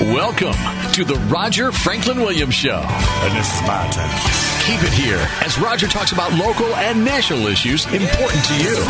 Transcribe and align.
Welcome 0.00 0.56
to 0.94 1.04
the 1.04 1.16
Roger 1.28 1.70
Franklin 1.70 2.20
Williams 2.20 2.54
Show. 2.54 2.80
And 2.80 3.36
this 3.36 3.54
is 3.54 3.60
my 3.68 3.86
turn. 3.92 4.08
Keep 4.64 4.82
it 4.82 4.94
here 4.94 5.28
as 5.44 5.58
Roger 5.58 5.88
talks 5.88 6.12
about 6.12 6.32
local 6.32 6.74
and 6.76 7.04
national 7.04 7.46
issues 7.48 7.84
important 7.84 8.42
to 8.46 8.54
you. 8.56 8.82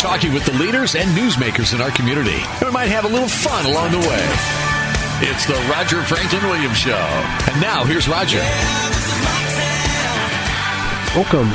Talking 0.00 0.34
with 0.34 0.44
the 0.44 0.52
leaders 0.54 0.96
and 0.96 1.08
newsmakers 1.16 1.72
in 1.72 1.80
our 1.80 1.92
community. 1.92 2.42
We 2.60 2.72
might 2.72 2.88
have 2.88 3.04
a 3.04 3.08
little 3.08 3.28
fun 3.28 3.66
along 3.66 3.92
the 3.92 4.00
way. 4.00 4.26
It's 5.30 5.46
the 5.46 5.54
Roger 5.70 6.02
Franklin 6.02 6.42
Williams 6.50 6.76
Show. 6.76 6.96
And 6.96 7.60
now 7.60 7.84
here's 7.84 8.08
Roger. 8.08 8.42
Welcome 11.14 11.54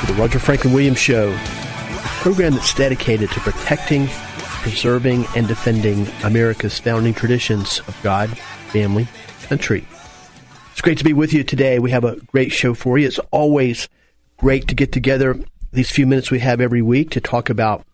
to 0.00 0.12
the 0.12 0.20
Roger 0.20 0.38
Franklin 0.38 0.74
Williams 0.74 0.98
Show, 0.98 1.30
a 1.32 2.08
program 2.20 2.52
that's 2.52 2.74
dedicated 2.74 3.30
to 3.30 3.40
protecting 3.40 4.10
preserving 4.60 5.26
and 5.34 5.48
defending 5.48 6.06
America's 6.22 6.78
founding 6.78 7.14
traditions 7.14 7.80
of 7.80 7.98
God, 8.02 8.28
family, 8.68 9.08
country. 9.42 9.86
It's 10.72 10.80
great 10.80 10.98
to 10.98 11.04
be 11.04 11.12
with 11.12 11.32
you 11.32 11.44
today. 11.44 11.78
We 11.78 11.90
have 11.90 12.04
a 12.04 12.16
great 12.16 12.52
show 12.52 12.74
for 12.74 12.98
you. 12.98 13.06
It's 13.06 13.18
always 13.30 13.88
great 14.36 14.68
to 14.68 14.74
get 14.74 14.92
together 14.92 15.38
these 15.72 15.90
few 15.90 16.06
minutes 16.06 16.30
we 16.30 16.40
have 16.40 16.60
every 16.60 16.82
week 16.82 17.10
to 17.10 17.20
talk 17.20 17.50
about 17.50 17.84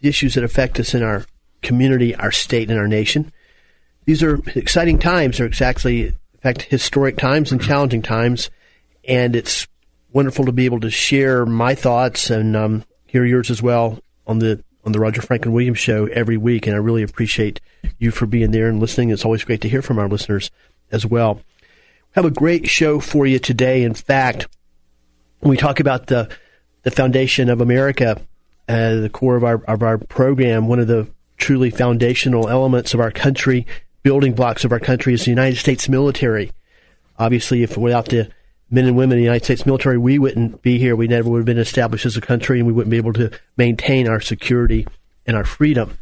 the 0.00 0.08
issues 0.08 0.34
that 0.34 0.44
affect 0.44 0.80
us 0.80 0.94
in 0.94 1.02
our 1.02 1.24
community, 1.62 2.14
our 2.14 2.32
state, 2.32 2.70
and 2.70 2.78
our 2.78 2.88
nation. 2.88 3.32
These 4.04 4.22
are 4.22 4.40
exciting 4.54 4.98
times. 4.98 5.38
They're 5.38 5.46
exactly, 5.46 6.06
in 6.06 6.40
fact, 6.42 6.62
historic 6.62 7.16
times 7.16 7.52
and 7.52 7.62
challenging 7.62 8.02
times. 8.02 8.50
And 9.06 9.34
it's 9.34 9.66
wonderful 10.12 10.44
to 10.46 10.52
be 10.52 10.66
able 10.66 10.80
to 10.80 10.90
share 10.90 11.46
my 11.46 11.74
thoughts 11.74 12.30
and 12.30 12.56
um, 12.56 12.84
hear 13.06 13.24
yours 13.24 13.50
as 13.50 13.62
well 13.62 13.98
on 14.26 14.38
the 14.38 14.62
on 14.84 14.92
the 14.92 15.00
Roger 15.00 15.22
Franklin 15.22 15.54
Williams 15.54 15.78
show 15.78 16.06
every 16.06 16.36
week, 16.36 16.66
and 16.66 16.76
I 16.76 16.78
really 16.78 17.02
appreciate 17.02 17.60
you 17.98 18.10
for 18.10 18.26
being 18.26 18.50
there 18.50 18.68
and 18.68 18.80
listening. 18.80 19.10
It's 19.10 19.24
always 19.24 19.44
great 19.44 19.60
to 19.62 19.68
hear 19.68 19.82
from 19.82 19.98
our 19.98 20.08
listeners 20.08 20.50
as 20.90 21.06
well. 21.06 21.34
We 21.34 21.40
have 22.12 22.24
a 22.24 22.30
great 22.30 22.68
show 22.68 23.00
for 23.00 23.26
you 23.26 23.38
today. 23.38 23.82
In 23.82 23.94
fact, 23.94 24.46
when 25.40 25.50
we 25.50 25.56
talk 25.56 25.80
about 25.80 26.06
the 26.06 26.28
the 26.82 26.90
foundation 26.90 27.48
of 27.48 27.62
America, 27.62 28.20
uh, 28.68 28.94
the 28.96 29.10
core 29.10 29.36
of 29.36 29.44
our 29.44 29.64
of 29.64 29.82
our 29.82 29.98
program, 29.98 30.68
one 30.68 30.78
of 30.78 30.86
the 30.86 31.08
truly 31.36 31.70
foundational 31.70 32.48
elements 32.48 32.94
of 32.94 33.00
our 33.00 33.10
country, 33.10 33.66
building 34.02 34.34
blocks 34.34 34.64
of 34.64 34.72
our 34.72 34.80
country, 34.80 35.14
is 35.14 35.24
the 35.24 35.30
United 35.30 35.56
States 35.56 35.88
military. 35.88 36.52
Obviously, 37.18 37.62
if 37.62 37.76
without 37.76 38.06
the 38.06 38.30
men 38.74 38.86
and 38.86 38.96
women 38.96 39.12
in 39.12 39.18
the 39.18 39.24
United 39.24 39.44
States 39.44 39.64
military, 39.64 39.96
we 39.96 40.18
wouldn't 40.18 40.60
be 40.60 40.78
here. 40.78 40.96
We 40.96 41.06
never 41.06 41.30
would 41.30 41.38
have 41.38 41.46
been 41.46 41.58
established 41.58 42.06
as 42.06 42.16
a 42.16 42.20
country, 42.20 42.58
and 42.58 42.66
we 42.66 42.72
wouldn't 42.72 42.90
be 42.90 42.96
able 42.96 43.12
to 43.14 43.30
maintain 43.56 44.08
our 44.08 44.20
security 44.20 44.86
and 45.26 45.36
our 45.36 45.44
freedom. 45.44 45.96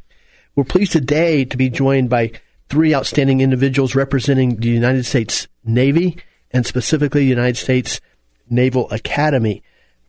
We're 0.57 0.65
pleased 0.65 0.93
today 0.93 1.45
to 1.45 1.57
be 1.57 1.69
joined 1.69 2.09
by 2.09 2.33
three 2.69 2.95
outstanding 2.95 3.43
individuals 3.43 3.95
representing 3.95 4.57
the 4.57 4.69
United 4.69 5.05
States 5.05 5.47
Navy 5.65 6.17
and 6.51 6.65
specifically 6.65 7.21
the 7.21 7.27
United 7.27 7.59
States 7.59 8.01
Naval 8.49 8.91
Academy. 8.91 9.63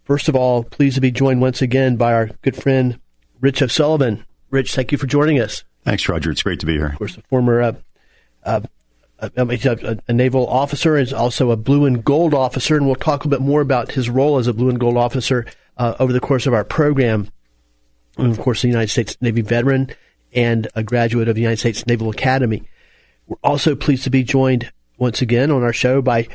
First 0.05 0.29
of 0.29 0.35
all, 0.35 0.63
pleased 0.63 0.95
to 0.95 1.01
be 1.01 1.11
joined 1.11 1.41
once 1.41 1.61
again 1.61 1.97
by 1.97 2.13
our 2.13 2.27
good 2.41 2.55
friend 2.55 2.99
Rich 3.41 3.61
O'Sullivan. 3.61 4.25
Rich, 4.49 4.73
thank 4.73 4.91
you 4.91 4.97
for 4.97 5.07
joining 5.07 5.39
us. 5.39 5.63
Thanks, 5.83 6.07
Roger. 6.07 6.31
It's 6.31 6.43
great 6.43 6.61
to 6.61 6.65
be 6.65 6.73
here. 6.73 6.87
Of 6.87 6.97
course, 6.97 7.17
a 7.17 7.21
former 7.23 7.61
uh, 7.61 7.73
uh, 8.43 8.61
a, 9.35 9.97
a, 10.07 10.13
naval 10.13 10.47
officer, 10.47 10.97
is 10.97 11.13
also 11.13 11.51
a 11.51 11.57
blue 11.57 11.85
and 11.85 12.03
gold 12.03 12.33
officer, 12.33 12.75
and 12.75 12.85
we'll 12.85 12.95
talk 12.95 13.25
a 13.25 13.27
bit 13.27 13.41
more 13.41 13.61
about 13.61 13.91
his 13.91 14.09
role 14.09 14.37
as 14.37 14.47
a 14.47 14.53
blue 14.53 14.69
and 14.69 14.79
gold 14.79 14.97
officer 14.97 15.45
uh, 15.77 15.95
over 15.99 16.13
the 16.13 16.19
course 16.19 16.45
of 16.45 16.53
our 16.53 16.63
program. 16.63 17.29
And 18.17 18.31
of 18.31 18.39
course, 18.39 18.63
a 18.63 18.67
United 18.67 18.89
States 18.89 19.17
Navy 19.21 19.41
veteran 19.41 19.89
and 20.33 20.67
a 20.75 20.83
graduate 20.83 21.27
of 21.27 21.35
the 21.35 21.41
United 21.41 21.59
States 21.59 21.85
Naval 21.87 22.09
Academy. 22.09 22.63
We're 23.27 23.37
also 23.43 23.75
pleased 23.75 24.03
to 24.03 24.09
be 24.09 24.23
joined 24.23 24.71
once 24.97 25.21
again 25.21 25.51
on 25.51 25.63
our 25.63 25.73
show 25.73 26.01
by 26.01 26.27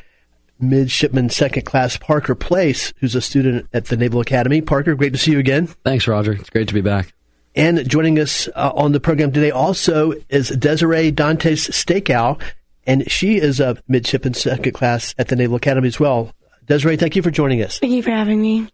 Midshipman 0.60 1.30
Second 1.30 1.64
Class 1.64 1.96
Parker 1.96 2.34
Place, 2.34 2.92
who's 2.98 3.14
a 3.14 3.20
student 3.20 3.68
at 3.72 3.86
the 3.86 3.96
Naval 3.96 4.20
Academy. 4.20 4.60
Parker, 4.60 4.94
great 4.94 5.12
to 5.12 5.18
see 5.18 5.32
you 5.32 5.38
again. 5.38 5.66
Thanks, 5.84 6.08
Roger. 6.08 6.32
It's 6.32 6.50
great 6.50 6.68
to 6.68 6.74
be 6.74 6.80
back. 6.80 7.14
And 7.54 7.88
joining 7.88 8.18
us 8.18 8.48
uh, 8.54 8.72
on 8.74 8.92
the 8.92 9.00
program 9.00 9.32
today 9.32 9.50
also 9.50 10.12
is 10.28 10.48
Desiree 10.48 11.10
Dantes 11.10 11.68
Stakeow 11.70 12.40
and 12.88 13.08
she 13.08 13.36
is 13.36 13.60
a 13.60 13.76
midshipman 13.86 14.34
second 14.34 14.72
class 14.72 15.14
at 15.18 15.28
the 15.28 15.36
Naval 15.36 15.56
Academy 15.56 15.86
as 15.86 16.00
well. 16.00 16.32
Desiree, 16.66 16.96
thank 16.96 17.14
you 17.14 17.22
for 17.22 17.30
joining 17.30 17.62
us. 17.62 17.78
Thank 17.78 17.92
you 17.92 18.02
for 18.02 18.10
having 18.10 18.40
me. 18.40 18.68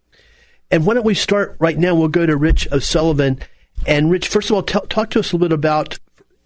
And 0.71 0.85
why 0.85 0.95
don't 0.95 1.05
we 1.05 1.13
start 1.13 1.57
right 1.59 1.77
now? 1.77 1.93
We'll 1.93 2.07
go 2.07 2.25
to 2.25 2.35
Rich 2.35 2.67
O'Sullivan. 2.71 3.39
And 3.85 4.09
Rich, 4.09 4.29
first 4.29 4.49
of 4.49 4.55
all, 4.55 4.63
t- 4.63 4.79
talk 4.89 5.11
to 5.11 5.19
us 5.19 5.31
a 5.31 5.35
little 5.35 5.49
bit 5.49 5.53
about 5.53 5.99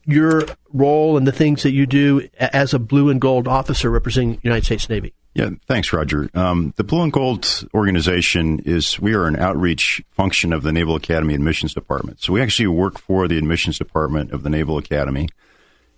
your 0.06 0.46
role 0.74 1.16
and 1.16 1.28
the 1.28 1.32
things 1.32 1.64
that 1.64 1.72
you 1.72 1.86
do 1.86 2.28
as 2.40 2.74
a 2.74 2.80
blue 2.80 3.10
and 3.10 3.22
gold 3.22 3.48
officer 3.48 3.90
representing 3.90 4.34
the 4.34 4.40
United 4.44 4.66
States 4.66 4.90
Navy. 4.90 5.14
Yeah, 5.36 5.52
thanks, 5.68 5.94
Roger. 5.94 6.28
Um, 6.34 6.74
the 6.76 6.84
Blue 6.84 7.04
and 7.04 7.14
Gold 7.14 7.68
organization 7.76 8.60
is 8.66 9.00
we 9.00 9.14
are 9.14 9.28
an 9.28 9.36
outreach 9.36 10.04
function 10.10 10.52
of 10.52 10.64
the 10.64 10.72
Naval 10.72 10.96
Academy 10.96 11.36
Admissions 11.36 11.76
Department. 11.76 12.20
So 12.20 12.34
we 12.34 12.42
actually 12.42 12.68
work 12.68 12.98
for 12.98 13.28
the 13.28 13.38
admissions 13.38 13.78
department 13.78 14.32
of 14.32 14.42
the 14.42 14.50
Naval 14.50 14.80
Academy. 14.80 15.30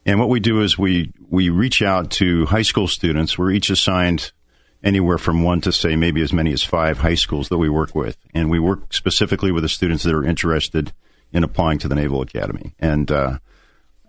And 0.06 0.19
what 0.19 0.29
we 0.29 0.39
do 0.39 0.62
is 0.62 0.78
we 0.78 1.12
we 1.29 1.50
reach 1.50 1.81
out 1.81 2.12
to 2.12 2.45
high 2.47 2.63
school 2.63 2.88
students. 2.88 3.38
We're 3.38 3.51
each 3.51 3.69
assigned 3.69 4.31
anywhere 4.84 5.17
from 5.17 5.44
one 5.44 5.62
to 5.62 5.72
say 5.72 5.95
maybe 5.95 6.22
as 6.22 6.34
many 6.34 6.51
as 6.53 6.63
five 6.63 6.97
high 6.97 7.16
schools 7.16 7.50
that 7.50 7.57
we 7.57 7.69
work 7.69 7.94
with, 7.94 8.17
and 8.34 8.50
we 8.50 8.59
work 8.59 8.94
specifically 8.94 9.51
with 9.51 9.63
the 9.63 9.69
students 9.69 10.03
that 10.03 10.13
are 10.13 10.23
interested 10.23 10.91
in 11.31 11.44
applying 11.44 11.79
to 11.79 11.88
the 11.88 11.95
Naval 11.95 12.22
Academy. 12.22 12.73
And 12.79 13.12
uh, 13.12 13.38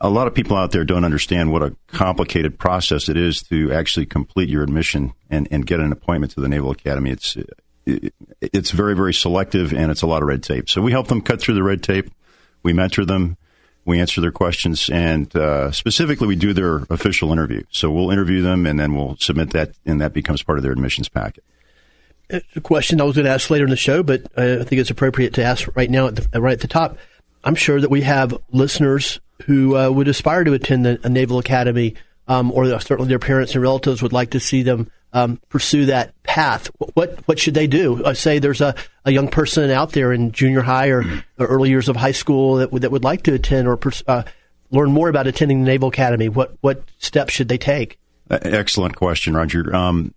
a 0.01 0.11
lot 0.11 0.27
of 0.27 0.35
people 0.35 0.57
out 0.57 0.73
there 0.73 0.85
don't 0.85 1.05
understand 1.05 1.53
what 1.53 1.63
a 1.63 1.77
complicated 1.89 2.59
process 2.59 3.09
it 3.09 3.17
is 3.17 3.43
to 3.45 3.73
actually 3.73 4.07
complete 4.07 4.49
your 4.49 4.63
admission 4.65 5.13
and, 5.31 5.47
and 5.51 5.67
get 5.67 5.79
an 5.79 5.93
appointment 5.93 6.33
to 6.33 6.41
the 6.41 6.49
Naval 6.49 6.71
Academy. 6.71 7.11
It's 7.11 7.37
it's 7.85 8.71
very 8.71 8.95
very 8.95 9.13
selective 9.13 9.73
and 9.73 9.91
it's 9.91 10.03
a 10.03 10.07
lot 10.07 10.23
of 10.23 10.29
red 10.29 10.43
tape. 10.43 10.71
So 10.71 10.81
we 10.81 10.93
help 10.93 11.09
them 11.09 11.21
cut 11.21 11.41
through 11.41 11.55
the 11.55 11.63
red 11.63 11.83
tape. 11.83 12.11
We 12.63 12.73
mentor 12.73 13.05
them 13.05 13.37
we 13.85 14.01
answer 14.01 14.21
their 14.21 14.33
questions, 14.33 14.89
and 14.91 15.35
uh, 15.35 15.73
specifically, 15.73 16.27
we 16.27 16.37
do 16.37 16.53
their 16.53 16.79
official 16.91 17.33
interview. 17.33 17.63
So 17.71 17.91
we'll 17.91 18.11
interview 18.11 18.43
them, 18.43 18.67
and 18.67 18.79
then 18.79 18.95
we'll 18.95 19.17
submit 19.17 19.51
that, 19.51 19.73
and 19.85 20.01
that 20.01 20.13
becomes 20.13 20.43
part 20.43 20.59
of 20.59 20.63
their 20.63 20.73
admissions 20.73 21.09
packet. 21.09 21.43
a 22.31 22.61
question 22.61 23.01
I 23.01 23.05
was 23.05 23.17
going 23.17 23.25
to 23.25 23.33
ask 23.33 23.51
later 23.51 23.65
in 23.65 23.71
the 23.71 23.77
show, 23.77 24.03
but 24.03 24.23
I 24.37 24.63
think 24.65 24.81
it's 24.81 24.91
appropriate 24.91 25.35
to 25.35 25.45
ask 25.45 25.69
right 25.77 25.91
now, 25.91 26.09
at 26.09 26.17
the, 26.17 26.41
right 26.41 26.53
at 26.53 26.61
the 26.61 26.69
top. 26.69 26.97
I'm 27.45 27.57
sure 27.57 27.81
that 27.81 27.91
we 27.91 28.03
have 28.03 28.39
listeners 28.53 29.21
who 29.47 29.77
uh, 29.77 29.91
would 29.91 30.07
aspire 30.07 30.45
to 30.45 30.53
attend 30.53 30.87
the, 30.87 31.01
a 31.03 31.09
Naval 31.09 31.39
Academy, 31.39 31.97
um, 32.29 32.53
or 32.53 32.67
certainly 32.81 33.09
their 33.09 33.19
parents 33.19 33.55
and 33.55 33.63
relatives 33.63 34.01
would 34.01 34.13
like 34.13 34.31
to 34.31 34.41
see 34.41 34.63
them 34.63 34.91
um, 35.13 35.41
pursue 35.49 35.87
that 35.87 36.21
path, 36.23 36.71
what 36.95 37.19
what 37.27 37.39
should 37.39 37.55
they 37.55 37.67
do? 37.67 38.03
Uh, 38.03 38.15
say 38.15 38.39
there's 38.39 38.61
a, 38.61 38.75
a 39.05 39.11
young 39.11 39.29
person 39.29 39.71
out 39.71 39.93
there 39.93 40.13
in 40.13 40.33
junior 40.33 40.63
high 40.63 40.89
or, 40.89 41.05
or 41.39 41.47
early 41.47 41.71
years 41.71 41.89
of 41.89 41.97
high 41.97 42.13
school 42.13 42.57
that 42.57 42.73
would, 42.73 42.83
that 42.83 42.91
would 42.91 43.05
like 43.05 43.23
to 43.25 43.35
attend 43.35 43.69
or 43.69 43.79
uh, 44.09 44.23
learn 44.71 44.93
more 44.93 45.09
about 45.09 45.27
attending 45.27 45.65
the 45.65 45.71
Naval 45.71 45.89
Academy. 45.89 46.29
What 46.29 46.57
what 46.61 46.83
steps 46.99 47.33
should 47.33 47.49
they 47.49 47.59
take? 47.59 47.99
Excellent 48.31 48.97
question, 48.97 49.35
Roger. 49.35 49.75
Um, 49.75 50.15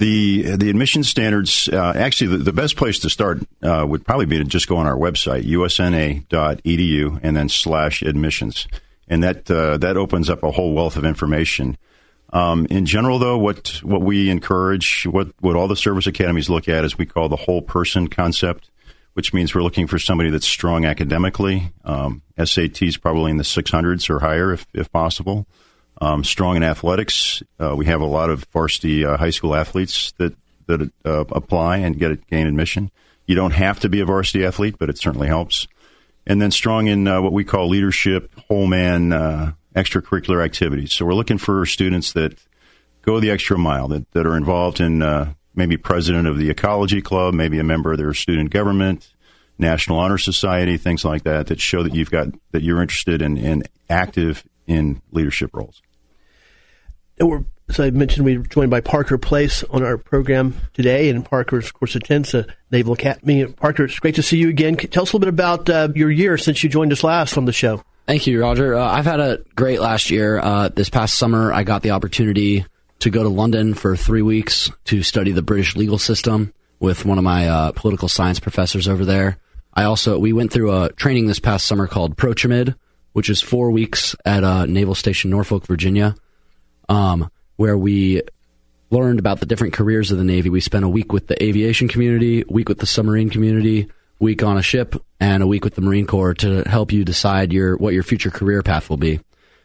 the 0.00 0.56
the 0.56 0.70
admission 0.70 1.04
standards 1.04 1.68
uh, 1.68 1.92
actually 1.94 2.38
the, 2.38 2.44
the, 2.44 2.52
best 2.52 2.76
place 2.76 2.98
to 3.00 3.10
start 3.10 3.42
uh, 3.62 3.84
would 3.86 4.04
probably 4.04 4.26
be 4.26 4.38
to 4.38 4.44
just 4.44 4.66
go 4.66 4.78
on 4.78 4.86
our 4.86 4.96
website 4.96 5.44
usna.edu 5.44 7.20
and 7.22 7.36
then 7.36 7.48
slash 7.50 8.00
admissions 8.00 8.66
and 9.08 9.22
that 9.22 9.50
uh, 9.50 9.76
that 9.76 9.98
opens 9.98 10.30
up 10.30 10.42
a 10.42 10.50
whole 10.50 10.72
wealth 10.72 10.96
of 10.96 11.04
information 11.04 11.76
um, 12.32 12.66
in 12.70 12.86
general, 12.86 13.18
though, 13.18 13.38
what 13.38 13.80
what 13.82 14.02
we 14.02 14.30
encourage, 14.30 15.04
what 15.04 15.28
what 15.40 15.56
all 15.56 15.68
the 15.68 15.76
service 15.76 16.06
academies 16.06 16.48
look 16.48 16.68
at, 16.68 16.84
is 16.84 16.96
we 16.96 17.06
call 17.06 17.28
the 17.28 17.36
whole 17.36 17.62
person 17.62 18.08
concept, 18.08 18.70
which 19.14 19.32
means 19.32 19.54
we're 19.54 19.62
looking 19.62 19.86
for 19.86 19.98
somebody 19.98 20.30
that's 20.30 20.46
strong 20.46 20.84
academically. 20.84 21.72
Um, 21.84 22.22
SATs 22.38 23.00
probably 23.00 23.30
in 23.30 23.36
the 23.36 23.44
600s 23.44 24.08
or 24.08 24.20
higher, 24.20 24.52
if 24.52 24.66
if 24.72 24.90
possible. 24.92 25.46
Um, 26.00 26.24
strong 26.24 26.56
in 26.56 26.62
athletics. 26.62 27.42
Uh, 27.58 27.74
we 27.76 27.84
have 27.86 28.00
a 28.00 28.06
lot 28.06 28.30
of 28.30 28.44
varsity 28.52 29.04
uh, 29.04 29.16
high 29.18 29.30
school 29.30 29.54
athletes 29.54 30.12
that 30.18 30.34
that 30.66 30.90
uh, 31.04 31.24
apply 31.32 31.78
and 31.78 31.98
get 31.98 32.26
gain 32.28 32.46
admission. 32.46 32.90
You 33.26 33.34
don't 33.34 33.52
have 33.52 33.80
to 33.80 33.88
be 33.88 34.00
a 34.00 34.04
varsity 34.04 34.44
athlete, 34.44 34.76
but 34.78 34.88
it 34.88 34.98
certainly 34.98 35.28
helps. 35.28 35.66
and 36.26 36.40
then 36.40 36.50
strong 36.50 36.86
in 36.86 37.08
uh, 37.08 37.20
what 37.20 37.32
we 37.32 37.44
call 37.44 37.68
leadership, 37.68 38.30
whole 38.48 38.66
man, 38.66 39.12
uh, 39.12 39.52
extracurricular 39.74 40.44
activities. 40.44 40.92
So 40.92 41.04
we're 41.06 41.14
looking 41.14 41.38
for 41.38 41.64
students 41.66 42.12
that 42.12 42.38
go 43.02 43.20
the 43.20 43.30
extra 43.30 43.58
mile, 43.58 43.88
that, 43.88 44.10
that 44.12 44.26
are 44.26 44.36
involved 44.36 44.80
in 44.80 45.02
uh, 45.02 45.32
maybe 45.54 45.76
president 45.76 46.26
of 46.26 46.38
the 46.38 46.50
ecology 46.50 47.00
club, 47.02 47.34
maybe 47.34 47.58
a 47.58 47.64
member 47.64 47.92
of 47.92 47.98
their 47.98 48.14
student 48.14 48.50
government, 48.50 49.12
National 49.58 49.98
Honor 49.98 50.18
Society, 50.18 50.76
things 50.76 51.04
like 51.04 51.24
that, 51.24 51.48
that 51.48 51.60
show 51.60 51.82
that 51.82 51.94
you've 51.94 52.10
got 52.10 52.28
that 52.52 52.62
you're 52.62 52.82
interested 52.82 53.22
in, 53.22 53.36
in 53.36 53.62
active 53.88 54.44
in 54.66 55.02
leadership 55.12 55.50
roles. 55.52 55.82
We're, 57.18 57.44
as 57.68 57.78
I 57.78 57.90
mentioned, 57.90 58.24
we're 58.24 58.38
joined 58.38 58.70
by 58.70 58.80
Parker 58.80 59.18
Place 59.18 59.62
on 59.64 59.82
our 59.82 59.98
program 59.98 60.54
today, 60.72 61.10
and 61.10 61.24
Parker, 61.24 61.58
of 61.58 61.74
course, 61.74 61.94
attends 61.94 62.32
the 62.32 62.46
Naval 62.70 62.94
Academy. 62.94 63.44
Parker, 63.46 63.84
it's 63.84 63.98
great 63.98 64.14
to 64.14 64.22
see 64.22 64.38
you 64.38 64.48
again. 64.48 64.76
Tell 64.76 65.02
us 65.02 65.12
a 65.12 65.16
little 65.16 65.20
bit 65.20 65.28
about 65.28 65.68
uh, 65.68 65.88
your 65.94 66.10
year 66.10 66.38
since 66.38 66.62
you 66.62 66.70
joined 66.70 66.92
us 66.92 67.04
last 67.04 67.36
on 67.36 67.44
the 67.44 67.52
show. 67.52 67.84
Thank 68.06 68.26
you, 68.26 68.40
Roger. 68.40 68.74
Uh, 68.74 68.84
I've 68.84 69.04
had 69.04 69.20
a 69.20 69.38
great 69.54 69.80
last 69.80 70.10
year. 70.10 70.38
Uh, 70.38 70.68
this 70.68 70.90
past 70.90 71.16
summer, 71.16 71.52
I 71.52 71.62
got 71.62 71.82
the 71.82 71.92
opportunity 71.92 72.64
to 73.00 73.10
go 73.10 73.22
to 73.22 73.28
London 73.28 73.74
for 73.74 73.96
three 73.96 74.22
weeks 74.22 74.70
to 74.86 75.02
study 75.02 75.32
the 75.32 75.42
British 75.42 75.76
legal 75.76 75.98
system 75.98 76.52
with 76.80 77.04
one 77.04 77.18
of 77.18 77.24
my 77.24 77.48
uh, 77.48 77.72
political 77.72 78.08
science 78.08 78.40
professors 78.40 78.88
over 78.88 79.04
there. 79.04 79.38
I 79.72 79.84
also 79.84 80.18
we 80.18 80.32
went 80.32 80.52
through 80.52 80.72
a 80.72 80.92
training 80.92 81.26
this 81.26 81.38
past 81.38 81.66
summer 81.66 81.86
called 81.86 82.16
PROTRAMID, 82.16 82.74
which 83.12 83.30
is 83.30 83.40
four 83.40 83.70
weeks 83.70 84.16
at 84.24 84.44
uh, 84.44 84.66
Naval 84.66 84.94
Station 84.94 85.30
Norfolk, 85.30 85.66
Virginia, 85.66 86.14
um, 86.88 87.30
where 87.56 87.78
we 87.78 88.22
learned 88.90 89.18
about 89.18 89.40
the 89.40 89.46
different 89.46 89.74
careers 89.74 90.10
of 90.10 90.18
the 90.18 90.24
Navy. 90.24 90.50
We 90.50 90.60
spent 90.60 90.84
a 90.84 90.88
week 90.88 91.12
with 91.12 91.28
the 91.28 91.42
aviation 91.42 91.88
community, 91.88 92.42
a 92.42 92.52
week 92.52 92.68
with 92.68 92.78
the 92.78 92.86
submarine 92.86 93.30
community, 93.30 93.88
week 94.20 94.42
on 94.42 94.56
a 94.56 94.62
ship, 94.62 94.94
and 95.18 95.42
a 95.42 95.46
week 95.46 95.64
with 95.64 95.74
the 95.74 95.80
Marine 95.80 96.06
Corps 96.06 96.34
to 96.34 96.62
help 96.68 96.92
you 96.92 97.04
decide 97.04 97.52
your 97.52 97.76
what 97.76 97.94
your 97.94 98.04
future 98.04 98.30
career 98.30 98.62
path 98.62 98.88
will 98.88 98.96
be. 98.96 99.18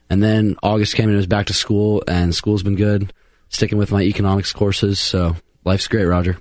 And 0.09 0.23
then 0.23 0.55
August 0.63 0.95
came 0.95 1.05
and 1.05 1.13
it 1.13 1.17
was 1.17 1.27
back 1.27 1.47
to 1.47 1.53
school, 1.53 2.03
and 2.07 2.33
school's 2.33 2.63
been 2.63 2.75
good. 2.75 3.13
Sticking 3.49 3.77
with 3.77 3.91
my 3.91 4.01
economics 4.01 4.51
courses, 4.51 4.99
so 4.99 5.35
life's 5.63 5.87
great, 5.87 6.05
Roger. 6.05 6.37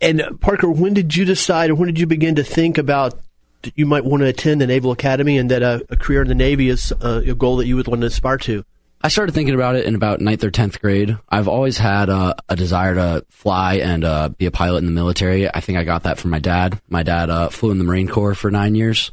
And 0.00 0.22
Parker, 0.40 0.70
when 0.70 0.92
did 0.92 1.16
you 1.16 1.24
decide, 1.24 1.70
or 1.70 1.76
when 1.76 1.86
did 1.86 1.98
you 1.98 2.06
begin 2.06 2.34
to 2.34 2.44
think 2.44 2.78
about 2.78 3.14
that 3.62 3.72
you 3.76 3.86
might 3.86 4.04
want 4.04 4.22
to 4.22 4.26
attend 4.26 4.60
the 4.60 4.66
Naval 4.66 4.90
Academy, 4.90 5.38
and 5.38 5.50
that 5.50 5.62
a, 5.62 5.84
a 5.88 5.96
career 5.96 6.22
in 6.22 6.28
the 6.28 6.34
Navy 6.34 6.68
is 6.68 6.92
uh, 7.00 7.22
a 7.24 7.34
goal 7.34 7.56
that 7.58 7.66
you 7.66 7.76
would 7.76 7.86
want 7.86 8.00
to 8.00 8.08
aspire 8.08 8.38
to? 8.38 8.64
I 9.00 9.08
started 9.08 9.32
thinking 9.32 9.54
about 9.54 9.76
it 9.76 9.84
in 9.84 9.94
about 9.94 10.20
ninth 10.20 10.42
or 10.44 10.50
tenth 10.50 10.80
grade. 10.80 11.18
I've 11.28 11.48
always 11.48 11.76
had 11.76 12.08
a 12.08 12.36
desire 12.56 12.94
to 12.94 13.26
fly 13.28 13.74
and 13.74 14.02
uh, 14.02 14.30
be 14.30 14.46
a 14.46 14.50
pilot 14.50 14.78
in 14.78 14.86
the 14.86 14.92
military. 14.92 15.46
I 15.48 15.60
think 15.60 15.76
I 15.76 15.84
got 15.84 16.04
that 16.04 16.18
from 16.18 16.30
my 16.30 16.38
dad. 16.38 16.80
My 16.88 17.02
dad 17.02 17.28
uh, 17.28 17.50
flew 17.50 17.70
in 17.70 17.78
the 17.78 17.84
Marine 17.84 18.08
Corps 18.08 18.34
for 18.34 18.50
nine 18.50 18.74
years, 18.74 19.12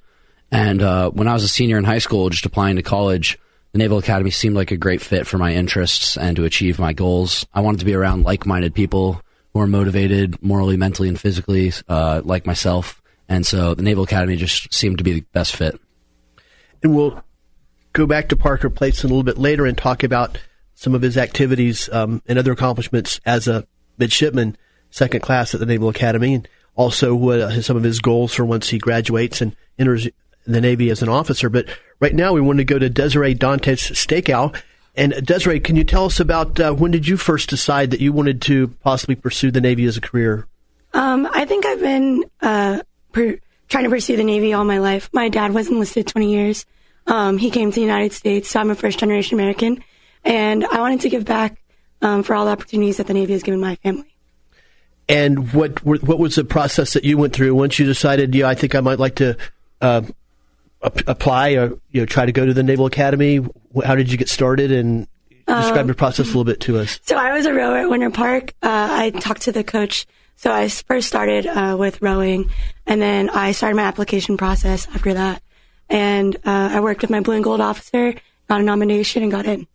and 0.50 0.82
uh, 0.82 1.10
when 1.12 1.28
I 1.28 1.34
was 1.34 1.44
a 1.44 1.50
senior 1.50 1.78
in 1.78 1.84
high 1.84 2.00
school, 2.00 2.30
just 2.30 2.46
applying 2.46 2.78
to 2.78 2.84
college, 2.84 3.38
the 3.74 3.80
Naval 3.80 3.98
Academy 3.98 4.32
seemed 4.32 4.56
like 4.56 4.72
a 4.72 4.78
great 4.78 5.02
fit 5.02 5.28
for 5.28 5.38
my 5.38 5.54
interests 5.54 6.18
and 6.18 6.36
to 6.38 6.46
achieve 6.46 6.80
my 6.80 6.94
goals. 6.94 7.46
I 7.54 7.62
wanted 7.62 7.80
to 7.80 7.86
be 7.86 7.94
around 7.94 8.24
like-minded 8.24 8.74
people 8.74 9.22
who 9.54 9.60
are 9.60 9.68
motivated 9.68 10.42
morally, 10.42 10.78
mentally, 10.78 11.10
and 11.10 11.20
physically, 11.20 11.74
uh, 11.90 12.22
like 12.24 12.46
myself. 12.46 13.02
And 13.28 13.46
so 13.46 13.74
the 13.74 13.84
Naval 13.84 14.04
Academy 14.04 14.36
just 14.36 14.74
seemed 14.74 14.98
to 14.98 15.04
be 15.04 15.14
the 15.14 15.26
best 15.34 15.56
fit. 15.56 15.80
And 16.84 16.96
we'll 16.96 17.24
go 17.94 18.06
back 18.06 18.30
to 18.30 18.36
Parker 18.36 18.70
Place 18.70 19.04
a 19.04 19.08
little 19.08 19.24
bit 19.24 19.38
later 19.38 19.66
and 19.66 19.78
talk 19.78 20.04
about 20.04 20.38
some 20.76 20.96
of 20.96 21.02
his 21.02 21.18
activities 21.18 21.90
um, 21.92 22.22
and 22.26 22.40
other 22.40 22.52
accomplishments 22.52 23.20
as 23.26 23.48
a 23.48 23.68
midshipman, 23.98 24.58
second 24.90 25.22
class 25.22 25.54
at 25.54 25.60
the 25.60 25.66
Naval 25.66 25.90
Academy, 25.90 26.34
and 26.34 26.48
also 26.76 27.14
what 27.14 27.40
uh, 27.40 27.62
some 27.62 27.78
of 27.78 27.84
his 27.84 28.00
goals 28.00 28.34
for 28.34 28.46
once 28.46 28.70
he 28.70 28.78
graduates 28.78 29.42
and 29.42 29.56
enters 29.78 30.08
the 30.46 30.62
Navy 30.62 30.90
as 30.90 31.02
an 31.02 31.10
officer. 31.10 31.50
But 31.50 31.68
right 32.00 32.16
now, 32.16 32.34
we 32.34 32.42
want 32.42 32.58
to 32.58 32.64
go 32.64 32.80
to 32.80 32.90
Desiree 32.90 33.36
Dantes 33.36 33.92
Stakeow. 33.92 34.56
And 34.96 35.14
Desiree, 35.26 35.60
can 35.60 35.76
you 35.76 35.84
tell 35.84 36.06
us 36.06 36.20
about 36.20 36.60
uh, 36.60 36.74
when 36.74 36.92
did 36.92 37.08
you 37.08 37.16
first 37.16 37.50
decide 37.50 37.92
that 37.92 38.02
you 38.02 38.12
wanted 38.12 38.42
to 38.44 38.70
possibly 38.84 39.16
pursue 39.16 39.52
the 39.52 39.62
Navy 39.62 39.86
as 39.86 39.98
a 39.98 40.02
career? 40.02 40.48
Um, 40.94 41.28
I 41.32 41.46
think 41.46 41.66
I've 41.66 41.80
been 41.80 42.26
uh, 42.42 42.82
per- 43.14 43.38
trying 43.70 43.84
to 43.86 43.90
pursue 43.90 44.18
the 44.18 44.24
Navy 44.24 44.54
all 44.54 44.66
my 44.66 44.80
life. 44.80 45.10
My 45.14 45.30
dad 45.30 45.54
was 45.54 45.70
enlisted 45.70 46.08
20 46.08 46.34
years. 46.34 46.66
Um, 47.08 47.38
he 47.38 47.50
came 47.50 47.72
to 47.72 47.76
the 47.76 47.82
United 47.82 48.14
States, 48.14 48.50
so 48.50 48.60
I'm 48.60 48.70
a 48.70 48.76
first 48.76 49.00
generation 49.00 49.36
American. 49.36 49.84
And 50.24 50.66
I 50.66 50.80
wanted 50.80 51.02
to 51.02 51.10
give 51.10 51.26
back 51.26 51.62
um, 52.02 52.24
for 52.24 52.36
all 52.36 52.46
the 52.46 52.52
opportunities 52.52 52.98
that 52.98 53.08
the 53.08 53.14
Navy 53.14 53.34
has 53.34 53.44
given 53.44 53.60
my 53.60 53.76
family. 53.78 54.16
And 55.10 55.52
what 55.52 55.84
what 55.84 56.20
was 56.20 56.36
the 56.36 56.46
process 56.46 56.94
that 56.94 57.04
you 57.04 57.18
went 57.18 57.34
through 57.34 57.54
once 57.54 57.78
you 57.78 57.86
decided, 57.86 58.34
yeah, 58.34 58.48
I 58.48 58.56
think 58.56 58.76
I 58.76 58.80
might 58.80 59.00
like 59.00 59.16
to 59.16 59.36
uh, 59.82 60.04
apply 60.82 61.50
or 61.56 61.78
you 61.92 62.02
know 62.02 62.06
try 62.06 62.26
to 62.26 62.32
go 62.32 62.46
to 62.46 62.54
the 62.54 62.64
Naval 62.64 62.86
Academy? 62.86 63.46
How 63.84 63.96
did 63.96 64.12
you 64.12 64.18
get 64.18 64.30
started 64.30 64.72
and 64.72 65.08
describe 65.48 65.80
um, 65.80 65.88
your 65.88 65.96
process 65.96 66.28
a 66.28 66.30
little 66.30 66.46
bit 66.46 66.62
to 66.62 66.78
us? 66.78 67.00
So 67.04 67.18
I 67.18 67.34
was 67.34 67.46
a 67.46 67.54
rower 67.54 67.78
at 67.78 67.90
Winter 67.90 68.10
Park. 68.10 68.54
Uh, 68.62 68.88
I 68.90 69.10
talked 69.10 69.42
to 69.44 69.52
the 69.52 69.64
coach. 69.64 70.06
So 70.38 70.52
I 70.52 70.70
first 70.70 71.08
started 71.08 71.46
uh, 71.46 71.76
with 71.78 72.02
rowing, 72.02 72.50
and 72.88 73.00
then 73.02 73.30
I 73.30 73.52
started 73.52 73.76
my 73.76 73.84
application 73.84 74.38
process 74.38 74.88
after 74.88 75.14
that. 75.14 75.44
And 75.92 76.38
uh, 76.38 76.70
I 76.72 76.80
worked 76.80 77.02
with 77.02 77.12
my 77.12 77.20
blue 77.20 77.36
and 77.36 77.44
gold 77.44 77.60
officer, 77.60 78.16
got 78.48 78.62
a 78.62 78.64
nomination, 78.64 79.24
and 79.24 79.32
got 79.32 79.46
in. 79.46 79.68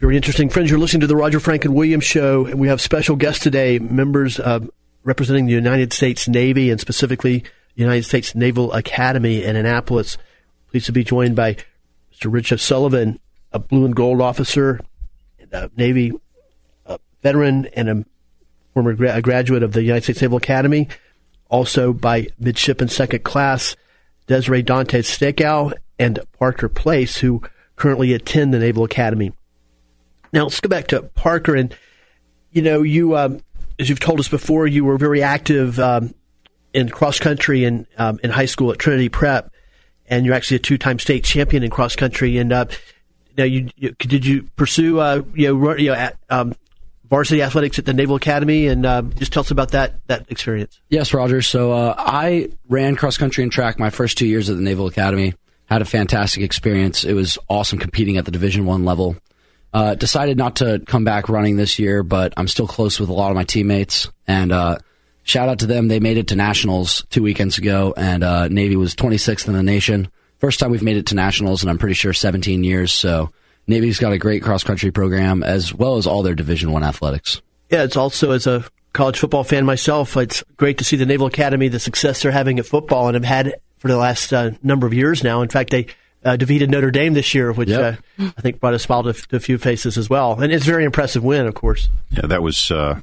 Very 0.00 0.16
interesting. 0.16 0.50
Friends, 0.50 0.68
you're 0.68 0.78
listening 0.78 1.00
to 1.02 1.06
the 1.06 1.16
Roger 1.16 1.40
Franklin 1.40 1.72
Williams 1.72 2.04
Show, 2.04 2.44
and 2.44 2.58
we 2.58 2.68
have 2.68 2.80
special 2.80 3.16
guests 3.16 3.42
today, 3.42 3.78
members 3.78 4.38
representing 5.04 5.46
the 5.46 5.52
United 5.52 5.92
States 5.92 6.28
Navy 6.28 6.70
and 6.70 6.80
specifically 6.80 7.44
United 7.76 8.04
States 8.04 8.34
Naval 8.34 8.72
Academy 8.72 9.44
in 9.44 9.54
Annapolis. 9.54 10.18
Pleased 10.70 10.86
to 10.86 10.92
be 10.92 11.04
joined 11.04 11.36
by 11.36 11.54
Mr. 12.12 12.30
Richard 12.30 12.58
Sullivan, 12.58 13.20
a 13.52 13.60
blue 13.60 13.84
and 13.84 13.94
gold 13.94 14.20
officer, 14.20 14.80
a 15.52 15.70
Navy 15.76 16.12
a 16.84 16.98
veteran, 17.22 17.66
and 17.66 17.88
a 17.88 18.04
former 18.74 18.94
gra- 18.94 19.14
a 19.14 19.22
graduate 19.22 19.62
of 19.62 19.72
the 19.72 19.82
United 19.82 20.02
States 20.02 20.20
Naval 20.20 20.38
Academy. 20.38 20.88
Also 21.48 21.92
by 21.92 22.26
midshipman 22.40 22.88
second 22.88 23.22
class 23.22 23.76
Desiree 24.26 24.62
Dantes 24.62 25.08
Stakeow 25.08 25.72
and 25.98 26.18
Parker 26.38 26.68
Place, 26.68 27.18
who 27.18 27.42
currently 27.76 28.12
attend 28.12 28.52
the 28.52 28.58
Naval 28.58 28.84
Academy. 28.84 29.32
Now 30.32 30.44
let's 30.44 30.60
go 30.60 30.68
back 30.68 30.88
to 30.88 31.02
Parker, 31.02 31.54
and 31.54 31.74
you 32.50 32.62
know, 32.62 32.82
you 32.82 33.16
um, 33.16 33.40
as 33.78 33.88
you've 33.88 34.00
told 34.00 34.20
us 34.20 34.28
before, 34.28 34.66
you 34.66 34.84
were 34.84 34.98
very 34.98 35.22
active 35.22 35.78
um, 35.78 36.14
in 36.72 36.88
cross 36.88 37.18
country 37.18 37.64
in 37.64 37.86
um, 37.98 38.18
in 38.22 38.30
high 38.30 38.46
school 38.46 38.72
at 38.72 38.78
Trinity 38.78 39.08
Prep, 39.08 39.50
and 40.06 40.26
you're 40.26 40.34
actually 40.34 40.56
a 40.56 40.60
two 40.60 40.78
time 40.78 40.98
state 40.98 41.24
champion 41.24 41.62
in 41.62 41.70
cross 41.70 41.96
country. 41.96 42.38
And 42.38 42.52
uh, 42.52 42.66
now, 43.36 43.44
you, 43.44 43.70
you, 43.76 43.92
did 43.92 44.26
you 44.26 44.44
pursue 44.56 44.98
uh, 44.98 45.22
you 45.34 45.54
know, 45.54 45.76
you 45.76 45.88
know 45.88 45.94
at, 45.94 46.18
um, 46.30 46.54
varsity 47.08 47.42
athletics 47.42 47.78
at 47.78 47.84
the 47.84 47.94
Naval 47.94 48.16
Academy, 48.16 48.66
and 48.66 48.84
uh, 48.84 49.02
just 49.02 49.32
tell 49.32 49.40
us 49.40 49.50
about 49.50 49.72
that 49.72 49.94
that 50.06 50.26
experience. 50.30 50.80
Yes, 50.88 51.12
Roger. 51.14 51.42
So 51.42 51.72
uh, 51.72 51.94
I 51.96 52.50
ran 52.68 52.96
cross 52.96 53.16
country 53.16 53.42
and 53.42 53.52
track 53.52 53.78
my 53.78 53.90
first 53.90 54.18
two 54.18 54.26
years 54.26 54.50
at 54.50 54.56
the 54.56 54.62
Naval 54.62 54.86
Academy. 54.86 55.34
Had 55.66 55.82
a 55.82 55.84
fantastic 55.84 56.42
experience. 56.42 57.04
It 57.04 57.14
was 57.14 57.38
awesome 57.48 57.78
competing 57.78 58.16
at 58.16 58.24
the 58.24 58.30
Division 58.30 58.66
One 58.66 58.84
level. 58.84 59.16
Uh, 59.72 59.94
decided 59.94 60.38
not 60.38 60.56
to 60.56 60.80
come 60.86 61.04
back 61.04 61.28
running 61.28 61.56
this 61.56 61.78
year, 61.78 62.02
but 62.02 62.32
I'm 62.36 62.48
still 62.48 62.66
close 62.66 62.98
with 62.98 63.08
a 63.08 63.12
lot 63.12 63.30
of 63.30 63.34
my 63.34 63.44
teammates, 63.44 64.08
and 64.26 64.52
uh, 64.52 64.78
shout 65.24 65.48
out 65.48 65.58
to 65.58 65.66
them. 65.66 65.88
They 65.88 66.00
made 66.00 66.16
it 66.16 66.28
to 66.28 66.36
nationals 66.36 67.04
two 67.10 67.22
weekends 67.22 67.58
ago, 67.58 67.92
and 67.96 68.24
uh, 68.24 68.48
Navy 68.48 68.76
was 68.76 68.94
26th 68.94 69.48
in 69.48 69.54
the 69.54 69.62
nation. 69.62 70.08
First 70.38 70.60
time 70.60 70.70
we've 70.70 70.82
made 70.82 70.96
it 70.96 71.06
to 71.06 71.14
nationals, 71.14 71.62
and 71.62 71.70
I'm 71.70 71.78
pretty 71.78 71.94
sure 71.94 72.12
17 72.12 72.64
years. 72.64 72.92
So 72.92 73.32
Navy's 73.66 73.98
got 73.98 74.12
a 74.12 74.18
great 74.18 74.42
cross 74.42 74.64
country 74.64 74.90
program 74.90 75.42
as 75.42 75.74
well 75.74 75.96
as 75.96 76.06
all 76.06 76.22
their 76.22 76.34
Division 76.34 76.72
One 76.72 76.84
athletics. 76.84 77.42
Yeah, 77.70 77.82
it's 77.82 77.96
also 77.96 78.30
as 78.30 78.46
a 78.46 78.64
college 78.92 79.18
football 79.18 79.44
fan 79.44 79.64
myself, 79.64 80.16
it's 80.16 80.42
great 80.56 80.78
to 80.78 80.84
see 80.84 80.96
the 80.96 81.06
Naval 81.06 81.26
Academy, 81.26 81.68
the 81.68 81.78
success 81.78 82.22
they're 82.22 82.32
having 82.32 82.58
at 82.58 82.66
football, 82.66 83.08
and 83.08 83.14
have 83.14 83.24
had 83.24 83.54
for 83.78 83.88
the 83.88 83.96
last 83.96 84.32
uh, 84.32 84.52
number 84.62 84.86
of 84.86 84.94
years 84.94 85.22
now. 85.22 85.42
In 85.42 85.48
fact, 85.48 85.70
they 85.70 85.86
uh, 86.24 86.36
defeated 86.36 86.70
Notre 86.70 86.90
Dame 86.90 87.14
this 87.14 87.34
year, 87.34 87.52
which 87.52 87.68
yep. 87.68 88.00
uh, 88.18 88.30
I 88.36 88.40
think 88.40 88.58
brought 88.58 88.74
a 88.74 88.78
smile 88.78 89.02
to, 89.04 89.12
to, 89.12 89.36
a 89.36 89.40
few 89.40 89.58
faces 89.58 89.98
as 89.98 90.08
well. 90.08 90.40
And 90.40 90.52
it's 90.52 90.64
a 90.64 90.70
very 90.70 90.84
impressive 90.84 91.22
win, 91.22 91.46
of 91.46 91.54
course. 91.54 91.88
Yeah, 92.10 92.26
that 92.26 92.42
was. 92.42 92.70
Uh, 92.70 93.00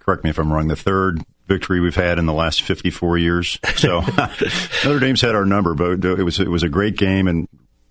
correct 0.00 0.24
me 0.24 0.30
if 0.30 0.38
I'm 0.38 0.52
wrong. 0.52 0.68
The 0.68 0.76
third 0.76 1.22
victory 1.46 1.80
we've 1.80 1.94
had 1.94 2.18
in 2.18 2.26
the 2.26 2.32
last 2.32 2.62
54 2.62 3.18
years. 3.18 3.58
So 3.76 4.00
Notre 4.84 5.00
Dame's 5.00 5.20
had 5.20 5.34
our 5.34 5.46
number, 5.46 5.74
but 5.74 6.04
it 6.04 6.22
was 6.24 6.40
it 6.40 6.50
was 6.50 6.62
a 6.62 6.68
great 6.68 6.96
game, 6.96 7.28
and 7.28 7.48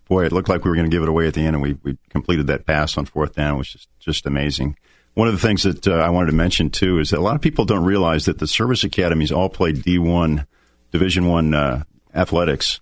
boy, 0.07 0.25
it 0.25 0.31
looked 0.31 0.49
like 0.49 0.63
we 0.63 0.69
were 0.69 0.75
going 0.75 0.89
to 0.89 0.95
give 0.95 1.03
it 1.03 1.09
away 1.09 1.27
at 1.27 1.33
the 1.33 1.41
end, 1.41 1.55
and 1.55 1.61
we, 1.61 1.77
we 1.83 1.97
completed 2.09 2.47
that 2.47 2.65
pass 2.65 2.97
on 2.97 3.05
fourth 3.05 3.35
down, 3.35 3.57
which 3.57 3.75
is 3.75 3.87
just 3.99 4.25
amazing. 4.25 4.77
One 5.13 5.27
of 5.27 5.33
the 5.33 5.39
things 5.39 5.63
that 5.63 5.87
uh, 5.87 5.95
I 5.95 6.09
wanted 6.09 6.31
to 6.31 6.37
mention 6.37 6.69
too 6.69 6.99
is 6.99 7.09
that 7.09 7.19
a 7.19 7.21
lot 7.21 7.35
of 7.35 7.41
people 7.41 7.65
don't 7.65 7.85
realize 7.85 8.25
that 8.25 8.39
the 8.39 8.47
service 8.47 8.83
academies 8.83 9.31
all 9.31 9.49
play 9.49 9.73
D1, 9.73 10.45
Division 10.91 11.27
One 11.27 11.53
uh, 11.53 11.83
athletics, 12.13 12.79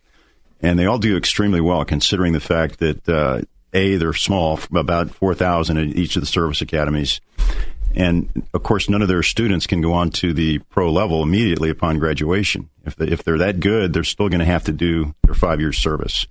and 0.62 0.78
they 0.78 0.86
all 0.86 1.00
do 1.00 1.18
extremely 1.18 1.62
well, 1.62 1.86
considering 1.86 2.34
the 2.34 2.40
fact 2.40 2.80
that 2.80 3.08
uh, 3.08 3.42
a 3.74 3.96
they're 3.96 4.14
small, 4.14 4.60
about 4.74 5.12
four 5.12 5.34
thousand 5.34 5.78
in 5.78 5.94
each 5.94 6.16
of 6.16 6.22
the 6.22 6.28
service 6.28 6.62
academies 6.62 7.22
and 7.96 8.46
of 8.54 8.62
course, 8.62 8.90
none 8.90 9.02
of 9.02 9.08
their 9.08 9.24
students 9.24 9.68
can 9.68 9.82
go 9.82 9.94
on 9.94 10.10
to 10.12 10.34
the 10.34 10.60
pro 10.60 10.92
level 10.92 11.24
immediately 11.24 11.70
upon 11.70 11.98
graduation. 11.98 12.70
If 12.86 12.98
they, 12.98 13.08
if 13.08 13.24
they're 13.24 13.38
that 13.38 13.62
good, 13.62 13.94
they're 13.94 14.04
still 14.04 14.28
going 14.28 14.40
to 14.40 14.46
have 14.46 14.66
to 14.66 14.74
do 14.74 15.16
their 15.24 15.34
five 15.34 15.62
years 15.62 15.78
service. 15.78 16.28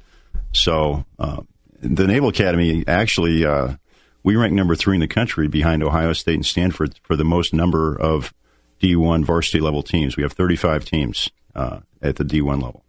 So 0.54 1.04
uh, 1.18 1.42
the 1.80 2.06
Naval 2.06 2.28
Academy 2.30 2.84
actually 2.86 3.44
uh, 3.44 3.74
we 4.22 4.36
rank 4.36 4.54
number 4.54 4.74
three 4.74 4.96
in 4.96 5.00
the 5.00 5.08
country 5.08 5.48
behind 5.48 5.82
Ohio 5.82 6.12
State 6.12 6.34
and 6.34 6.46
Stanford 6.46 6.98
for 7.02 7.14
the 7.14 7.24
most 7.24 7.52
number 7.52 7.94
of 7.94 8.32
D1 8.80 9.24
varsity 9.24 9.60
level 9.60 9.82
teams. 9.82 10.16
We 10.16 10.22
have 10.22 10.32
35 10.32 10.84
teams 10.84 11.30
uh, 11.54 11.80
at 12.02 12.16
the 12.16 12.24
D1 12.24 12.62
level. 12.62 12.84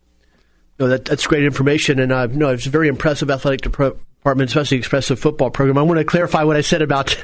No, 0.80 0.88
that, 0.88 1.06
that's 1.06 1.26
great 1.26 1.46
information, 1.46 2.00
and 2.00 2.12
uh, 2.12 2.26
no, 2.28 2.50
it's 2.50 2.66
a 2.66 2.70
very 2.70 2.90
impressive 2.90 3.32
athletic 3.32 3.62
department, 3.62 4.50
especially 4.50 4.78
expressive 4.78 5.18
football 5.18 5.50
program. 5.50 5.78
I 5.78 5.84
want 5.84 6.00
to 6.00 6.04
clarify 6.04 6.44
what 6.44 6.58
I 6.58 6.62
said 6.62 6.82
about 6.82 7.24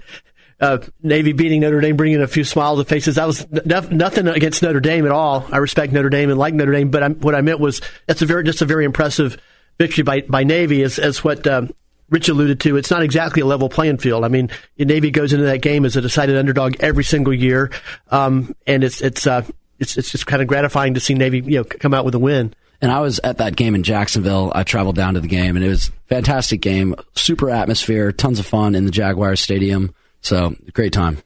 uh, 0.61 0.77
Navy 1.03 1.33
beating 1.33 1.59
Notre 1.59 1.81
Dame, 1.81 1.97
bringing 1.97 2.21
a 2.21 2.27
few 2.27 2.45
smiles 2.45 2.79
to 2.79 2.85
faces. 2.85 3.15
That 3.15 3.27
was 3.27 3.45
n- 3.51 3.97
nothing 3.97 4.27
against 4.27 4.63
Notre 4.63 4.79
Dame 4.79 5.05
at 5.05 5.11
all. 5.11 5.45
I 5.51 5.57
respect 5.57 5.91
Notre 5.91 6.09
Dame 6.09 6.29
and 6.29 6.39
like 6.39 6.53
Notre 6.53 6.71
Dame, 6.71 6.91
but 6.91 7.03
I'm, 7.03 7.15
what 7.15 7.35
I 7.35 7.41
meant 7.41 7.59
was 7.59 7.81
that's 8.07 8.21
a 8.21 8.25
very 8.25 8.45
just 8.45 8.61
a 8.61 8.65
very 8.65 8.85
impressive 8.85 9.37
victory 9.77 10.03
by, 10.03 10.21
by 10.21 10.43
Navy, 10.43 10.83
as, 10.83 10.99
as 10.99 11.23
what 11.23 11.45
um, 11.47 11.71
Rich 12.09 12.29
alluded 12.29 12.59
to. 12.61 12.77
It's 12.77 12.91
not 12.91 13.03
exactly 13.03 13.41
a 13.41 13.45
level 13.45 13.69
playing 13.69 13.97
field. 13.97 14.25
I 14.25 14.27
mean, 14.27 14.49
Navy 14.77 15.11
goes 15.11 15.33
into 15.33 15.45
that 15.45 15.61
game 15.61 15.85
as 15.85 15.95
a 15.95 16.01
decided 16.01 16.37
underdog 16.37 16.75
every 16.81 17.05
single 17.05 17.33
year, 17.33 17.71
um, 18.09 18.53
and 18.67 18.83
it's 18.83 19.01
it's 19.01 19.25
uh, 19.25 19.45
it's 19.79 19.97
it's 19.97 20.11
just 20.11 20.27
kind 20.27 20.41
of 20.41 20.47
gratifying 20.47 20.93
to 20.95 20.99
see 20.99 21.13
Navy 21.13 21.39
you 21.39 21.59
know 21.59 21.63
come 21.63 21.93
out 21.93 22.03
with 22.03 22.13
a 22.13 22.19
win. 22.19 22.53
And 22.81 22.91
I 22.91 22.99
was 22.99 23.19
at 23.23 23.37
that 23.37 23.55
game 23.55 23.75
in 23.75 23.83
Jacksonville. 23.83 24.51
I 24.53 24.63
traveled 24.63 24.95
down 24.95 25.13
to 25.13 25.21
the 25.21 25.27
game, 25.27 25.55
and 25.55 25.63
it 25.63 25.69
was 25.69 25.87
a 25.87 25.91
fantastic 26.07 26.61
game. 26.61 26.95
Super 27.15 27.49
atmosphere, 27.49 28.11
tons 28.11 28.39
of 28.39 28.45
fun 28.45 28.75
in 28.75 28.85
the 28.85 28.91
Jaguar 28.91 29.35
Stadium. 29.35 29.93
So 30.21 30.55
great 30.73 30.91
time. 30.91 31.17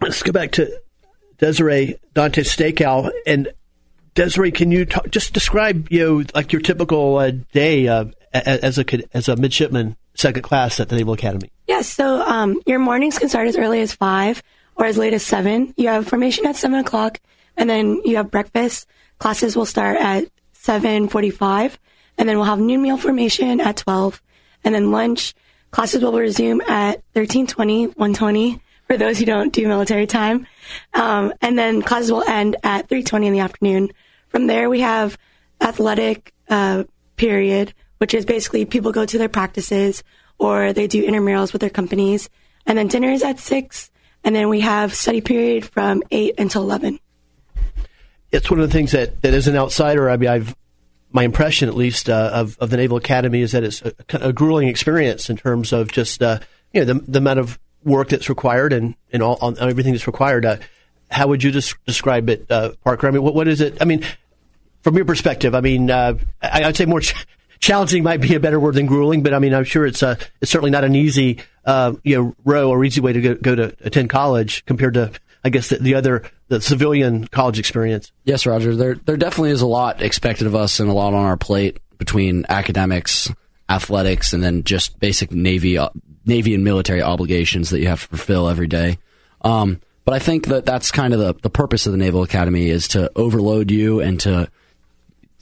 Let's 0.00 0.22
go 0.22 0.32
back 0.32 0.52
to 0.52 0.70
Desiree 1.38 1.96
Dante 2.14 2.42
Stakeow. 2.42 3.10
And 3.26 3.48
Desiree, 4.16 4.50
can 4.50 4.72
you 4.72 4.84
talk, 4.84 5.08
just 5.10 5.32
describe 5.32 5.86
you 5.90 6.00
know 6.00 6.24
like 6.34 6.52
your 6.52 6.60
typical 6.60 7.18
uh, 7.18 7.30
day 7.52 7.86
uh, 7.86 8.06
as 8.32 8.78
a 8.78 8.84
as 9.14 9.28
a 9.28 9.36
midshipman 9.36 9.96
second 10.14 10.42
class 10.42 10.80
at 10.80 10.88
the 10.88 10.96
Naval 10.96 11.14
Academy? 11.14 11.52
Yes. 11.68 11.86
So 11.86 12.20
um, 12.22 12.60
your 12.66 12.80
mornings 12.80 13.18
can 13.18 13.28
start 13.28 13.46
as 13.46 13.56
early 13.56 13.80
as 13.80 13.94
five 13.94 14.42
or 14.74 14.86
as 14.86 14.98
late 14.98 15.14
as 15.14 15.22
seven. 15.22 15.72
You 15.76 15.88
have 15.88 16.08
formation 16.08 16.46
at 16.46 16.56
seven 16.56 16.80
o'clock, 16.80 17.20
and 17.56 17.70
then 17.70 18.02
you 18.04 18.16
have 18.16 18.30
breakfast. 18.30 18.88
Classes 19.18 19.56
will 19.56 19.66
start 19.66 19.98
at 20.00 20.24
seven 20.52 21.08
forty-five, 21.08 21.78
and 22.18 22.28
then 22.28 22.36
we'll 22.36 22.46
have 22.46 22.58
noon 22.58 22.82
meal 22.82 22.96
formation 22.96 23.60
at 23.60 23.76
twelve, 23.76 24.20
and 24.64 24.74
then 24.74 24.90
lunch 24.90 25.34
Classes 25.76 26.02
will 26.02 26.12
resume 26.12 26.62
at 26.62 27.02
1320, 27.12 27.88
120 27.88 28.62
for 28.86 28.96
those 28.96 29.18
who 29.18 29.26
don't 29.26 29.52
do 29.52 29.68
military 29.68 30.06
time. 30.06 30.46
Um, 30.94 31.34
and 31.42 31.58
then 31.58 31.82
classes 31.82 32.10
will 32.10 32.22
end 32.22 32.56
at 32.62 32.88
320 32.88 33.26
in 33.26 33.32
the 33.34 33.40
afternoon. 33.40 33.90
From 34.28 34.46
there, 34.46 34.68
we 34.68 34.80
have 34.80 35.18
athletic 35.60 36.32
uh, 36.48 36.84
period, 37.16 37.72
which 37.98 38.14
is 38.14 38.24
basically 38.24 38.64
people 38.64 38.92
go 38.92 39.06
to 39.06 39.18
their 39.18 39.28
practices 39.28 40.02
or 40.38 40.72
they 40.72 40.86
do 40.86 41.06
intramurals 41.06 41.52
with 41.52 41.60
their 41.60 41.70
companies. 41.70 42.28
And 42.66 42.76
then 42.76 42.88
dinner 42.88 43.10
is 43.10 43.22
at 43.22 43.38
6. 43.38 43.90
And 44.24 44.34
then 44.34 44.48
we 44.48 44.60
have 44.60 44.94
study 44.94 45.20
period 45.20 45.64
from 45.64 46.02
8 46.10 46.34
until 46.38 46.62
11. 46.62 46.98
It's 48.32 48.50
one 48.50 48.60
of 48.60 48.68
the 48.68 48.72
things 48.72 48.92
that, 48.92 49.22
that 49.22 49.32
as 49.32 49.48
an 49.48 49.56
outsider, 49.56 50.10
I 50.10 50.16
mean, 50.16 50.28
I've 50.28 50.54
my 51.12 51.22
impression, 51.22 51.68
at 51.68 51.74
least, 51.74 52.10
uh, 52.10 52.30
of, 52.34 52.58
of 52.58 52.68
the 52.68 52.76
Naval 52.76 52.98
Academy 52.98 53.40
is 53.40 53.52
that 53.52 53.64
it's 53.64 53.80
a, 53.80 53.94
a 54.12 54.32
grueling 54.34 54.68
experience 54.68 55.30
in 55.30 55.36
terms 55.36 55.72
of 55.72 55.90
just 55.90 56.22
uh, 56.22 56.40
you 56.72 56.84
know 56.84 56.92
the, 56.92 57.00
the 57.10 57.18
amount 57.18 57.38
of 57.38 57.58
work 57.84 58.10
that's 58.10 58.28
required 58.28 58.72
and, 58.72 58.94
and 59.12 59.22
all 59.22 59.56
everything 59.58 59.92
that's 59.92 60.06
required. 60.06 60.44
Uh, 60.44 60.56
how 61.10 61.28
would 61.28 61.42
you 61.42 61.50
des- 61.50 61.74
describe 61.86 62.28
it, 62.28 62.46
uh, 62.50 62.72
Parker? 62.84 63.08
I 63.08 63.10
mean, 63.10 63.22
what, 63.22 63.34
what 63.34 63.48
is 63.48 63.60
it? 63.60 63.78
I 63.80 63.84
mean, 63.84 64.04
from 64.82 64.96
your 64.96 65.04
perspective, 65.04 65.54
I 65.54 65.60
mean, 65.60 65.90
uh, 65.90 66.14
I, 66.42 66.66
would 66.66 66.76
say 66.76 66.86
more 66.86 67.00
ch- 67.00 67.26
challenging 67.58 68.02
might 68.02 68.20
be 68.20 68.34
a 68.34 68.40
better 68.40 68.60
word 68.60 68.74
than 68.74 68.86
grueling, 68.86 69.22
but 69.22 69.34
I 69.34 69.38
mean, 69.38 69.54
I'm 69.54 69.64
sure 69.64 69.86
it's 69.86 70.02
uh, 70.02 70.16
it's 70.40 70.50
certainly 70.50 70.70
not 70.70 70.84
an 70.84 70.94
easy 70.94 71.38
you 72.02 72.16
know 72.16 72.36
row 72.44 72.70
or 72.70 72.84
easy 72.84 73.00
way 73.00 73.12
to 73.12 73.20
go, 73.20 73.34
go 73.34 73.54
to 73.54 73.76
attend 73.80 74.10
college 74.10 74.64
compared 74.66 74.94
to 74.94 75.10
I 75.44 75.48
guess 75.48 75.68
the, 75.68 75.76
the, 75.76 75.94
other 75.94 76.22
the 76.48 76.60
civilian 76.60 77.26
college 77.28 77.58
experience. 77.58 78.12
Yes, 78.24 78.46
Roger. 78.46 78.74
There 78.74 78.94
there 78.94 79.16
definitely 79.16 79.50
is 79.50 79.62
a 79.62 79.66
lot 79.66 80.02
expected 80.02 80.46
of 80.46 80.54
us 80.54 80.80
and 80.80 80.88
a 80.88 80.92
lot 80.92 81.14
on 81.14 81.24
our 81.24 81.36
plate 81.36 81.78
between 81.98 82.46
academics, 82.48 83.32
athletics, 83.68 84.32
and 84.32 84.42
then 84.42 84.64
just 84.64 84.98
basic 84.98 85.30
navy 85.32 85.78
uh, 85.78 85.90
navy 86.24 86.54
and 86.54 86.64
military 86.64 87.02
obligations 87.02 87.70
that 87.70 87.80
you 87.80 87.88
have 87.88 88.02
to 88.02 88.08
fulfill 88.08 88.48
every 88.48 88.66
day. 88.66 88.98
Um, 89.42 89.80
but 90.06 90.14
I 90.14 90.20
think 90.20 90.46
that 90.46 90.64
that's 90.64 90.92
kind 90.92 91.12
of 91.12 91.18
the, 91.18 91.34
the 91.42 91.50
purpose 91.50 91.86
of 91.86 91.92
the 91.92 91.98
Naval 91.98 92.22
Academy 92.22 92.68
is 92.70 92.88
to 92.88 93.10
overload 93.16 93.72
you 93.72 94.00
and 94.00 94.20
to 94.20 94.48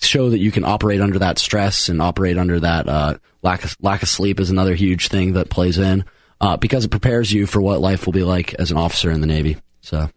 show 0.00 0.30
that 0.30 0.38
you 0.38 0.50
can 0.50 0.64
operate 0.64 1.02
under 1.02 1.18
that 1.18 1.38
stress 1.38 1.90
and 1.90 2.00
operate 2.00 2.38
under 2.38 2.58
that 2.58 2.88
uh, 2.88 3.18
lack 3.42 3.64
of, 3.64 3.76
lack 3.82 4.02
of 4.02 4.08
sleep 4.08 4.40
is 4.40 4.48
another 4.48 4.74
huge 4.74 5.08
thing 5.08 5.34
that 5.34 5.50
plays 5.50 5.78
in 5.78 6.06
uh, 6.40 6.56
because 6.56 6.86
it 6.86 6.90
prepares 6.90 7.30
you 7.30 7.46
for 7.46 7.60
what 7.60 7.82
life 7.82 8.06
will 8.06 8.14
be 8.14 8.24
like 8.24 8.54
as 8.54 8.70
an 8.70 8.78
officer 8.78 9.10
in 9.10 9.20
the 9.20 9.26
Navy. 9.26 9.58
So, 9.82 10.08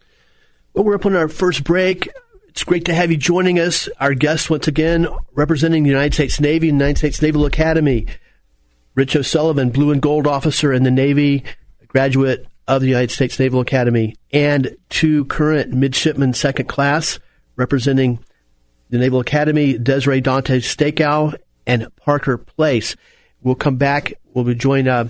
well, 0.73 0.85
we're 0.85 0.95
up 0.95 1.05
on 1.05 1.15
our 1.15 1.27
first 1.27 1.65
break. 1.65 2.09
It's 2.47 2.63
great 2.63 2.85
to 2.85 2.93
have 2.93 3.11
you 3.11 3.17
joining 3.17 3.59
us. 3.59 3.89
Our 3.99 4.13
guest, 4.13 4.49
once 4.49 4.67
again, 4.69 5.07
representing 5.33 5.83
the 5.83 5.89
United 5.89 6.13
States 6.13 6.39
Navy 6.39 6.69
and 6.69 6.79
United 6.79 6.99
States 6.99 7.21
Naval 7.21 7.45
Academy, 7.45 8.07
Rich 8.95 9.17
O'Sullivan, 9.17 9.71
Blue 9.71 9.91
and 9.91 10.01
Gold 10.01 10.25
officer 10.25 10.71
in 10.71 10.83
the 10.83 10.91
Navy, 10.91 11.43
graduate 11.89 12.47
of 12.67 12.81
the 12.81 12.87
United 12.87 13.11
States 13.11 13.39
Naval 13.39 13.61
Academy, 13.61 14.15
and 14.31 14.75
two 14.89 15.25
current 15.25 15.71
midshipmen 15.71 16.33
second 16.33 16.67
class 16.67 17.19
representing 17.55 18.19
the 18.89 18.97
Naval 18.97 19.19
Academy, 19.19 19.77
Desiree 19.77 20.21
Dante 20.21 20.59
Stakeow 20.59 21.35
and 21.65 21.87
Parker 21.97 22.37
Place. 22.37 22.95
We'll 23.41 23.55
come 23.55 23.77
back. 23.77 24.13
We'll 24.33 24.45
be 24.45 24.55
joined 24.55 24.87
uh, 24.87 25.05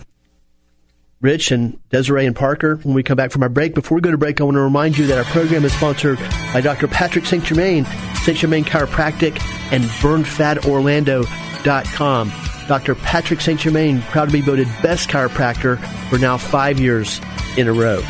Rich 1.22 1.52
and 1.52 1.80
Desiree 1.90 2.26
and 2.26 2.36
Parker 2.36 2.76
when 2.78 2.94
we 2.94 3.04
come 3.04 3.16
back 3.18 3.32
from 3.32 3.44
our 3.44 3.50
break. 3.50 3.74
Before 3.74 3.96
we 3.96 4.02
go 4.02 4.12
to 4.12 4.18
break, 4.18 4.42
I 4.42 4.44
want 4.44 4.56
to 4.56 4.62
remind 4.62 4.98
you 4.98 5.08
that 5.08 5.18
our 5.18 5.24
program 5.26 5.66
is 5.66 5.74
sponsored 5.74 6.20
by 6.54 6.62
Dr. 6.62 6.88
Patrick 6.88 7.26
St. 7.26 7.44
Germain, 7.44 7.86
St. 8.24 8.38
Germain 8.38 8.64
Chiropractic, 8.66 9.42
and 9.72 9.84
BurnFatOrlando.com. 9.84 12.57
Dr. 12.68 12.96
Patrick 12.96 13.42
St. 13.42 13.60
Germain, 13.60 14.02
proud 14.04 14.26
to 14.26 14.32
be 14.32 14.42
voted 14.42 14.68
best 14.82 15.10
chiropractor 15.10 15.80
for 16.10 16.18
now 16.18 16.38
five 16.38 16.80
years 16.80 17.22
in 17.58 17.68
a 17.68 17.74
row. 17.74 18.02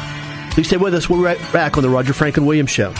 Please 0.51 0.67
stay 0.67 0.77
with 0.77 0.93
us. 0.95 1.09
We'll 1.09 1.19
be 1.19 1.25
right 1.25 1.53
back 1.53 1.77
on 1.77 1.83
the 1.83 1.89
Roger 1.89 2.13
Franklin 2.13 2.45
Williams 2.45 2.71
Show. 2.71 2.93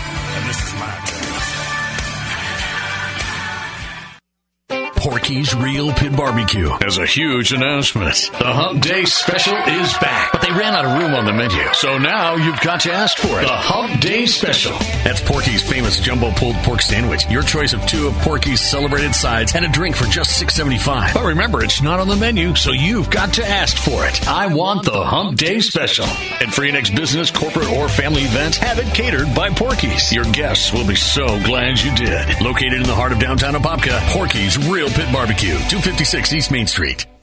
Porky's 4.97 5.53
Real 5.55 5.93
Pit 5.93 6.15
Barbecue 6.15 6.69
has 6.81 6.97
a 6.97 7.05
huge 7.05 7.53
announcement. 7.53 8.31
The 8.39 8.51
Hump 8.51 8.81
Day 8.81 9.05
Special 9.05 9.55
is 9.55 9.93
back, 9.99 10.31
but 10.31 10.41
they 10.41 10.51
ran 10.51 10.73
out 10.73 10.85
of 10.85 10.99
room 10.99 11.13
on 11.13 11.25
the 11.25 11.33
menu, 11.33 11.61
so 11.73 11.99
now 11.99 12.35
you've 12.35 12.59
got 12.61 12.81
to 12.81 12.91
ask 12.91 13.17
for 13.17 13.39
it. 13.39 13.43
The 13.43 13.47
Hump 13.49 14.01
Day 14.01 14.25
Special. 14.25 14.75
That's 15.03 15.21
Porky's 15.21 15.61
famous 15.61 15.99
jumbo 15.99 16.31
pulled 16.31 16.55
pork 16.57 16.81
sandwich. 16.81 17.29
Your 17.29 17.43
choice 17.43 17.73
of 17.73 17.85
two 17.85 18.07
of 18.07 18.13
Porky's 18.15 18.59
celebrated 18.59 19.13
sides 19.13 19.53
and 19.55 19.63
a 19.63 19.69
drink 19.69 19.95
for 19.95 20.05
just 20.05 20.41
$6.75. 20.43 21.13
But 21.13 21.25
remember, 21.25 21.63
it's 21.63 21.81
not 21.81 21.99
on 21.99 22.07
the 22.07 22.15
menu, 22.15 22.55
so 22.55 22.71
you've 22.71 23.09
got 23.11 23.35
to 23.35 23.47
ask 23.47 23.77
for 23.77 24.05
it. 24.05 24.27
I 24.27 24.47
want 24.47 24.83
the 24.83 25.03
Hump 25.03 25.37
Day 25.37 25.59
Special. 25.59 26.05
And 26.41 26.51
for 26.51 26.63
your 26.63 26.73
next 26.73 26.95
business, 26.95 27.29
corporate, 27.29 27.69
or 27.69 27.87
family 27.87 28.23
event, 28.23 28.55
have 28.55 28.79
it 28.79 28.93
catered 28.95 29.33
by 29.35 29.49
Porky's. 29.51 30.11
Your 30.11 30.25
guests 30.25 30.73
will 30.73 30.87
be 30.87 30.95
so 30.95 31.27
glad 31.43 31.79
you 31.79 31.93
did. 31.95 32.41
Located 32.41 32.73
in 32.73 32.83
the 32.83 32.95
heart 32.95 33.11
of 33.11 33.19
downtown 33.19 33.53
Apopka, 33.53 33.99
Porky's 34.09 34.57
Real 34.67 34.86
Pit 34.93 35.11
Barbecue, 35.11 35.57
256 35.69 36.33
East 36.33 36.51
Main 36.51 36.67
Street. 36.67 37.16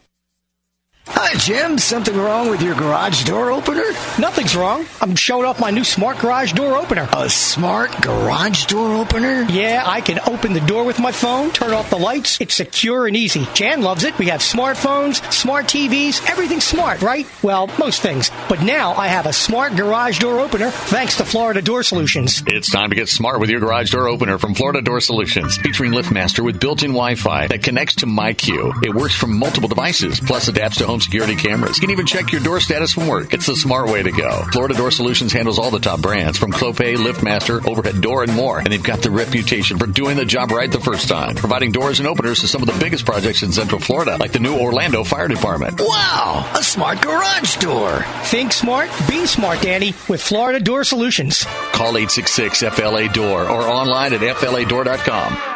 Hi, 1.17 1.33
Jim. 1.39 1.79
Something 1.79 2.17
wrong 2.17 2.51
with 2.51 2.61
your 2.61 2.75
garage 2.75 3.23
door 3.25 3.53
opener? 3.53 3.85
Nothing's 4.19 4.57
wrong. 4.57 4.85
I'm 5.01 5.15
showing 5.15 5.47
off 5.47 5.61
my 5.61 5.71
new 5.71 5.85
smart 5.85 6.19
garage 6.19 6.53
door 6.53 6.77
opener. 6.77 7.09
A 7.13 7.31
smart 7.31 7.93
garage 8.03 8.67
door 8.67 8.95
opener? 8.97 9.43
Yeah, 9.45 9.85
I 9.87 10.01
can 10.01 10.19
open 10.27 10.55
the 10.55 10.61
door 10.61 10.85
with 10.85 10.99
my 10.99 11.13
phone, 11.13 11.53
turn 11.53 11.73
off 11.73 11.89
the 11.89 11.99
lights. 11.99 12.41
It's 12.41 12.55
secure 12.55 13.07
and 13.07 13.17
easy. 13.17 13.47
Jan 13.55 13.81
loves 13.83 14.03
it. 14.03 14.19
We 14.19 14.27
have 14.27 14.41
smartphones, 14.41 15.33
smart 15.33 15.67
TVs, 15.67 16.29
everything's 16.29 16.65
smart, 16.65 17.01
right? 17.01 17.27
Well, 17.43 17.69
most 17.79 18.03
things. 18.03 18.31
But 18.49 18.63
now 18.63 18.93
I 18.95 19.07
have 19.07 19.27
a 19.27 19.33
smart 19.33 19.77
garage 19.77 20.19
door 20.19 20.41
opener 20.41 20.71
thanks 20.71 21.17
to 21.19 21.25
Florida 21.25 21.63
Door 21.63 21.85
Solutions. 21.85 22.43
It's 22.49 22.71
time 22.71 22.91
to 22.91 22.97
get 22.97 23.09
smart 23.09 23.39
with 23.41 23.51
your 23.51 23.61
garage 23.61 23.91
door 23.91 24.09
opener 24.09 24.39
from 24.39 24.55
Florida 24.55 24.83
Door 24.83 25.01
Solutions, 25.01 25.57
featuring 25.59 25.93
LiftMaster 25.93 26.45
with 26.45 26.59
built-in 26.61 26.91
Wi-Fi 26.91 27.47
that 27.47 27.63
connects 27.63 27.95
to 27.97 28.07
MyQ. 28.07 28.85
It 28.85 28.95
works 28.95 29.15
from 29.15 29.39
multiple 29.39 29.69
devices, 29.69 30.19
plus 30.19 30.49
adapts 30.49 30.79
to 30.79 30.87
home 30.87 31.01
security 31.05 31.37
cameras. 31.37 31.77
You 31.77 31.83
can 31.83 31.91
even 31.91 32.07
check 32.07 32.33
your 32.33 32.41
door 32.41 32.61
status 32.61 32.93
from 32.93 33.07
work. 33.07 33.33
It's 33.33 33.47
the 33.47 33.57
smart 33.57 33.91
way 33.91 34.03
to 34.03 34.11
go. 34.11 34.45
Florida 34.53 34.75
Door 34.75 34.91
Solutions 34.91 35.33
handles 35.33 35.59
all 35.59 35.71
the 35.71 35.79
top 35.79 36.01
brands 36.01 36.39
from 36.39 36.53
Clopay, 36.53 36.97
LiftMaster, 36.97 37.67
Overhead 37.69 38.01
Door, 38.01 38.25
and 38.25 38.35
more. 38.35 38.59
And 38.59 38.69
they've 38.69 38.83
got 38.83 39.03
the 39.03 39.11
reputation 39.11 39.79
for 39.79 39.87
doing 39.87 40.17
the 40.17 40.25
job 40.25 40.51
right 40.51 40.71
the 40.71 40.81
first 40.81 41.09
time, 41.09 41.37
providing 41.37 41.73
doors 41.73 42.01
and 42.01 42.09
openers 42.09 42.41
to 42.41 42.49
some 42.49 42.63
of 42.63 42.69
the 42.69 42.79
biggest 42.79 43.05
projects 43.05 43.43
in 43.43 43.53
Central 43.53 43.81
Florida, 43.81 44.17
like 44.19 44.33
the 44.33 44.41
new 44.41 44.57
Orlando 44.59 45.05
Fire 45.05 45.29
Department. 45.29 45.81
Wow, 45.81 46.51
a 46.55 46.63
smart 46.63 47.01
garage 47.03 47.57
door. 47.59 48.05
Think 48.25 48.53
smart, 48.53 48.91
be 49.09 49.27
smart, 49.27 49.61
Danny, 49.61 49.95
with 50.09 50.23
Florida 50.23 50.59
Door 50.59 50.85
Solutions. 50.85 51.45
Call 51.73 51.97
866 51.97 52.63
FLA 52.63 53.09
Door 53.13 53.49
or 53.49 53.63
online 53.63 54.13
at 54.15 54.21
FLADoor.com. 54.21 55.54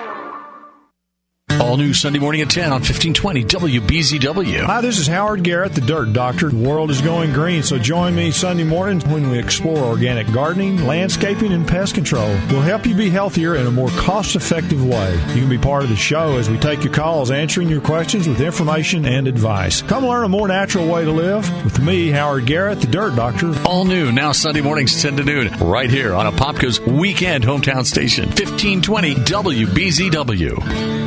All 1.51 1.77
new 1.77 1.93
Sunday 1.93 2.21
morning 2.21 2.41
at 2.41 2.51
10 2.51 2.67
on 2.67 2.81
1520 2.83 3.45
WBZW. 3.45 4.61
Hi, 4.65 4.81
this 4.81 4.99
is 4.99 5.09
Howard 5.09 5.43
Garrett, 5.43 5.75
the 5.75 5.81
Dirt 5.81 6.13
Doctor. 6.13 6.51
The 6.51 6.57
world 6.57 6.91
is 6.91 7.01
going 7.01 7.33
green, 7.33 7.65
so 7.65 7.79
join 7.79 8.15
me 8.15 8.31
Sunday 8.31 8.63
mornings 8.63 9.05
when 9.05 9.29
we 9.29 9.39
explore 9.41 9.79
organic 9.79 10.31
gardening, 10.33 10.85
landscaping, 10.87 11.53
and 11.53 11.67
pest 11.67 11.95
control. 11.97 12.29
We'll 12.49 12.61
help 12.61 12.87
you 12.87 12.95
be 12.95 13.11
healthier 13.11 13.57
in 13.57 13.67
a 13.67 13.73
more 13.73 13.89
cost 13.91 14.37
effective 14.37 14.85
way. 14.85 15.13
You 15.35 15.41
can 15.41 15.49
be 15.49 15.59
part 15.59 15.83
of 15.83 15.89
the 15.89 15.97
show 15.97 16.37
as 16.37 16.49
we 16.49 16.59
take 16.59 16.85
your 16.85 16.93
calls, 16.93 17.31
answering 17.33 17.69
your 17.69 17.81
questions 17.81 18.29
with 18.29 18.41
information 18.41 19.05
and 19.05 19.27
advice. 19.27 19.83
Come 19.83 20.07
learn 20.07 20.25
a 20.25 20.29
more 20.29 20.47
natural 20.47 20.87
way 20.87 21.05
to 21.05 21.13
live 21.13 21.65
with 21.65 21.81
me, 21.81 22.11
Howard 22.11 22.47
Garrett, 22.47 22.81
the 22.81 22.87
Dirt 22.87 23.17
Doctor. 23.17 23.53
All 23.65 23.85
new 23.85 24.13
now 24.13 24.31
Sunday 24.31 24.61
mornings 24.61 25.03
10 25.03 25.17
to 25.17 25.25
noon, 25.25 25.49
right 25.59 25.91
here 25.91 26.15
on 26.15 26.33
Apopka's 26.33 26.81
weekend 26.81 27.43
hometown 27.43 27.85
station, 27.85 28.27
1520 28.27 29.15
WBZW. 29.17 30.98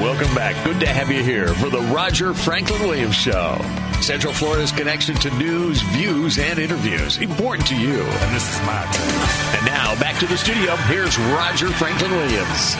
Welcome 0.00 0.34
back. 0.34 0.62
Good 0.62 0.78
to 0.80 0.86
have 0.86 1.10
you 1.10 1.22
here 1.22 1.48
for 1.54 1.70
the 1.70 1.80
Roger 1.80 2.34
Franklin 2.34 2.82
Williams 2.82 3.14
Show. 3.14 3.58
Central 4.02 4.32
Florida's 4.34 4.70
connection 4.70 5.14
to 5.16 5.30
news, 5.38 5.80
views, 5.80 6.38
and 6.38 6.58
interviews. 6.58 7.16
Important 7.16 7.66
to 7.68 7.76
you. 7.76 8.02
And 8.02 8.36
this 8.36 8.46
is 8.54 8.60
my 8.66 8.84
turn. 8.92 9.56
And 9.56 9.66
now, 9.66 9.98
back 9.98 10.18
to 10.20 10.26
the 10.26 10.36
studio. 10.36 10.76
Here's 10.76 11.18
Roger 11.18 11.68
Franklin 11.68 12.10
Williams. 12.10 12.76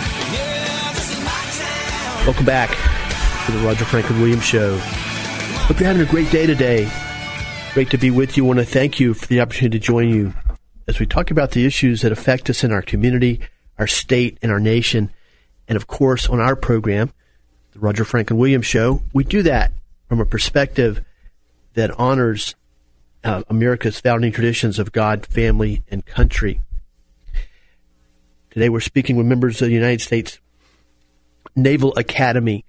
Welcome 2.27 2.45
back 2.45 2.69
to 3.47 3.53
the 3.53 3.65
Roger 3.67 3.87
Franklin 3.87 4.21
Williams 4.21 4.45
Show. 4.45 4.77
Hope 4.77 5.81
you're 5.81 5.89
having 5.89 6.03
a 6.03 6.11
great 6.11 6.31
day 6.31 6.47
today. 6.47 6.87
Great 7.73 7.89
to 7.91 7.99
be 7.99 8.11
with 8.11 8.37
you. 8.37 8.45
I 8.45 8.47
want 8.49 8.59
to 8.59 8.67
thank 8.67 9.01
you 9.01 9.15
for 9.15 9.27
the 9.27 9.41
opportunity 9.41 9.79
to 9.79 9.85
join 9.85 10.11
you 10.11 10.35
as 10.87 11.01
we 11.01 11.07
talk 11.07 11.31
about 11.31 11.53
the 11.53 11.65
issues 11.65 12.03
that 12.03 12.13
affect 12.13 12.51
us 12.51 12.63
in 12.63 12.73
our 12.73 12.83
community, 12.83 13.41
our 13.79 13.87
state, 13.87 14.39
and 14.43 14.53
our 14.53 14.61
nation. 14.61 15.11
And 15.69 15.77
of 15.77 15.87
course, 15.87 16.29
on 16.29 16.41
our 16.41 16.57
program, 16.57 17.13
the 17.73 17.79
Roger 17.81 18.05
Franklin 18.05 18.39
Williams 18.39 18.67
Show, 18.67 19.03
we 19.13 19.25
do 19.25 19.43
that 19.43 19.73
from 20.09 20.21
a 20.21 20.27
perspective 20.27 21.05
that 21.75 21.91
honors 21.99 22.55
uh, 23.25 23.43
America's 23.49 24.01
founding 24.01 24.33
traditions 24.33 24.79
of 24.79 24.93
God, 24.93 25.27
family, 25.27 25.83
and 25.91 26.07
country. 26.07 26.61
Today, 28.51 28.69
we're 28.69 28.81
speaking 28.81 29.17
with 29.17 29.27
members 29.27 29.61
of 29.61 29.69
the 29.69 29.75
United 29.75 30.01
States 30.01 30.39
Naval 31.55 31.95
Academy. 31.97 32.65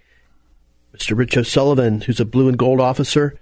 Mr. 0.95 1.15
Rich 1.15 1.37
O'Sullivan, 1.37 2.01
who's 2.01 2.19
a 2.19 2.25
blue 2.25 2.47
and 2.47 2.57
gold 2.57 2.81
officer, 2.81 3.39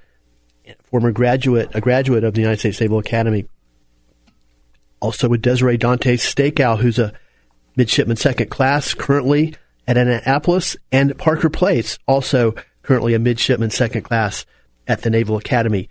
former 0.84 1.12
graduate, 1.12 1.70
a 1.74 1.82
graduate 1.82 2.24
of 2.24 2.34
the 2.34 2.42
United 2.42 2.60
States 2.60 2.82
Naval 2.82 3.00
Academy. 3.00 3.46
Also 5.00 5.30
with 5.30 5.42
Desiree 5.42 5.78
Dante 5.78 6.18
Stakeow, 6.18 6.80
who's 6.80 7.00
a 7.00 7.14
midshipman 7.76 8.18
second 8.18 8.50
class, 8.50 8.94
currently 8.94 9.56
at 9.88 9.98
Annapolis, 9.98 10.78
and 10.92 11.18
Parker 11.18 11.50
Place, 11.50 11.98
also 12.08 12.56
currently 12.82 13.14
a 13.14 13.20
midshipman 13.20 13.70
second 13.70 14.04
class 14.04 14.46
at 14.88 15.02
the 15.02 15.10
Naval 15.10 15.38
Academy. 15.38 15.90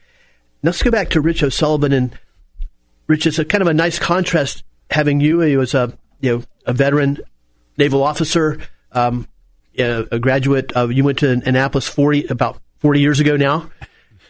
Now 0.63 0.69
let's 0.69 0.83
go 0.83 0.91
back 0.91 1.11
to 1.11 1.21
Rich 1.21 1.43
O'Sullivan, 1.43 1.93
and 1.93 2.19
Rich, 3.07 3.27
it's 3.27 3.39
a 3.39 3.45
kind 3.45 3.63
of 3.63 3.69
a 3.69 3.75
nice 3.75 3.99
contrast 3.99 4.65
having 4.91 5.21
you. 5.21 5.41
He 5.41 5.57
was 5.57 5.75
a 5.75 5.97
you 6.21 6.39
know 6.39 6.45
a 6.67 6.73
veteran 6.73 7.19
naval 7.77 8.03
officer, 8.03 8.59
um, 8.93 9.29
a 9.77 10.19
graduate. 10.19 10.73
Of, 10.73 10.93
you 10.93 11.05
went 11.05 11.19
to 11.19 11.31
Annapolis 11.45 11.89
forty 11.89 12.27
about 12.27 12.61
forty 12.79 13.01
years 13.01 13.21
ago 13.21 13.37
now. 13.37 13.71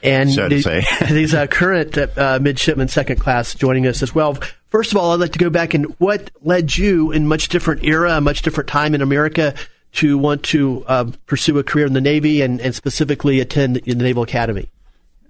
And 0.02 0.30
Sad 0.30 0.50
to 0.50 0.62
say. 0.62 0.80
he's 1.06 1.32
a 1.32 1.46
current 1.48 1.96
uh, 1.96 2.38
midshipman 2.42 2.88
second 2.88 3.20
class 3.20 3.54
joining 3.54 3.86
us 3.86 4.02
as 4.02 4.14
well. 4.14 4.36
First 4.74 4.90
of 4.90 4.96
all, 4.96 5.12
I'd 5.12 5.20
like 5.20 5.30
to 5.34 5.38
go 5.38 5.50
back 5.50 5.72
and 5.74 5.84
what 6.00 6.32
led 6.42 6.76
you 6.76 7.12
in 7.12 7.28
much 7.28 7.48
different 7.48 7.84
era, 7.84 8.16
a 8.16 8.20
much 8.20 8.42
different 8.42 8.68
time 8.68 8.92
in 8.92 9.02
America 9.02 9.54
to 9.92 10.18
want 10.18 10.42
to 10.46 10.84
uh, 10.88 11.12
pursue 11.26 11.56
a 11.60 11.62
career 11.62 11.86
in 11.86 11.92
the 11.92 12.00
Navy 12.00 12.42
and, 12.42 12.60
and 12.60 12.74
specifically 12.74 13.38
attend 13.38 13.76
the 13.76 13.94
Naval 13.94 14.24
Academy? 14.24 14.68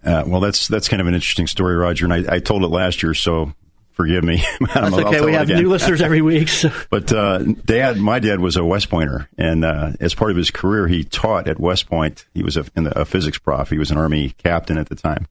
Uh, 0.03 0.25
well, 0.27 0.41
that's 0.41 0.67
that's 0.67 0.89
kind 0.89 1.03
of 1.03 1.09
an 1.09 1.15
interesting 1.15 1.47
story, 1.47 1.77
Roger, 1.77 2.07
and 2.07 2.15
I, 2.15 2.37
I 2.37 2.39
told 2.39 2.65
it 2.65 2.69
last 2.69 3.03
year, 3.03 3.13
so 3.13 3.53
forgive 3.93 4.25
me. 4.25 4.43
That's 4.75 4.95
okay. 4.95 5.21
We 5.21 5.35
have 5.35 5.49
new 5.49 5.69
listeners 5.69 6.01
every 6.01 6.23
week. 6.23 6.49
So. 6.49 6.73
But 6.89 7.13
uh, 7.13 7.41
dad, 7.67 7.99
my 7.99 8.21
dad 8.21 8.41
was 8.41 8.57
a 8.57 8.65
West 8.65 8.89
Pointer, 8.89 9.29
and 9.37 9.63
uh, 9.63 9.93
as 10.01 10.15
part 10.15 10.31
of 10.31 10.39
his 10.39 10.51
career, 10.51 10.89
he 10.89 11.05
taught 11.05 11.49
at 11.49 11.61
West 11.61 11.87
Point. 11.87 12.25
He 12.33 12.43
was 12.43 12.57
a, 12.57 12.63
the, 12.63 12.99
a, 12.99 13.05
physics 13.05 13.37
prof. 13.37 13.69
He 13.69 13.77
was 13.77 13.91
an 13.91 13.99
Army 13.99 14.31
captain 14.39 14.79
at 14.79 14.89
the 14.89 14.95
time, 14.95 15.27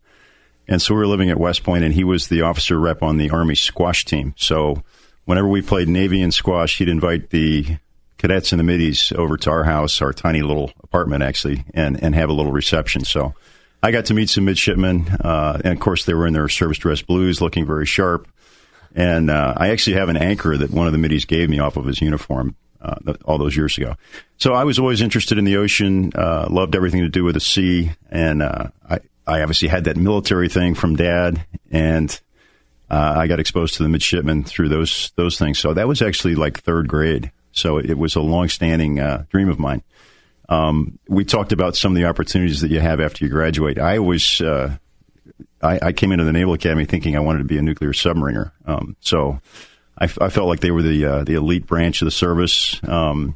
and 0.68 0.82
so 0.82 0.94
we 0.94 1.00
were 1.00 1.08
living 1.08 1.30
at 1.30 1.40
West 1.40 1.64
Point, 1.64 1.84
and 1.84 1.94
he 1.94 2.04
was 2.04 2.28
the 2.28 2.42
officer 2.42 2.80
rep 2.80 3.02
on 3.02 3.18
the 3.18 3.30
Army 3.30 3.56
squash 3.56 4.06
team. 4.06 4.34
So 4.38 4.84
whenever 5.26 5.48
we 5.48 5.62
played 5.62 5.88
Navy 5.88 6.22
and 6.22 6.34
squash, 6.34 6.78
he'd 6.78 6.90
invite 6.90 7.30
the 7.30 7.78
cadets 8.18 8.52
and 8.52 8.60
the 8.60 8.64
middies 8.64 9.12
over 9.14 9.38
to 9.38 9.50
our 9.50 9.64
house, 9.64 10.02
our 10.02 10.14
tiny 10.14 10.42
little 10.42 10.72
apartment 10.84 11.24
actually, 11.24 11.66
and 11.74 12.02
and 12.02 12.16
have 12.16 12.30
a 12.30 12.34
little 12.34 12.52
reception. 12.52 13.06
So. 13.06 13.34
I 13.86 13.92
got 13.92 14.06
to 14.06 14.14
meet 14.14 14.30
some 14.30 14.46
midshipmen, 14.46 15.10
uh, 15.10 15.60
and 15.62 15.74
of 15.74 15.80
course 15.82 16.06
they 16.06 16.14
were 16.14 16.26
in 16.26 16.32
their 16.32 16.48
service 16.48 16.78
dress 16.78 17.02
blues, 17.02 17.42
looking 17.42 17.66
very 17.66 17.86
sharp. 17.86 18.30
And 18.96 19.30
uh, 19.30 19.56
I 19.58 19.72
actually 19.72 19.98
have 19.98 20.08
an 20.08 20.16
anchor 20.16 20.56
that 20.56 20.72
one 20.72 20.88
of 20.88 20.94
the 20.94 21.00
middies 21.00 21.26
gave 21.26 21.50
me 21.50 21.60
off 21.60 21.76
of 21.76 21.86
his 21.86 22.00
uniform 22.00 22.56
uh, 22.82 22.96
all 23.26 23.38
those 23.38 23.56
years 23.56 23.78
ago. 23.78 23.96
So 24.38 24.54
I 24.54 24.64
was 24.64 24.80
always 24.80 25.02
interested 25.02 25.38
in 25.38 25.46
the 25.46 25.58
ocean, 25.58 26.12
uh, 26.16 26.48
loved 26.50 26.76
everything 26.76 27.02
to 27.02 27.10
do 27.10 27.24
with 27.24 27.34
the 27.36 27.40
sea, 27.40 27.92
and 28.10 28.42
uh, 28.42 28.68
I, 28.90 29.00
I 29.26 29.42
obviously 29.42 29.68
had 29.68 29.86
that 29.86 29.98
military 29.98 30.50
thing 30.50 30.76
from 30.76 30.96
dad, 30.96 31.46
and 31.72 32.20
uh, 32.90 33.14
I 33.18 33.28
got 33.28 33.40
exposed 33.40 33.76
to 33.76 33.84
the 33.84 33.90
midshipmen 33.90 34.44
through 34.44 34.70
those 34.70 35.12
those 35.16 35.38
things. 35.38 35.60
So 35.60 35.74
that 35.74 35.88
was 35.88 36.02
actually 36.02 36.36
like 36.36 36.60
third 36.60 36.88
grade. 36.88 37.32
So 37.52 37.78
it 37.78 37.98
was 37.98 38.16
a 38.16 38.22
long-standing 38.22 39.00
uh, 39.00 39.26
dream 39.30 39.48
of 39.48 39.60
mine. 39.60 39.84
Um, 40.50 40.98
we 41.08 41.24
talked 41.24 41.52
about 41.52 41.76
some 41.76 41.92
of 41.92 41.96
the 41.96 42.06
opportunities 42.06 42.62
that 42.62 42.72
you 42.72 42.80
have 42.80 43.00
after 43.00 43.24
you 43.24 43.32
graduate. 43.32 43.78
I 43.78 44.00
was 44.00 44.42
I, 45.64 45.80
I, 45.82 45.92
came 45.94 46.12
into 46.12 46.26
the 46.26 46.34
Naval 46.34 46.54
Academy 46.54 46.86
thinking 46.86 47.16
I 47.16 47.22
wanted 47.22 47.40
to 47.40 47.46
be 47.46 47.58
a 47.58 47.62
nuclear 47.62 47.94
submariner. 47.94 48.52
Um, 48.66 48.96
so 49.00 49.40
I, 49.98 50.06
I, 50.06 50.30
felt 50.30 50.48
like 50.48 50.60
they 50.60 50.72
were 50.72 50.82
the 50.82 51.06
uh, 51.06 51.24
the 51.24 51.36
elite 51.36 51.66
branch 51.66 52.02
of 52.02 52.06
the 52.06 52.12
service. 52.12 52.80
Um, 52.84 53.36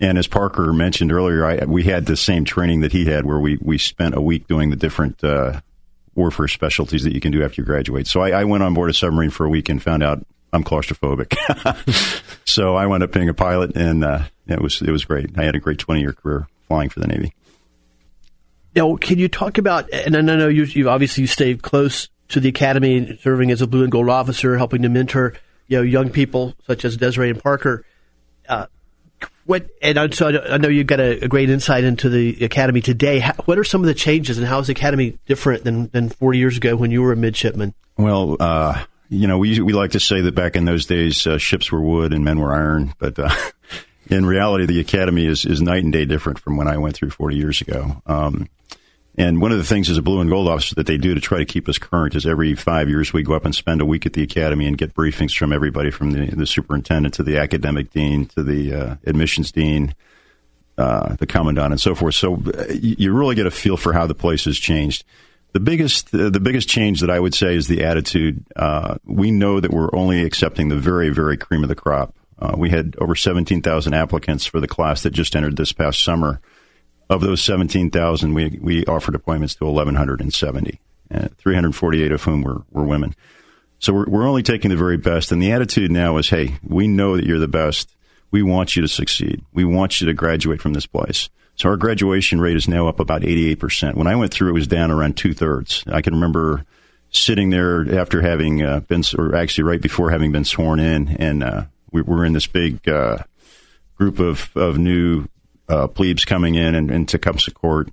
and 0.00 0.18
as 0.18 0.26
Parker 0.26 0.72
mentioned 0.72 1.12
earlier, 1.12 1.44
I, 1.44 1.64
we 1.64 1.84
had 1.84 2.06
the 2.06 2.16
same 2.16 2.44
training 2.44 2.80
that 2.80 2.92
he 2.92 3.04
had, 3.06 3.24
where 3.24 3.38
we 3.38 3.58
we 3.60 3.78
spent 3.78 4.14
a 4.14 4.20
week 4.20 4.46
doing 4.48 4.70
the 4.70 4.76
different 4.76 5.22
uh, 5.22 5.60
warfare 6.14 6.48
specialties 6.48 7.04
that 7.04 7.14
you 7.14 7.20
can 7.20 7.32
do 7.32 7.44
after 7.44 7.62
you 7.62 7.66
graduate. 7.66 8.06
So 8.06 8.20
I, 8.20 8.40
I 8.40 8.44
went 8.44 8.62
on 8.62 8.74
board 8.74 8.90
a 8.90 8.94
submarine 8.94 9.30
for 9.30 9.46
a 9.46 9.48
week 9.48 9.68
and 9.68 9.82
found 9.82 10.02
out 10.02 10.24
I'm 10.52 10.64
claustrophobic. 10.64 11.34
so 12.44 12.76
I 12.76 12.86
wound 12.86 13.02
up 13.02 13.12
being 13.12 13.28
a 13.28 13.34
pilot, 13.34 13.76
and 13.76 14.04
uh, 14.04 14.24
it 14.46 14.60
was 14.60 14.82
it 14.82 14.90
was 14.90 15.04
great. 15.04 15.36
I 15.36 15.44
had 15.44 15.54
a 15.54 15.60
great 15.60 15.78
20 15.78 16.00
year 16.00 16.12
career 16.12 16.48
flying 16.68 16.88
for 16.88 17.00
the 17.00 17.06
Navy. 17.06 17.34
Now, 18.74 18.96
can 18.96 19.18
you 19.18 19.28
talk 19.28 19.58
about? 19.58 19.92
And 19.92 20.16
I 20.16 20.20
know 20.20 20.48
you, 20.48 20.64
you 20.64 20.88
obviously 20.88 21.22
you 21.22 21.26
stayed 21.28 21.62
close 21.62 22.08
to 22.28 22.40
the 22.40 22.48
academy, 22.48 23.16
serving 23.22 23.50
as 23.50 23.62
a 23.62 23.66
blue 23.66 23.82
and 23.82 23.92
gold 23.92 24.08
officer, 24.08 24.56
helping 24.56 24.82
to 24.82 24.88
mentor 24.88 25.34
you 25.68 25.78
know 25.78 25.82
young 25.82 26.10
people 26.10 26.54
such 26.66 26.84
as 26.84 26.96
Desiree 26.96 27.30
and 27.30 27.42
Parker. 27.42 27.84
Uh, 28.48 28.66
what 29.46 29.68
and 29.82 30.14
so 30.14 30.28
I 30.28 30.56
know 30.58 30.68
you've 30.68 30.86
got 30.86 31.00
a, 31.00 31.24
a, 31.24 31.28
great 31.28 31.50
insight 31.50 31.84
into 31.84 32.08
the 32.08 32.44
academy 32.44 32.80
today. 32.80 33.18
How, 33.18 33.34
what 33.44 33.58
are 33.58 33.64
some 33.64 33.82
of 33.82 33.86
the 33.86 33.94
changes, 33.94 34.38
and 34.38 34.46
how 34.46 34.58
is 34.58 34.68
the 34.68 34.72
academy 34.72 35.18
different 35.26 35.64
than 35.64 35.88
than 35.88 36.08
40 36.08 36.38
years 36.38 36.56
ago 36.56 36.76
when 36.76 36.90
you 36.90 37.02
were 37.02 37.12
a 37.12 37.16
midshipman? 37.16 37.74
Well, 37.96 38.36
uh, 38.40 38.84
you 39.08 39.26
know, 39.26 39.38
we 39.38 39.60
we 39.60 39.72
like 39.72 39.92
to 39.92 40.00
say 40.00 40.20
that 40.22 40.34
back 40.34 40.56
in 40.56 40.64
those 40.64 40.86
days, 40.86 41.26
uh, 41.26 41.38
ships 41.38 41.70
were 41.70 41.80
wood 41.80 42.12
and 42.12 42.24
men 42.24 42.40
were 42.40 42.54
iron, 42.54 42.94
but 42.98 43.18
uh, 43.18 43.30
in 44.10 44.26
reality, 44.26 44.66
the 44.66 44.80
academy 44.80 45.26
is 45.26 45.44
is 45.44 45.60
night 45.60 45.84
and 45.84 45.92
day 45.92 46.04
different 46.04 46.38
from 46.38 46.56
when 46.56 46.68
I 46.68 46.78
went 46.78 46.96
through 46.96 47.10
40 47.10 47.36
years 47.36 47.60
ago. 47.60 48.02
Um, 48.06 48.48
and 49.16 49.40
one 49.40 49.52
of 49.52 49.58
the 49.58 49.64
things 49.64 49.88
as 49.88 49.96
a 49.96 50.02
blue 50.02 50.20
and 50.20 50.28
gold 50.28 50.48
officer 50.48 50.74
that 50.74 50.86
they 50.86 50.96
do 50.96 51.14
to 51.14 51.20
try 51.20 51.38
to 51.38 51.44
keep 51.44 51.68
us 51.68 51.78
current 51.78 52.16
is 52.16 52.26
every 52.26 52.54
five 52.54 52.88
years 52.88 53.12
we 53.12 53.22
go 53.22 53.34
up 53.34 53.44
and 53.44 53.54
spend 53.54 53.80
a 53.80 53.86
week 53.86 54.06
at 54.06 54.12
the 54.12 54.22
academy 54.22 54.66
and 54.66 54.76
get 54.76 54.94
briefings 54.94 55.36
from 55.36 55.52
everybody 55.52 55.90
from 55.90 56.10
the, 56.10 56.34
the 56.34 56.46
superintendent 56.46 57.14
to 57.14 57.22
the 57.22 57.38
academic 57.38 57.90
dean 57.90 58.26
to 58.26 58.42
the 58.42 58.74
uh, 58.74 58.96
admissions 59.06 59.52
dean, 59.52 59.94
uh, 60.78 61.14
the 61.16 61.26
commandant, 61.26 61.72
and 61.72 61.80
so 61.80 61.94
forth. 61.94 62.16
So 62.16 62.34
uh, 62.34 62.72
you 62.72 63.12
really 63.12 63.36
get 63.36 63.46
a 63.46 63.52
feel 63.52 63.76
for 63.76 63.92
how 63.92 64.06
the 64.06 64.14
place 64.14 64.46
has 64.46 64.58
changed. 64.58 65.04
The 65.52 65.60
biggest, 65.60 66.12
uh, 66.12 66.30
the 66.30 66.40
biggest 66.40 66.68
change 66.68 67.00
that 67.00 67.10
I 67.10 67.20
would 67.20 67.34
say 67.34 67.54
is 67.54 67.68
the 67.68 67.84
attitude. 67.84 68.44
Uh, 68.56 68.96
we 69.04 69.30
know 69.30 69.60
that 69.60 69.70
we're 69.70 69.94
only 69.94 70.24
accepting 70.24 70.68
the 70.68 70.76
very, 70.76 71.10
very 71.10 71.36
cream 71.36 71.62
of 71.62 71.68
the 71.68 71.76
crop. 71.76 72.16
Uh, 72.36 72.54
we 72.58 72.70
had 72.70 72.96
over 72.98 73.14
17,000 73.14 73.94
applicants 73.94 74.44
for 74.44 74.58
the 74.58 74.66
class 74.66 75.04
that 75.04 75.10
just 75.10 75.36
entered 75.36 75.56
this 75.56 75.72
past 75.72 76.02
summer 76.02 76.40
Of 77.10 77.20
those 77.20 77.42
17,000, 77.42 78.32
we, 78.32 78.58
we 78.60 78.84
offered 78.86 79.14
appointments 79.14 79.54
to 79.56 79.66
1,170, 79.66 80.80
uh, 81.12 81.28
348 81.36 82.12
of 82.12 82.22
whom 82.22 82.42
were, 82.42 82.62
were 82.70 82.84
women. 82.84 83.14
So 83.78 83.92
we're, 83.92 84.06
we're 84.06 84.26
only 84.26 84.42
taking 84.42 84.70
the 84.70 84.76
very 84.76 84.96
best. 84.96 85.30
And 85.30 85.42
the 85.42 85.52
attitude 85.52 85.90
now 85.90 86.16
is, 86.16 86.30
hey, 86.30 86.56
we 86.66 86.88
know 86.88 87.16
that 87.16 87.26
you're 87.26 87.38
the 87.38 87.48
best. 87.48 87.94
We 88.30 88.42
want 88.42 88.74
you 88.74 88.82
to 88.82 88.88
succeed. 88.88 89.44
We 89.52 89.64
want 89.64 90.00
you 90.00 90.06
to 90.06 90.14
graduate 90.14 90.62
from 90.62 90.72
this 90.72 90.86
place. 90.86 91.28
So 91.56 91.68
our 91.68 91.76
graduation 91.76 92.40
rate 92.40 92.56
is 92.56 92.66
now 92.66 92.88
up 92.88 92.98
about 92.98 93.22
88%. 93.22 93.94
When 93.94 94.06
I 94.06 94.16
went 94.16 94.32
through, 94.32 94.48
it 94.48 94.54
was 94.54 94.66
down 94.66 94.90
around 94.90 95.16
two 95.16 95.34
thirds. 95.34 95.84
I 95.86 96.00
can 96.00 96.14
remember 96.14 96.64
sitting 97.10 97.50
there 97.50 98.00
after 98.00 98.22
having 98.22 98.62
uh, 98.62 98.80
been, 98.80 99.04
or 99.16 99.36
actually 99.36 99.64
right 99.64 99.80
before 99.80 100.10
having 100.10 100.32
been 100.32 100.44
sworn 100.44 100.80
in, 100.80 101.08
and 101.08 101.44
uh, 101.44 101.64
we 101.92 102.02
were 102.02 102.24
in 102.24 102.32
this 102.32 102.48
big 102.48 102.88
uh, 102.88 103.18
group 103.96 104.18
of, 104.18 104.50
of 104.56 104.78
new 104.78 105.28
uh, 105.68 105.88
plebes 105.88 106.24
coming 106.24 106.54
in 106.54 106.74
and, 106.74 106.90
and 106.90 107.08
Tecumseh 107.08 107.52
Court. 107.52 107.88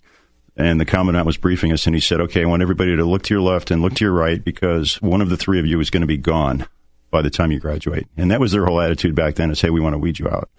And 0.57 0.79
the 0.79 0.85
commandant 0.85 1.25
was 1.25 1.37
briefing 1.37 1.71
us, 1.71 1.85
and 1.87 1.95
he 1.95 2.01
said, 2.01 2.19
"Okay, 2.19 2.41
I 2.41 2.45
want 2.45 2.61
everybody 2.61 2.95
to 2.95 3.05
look 3.05 3.23
to 3.23 3.33
your 3.33 3.41
left 3.41 3.71
and 3.71 3.81
look 3.81 3.93
to 3.95 4.05
your 4.05 4.13
right 4.13 4.43
because 4.43 5.01
one 5.01 5.21
of 5.21 5.29
the 5.29 5.37
three 5.37 5.59
of 5.59 5.65
you 5.65 5.79
is 5.79 5.89
going 5.89 6.01
to 6.01 6.07
be 6.07 6.17
gone 6.17 6.67
by 7.09 7.21
the 7.21 7.29
time 7.29 7.51
you 7.51 7.59
graduate." 7.59 8.07
And 8.17 8.29
that 8.31 8.41
was 8.41 8.51
their 8.51 8.65
whole 8.65 8.81
attitude 8.81 9.15
back 9.15 9.35
then: 9.35 9.49
is, 9.49 9.61
"Hey, 9.61 9.69
we 9.69 9.79
want 9.79 9.93
to 9.93 9.97
weed 9.97 10.19
you 10.19 10.27
out." 10.27 10.49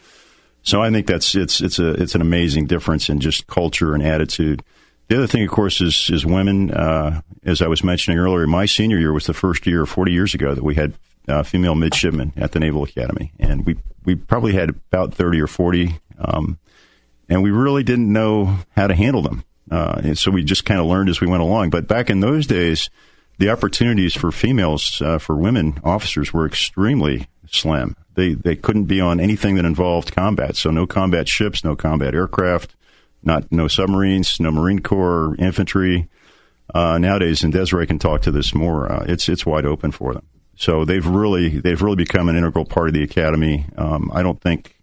So 0.63 0.83
I 0.83 0.91
think 0.91 1.07
that's 1.07 1.35
it's 1.35 1.61
it's 1.61 1.79
a 1.79 1.91
it's 1.91 2.15
an 2.15 2.23
amazing 2.23 2.67
difference 2.67 3.09
in 3.09 3.21
just 3.21 3.47
culture 3.47 3.95
and 3.95 4.03
attitude. 4.03 4.63
The 5.09 5.17
other 5.19 5.27
thing, 5.27 5.45
of 5.45 5.51
course, 5.51 5.81
is 5.81 6.09
is 6.11 6.25
women. 6.25 6.71
Uh, 6.71 7.21
as 7.45 7.61
I 7.61 7.67
was 7.67 7.85
mentioning 7.85 8.19
earlier, 8.19 8.47
my 8.47 8.67
senior 8.67 8.99
year 8.99 9.13
was 9.13 9.27
the 9.27 9.35
first 9.35 9.67
year, 9.67 9.85
40 9.85 10.13
years 10.13 10.35
ago, 10.35 10.55
that 10.55 10.65
we 10.65 10.77
had 10.77 10.95
uh, 11.29 11.43
female 11.43 11.75
midshipmen 11.75 12.33
at 12.37 12.53
the 12.53 12.61
Naval 12.61 12.85
Academy, 12.85 13.33
and 13.39 13.67
we 13.67 13.77
we 14.05 14.15
probably 14.15 14.53
had 14.53 14.71
about 14.71 15.15
30 15.15 15.41
or 15.41 15.47
40, 15.47 15.99
um, 16.19 16.59
and 17.29 17.43
we 17.43 17.51
really 17.51 17.83
didn't 17.83 18.13
know 18.13 18.59
how 18.77 18.87
to 18.87 18.95
handle 18.95 19.23
them. 19.23 19.45
Uh, 19.71 20.01
and 20.05 20.19
so 20.19 20.31
we 20.31 20.45
just 20.45 20.65
kind 20.65 20.81
of 20.81 20.87
learned 20.87 21.09
as 21.09 21.21
we 21.21 21.27
went 21.27 21.43
along. 21.43 21.71
But 21.71 21.89
back 21.89 22.11
in 22.11 22.21
those 22.21 22.47
days, 22.47 22.91
the 23.39 23.51
opportunities 23.51 24.15
for 24.15 24.31
females, 24.31 25.01
uh, 25.01 25.19
for 25.19 25.37
women 25.37 25.81
officers, 25.83 26.33
were 26.33 26.47
extremely 26.47 27.27
slim. 27.51 27.97
They 28.15 28.35
they 28.35 28.57
couldn't 28.57 28.85
be 28.85 29.01
on 29.01 29.21
anything 29.21 29.55
that 29.57 29.65
involved 29.65 30.15
combat. 30.15 30.57
So 30.57 30.71
no 30.71 30.87
combat 30.87 31.29
ships, 31.29 31.65
no 31.65 31.75
combat 31.75 32.15
aircraft, 32.15 32.75
not 33.23 33.51
no 33.51 33.69
submarines, 33.69 34.39
no 34.41 34.51
Marine 34.51 34.81
Corps 34.81 35.35
infantry. 35.39 36.09
Uh, 36.75 36.97
nowadays, 36.97 37.43
and 37.43 37.53
Desiree 37.53 37.87
can 37.87 37.99
talk 37.99 38.23
to 38.23 38.31
this 38.31 38.55
more. 38.55 38.91
Uh, 38.91 39.05
it's 39.07 39.29
it's 39.29 39.45
wide 39.45 39.67
open 39.67 39.91
for 39.91 40.15
them. 40.15 40.27
So 40.57 40.85
they've 40.85 41.07
really 41.07 41.61
they've 41.61 41.81
really 41.81 41.97
become 41.97 42.29
an 42.29 42.37
integral 42.37 42.65
part 42.65 42.89
of 42.89 42.95
the 42.95 43.03
academy. 43.03 43.67
Um, 43.77 44.11
I 44.15 44.23
don't 44.23 44.41
think 44.41 44.77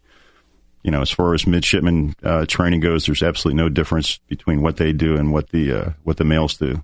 you 0.83 0.91
know, 0.91 1.01
as 1.01 1.11
far 1.11 1.33
as 1.33 1.45
midshipman 1.45 2.15
uh, 2.23 2.45
training 2.47 2.79
goes, 2.79 3.05
there's 3.05 3.23
absolutely 3.23 3.61
no 3.61 3.69
difference 3.69 4.17
between 4.27 4.61
what 4.61 4.77
they 4.77 4.93
do 4.93 5.17
and 5.17 5.33
what 5.33 5.49
the 5.49 5.73
uh, 5.73 5.89
what 6.03 6.17
the 6.17 6.23
males 6.23 6.57
do. 6.57 6.83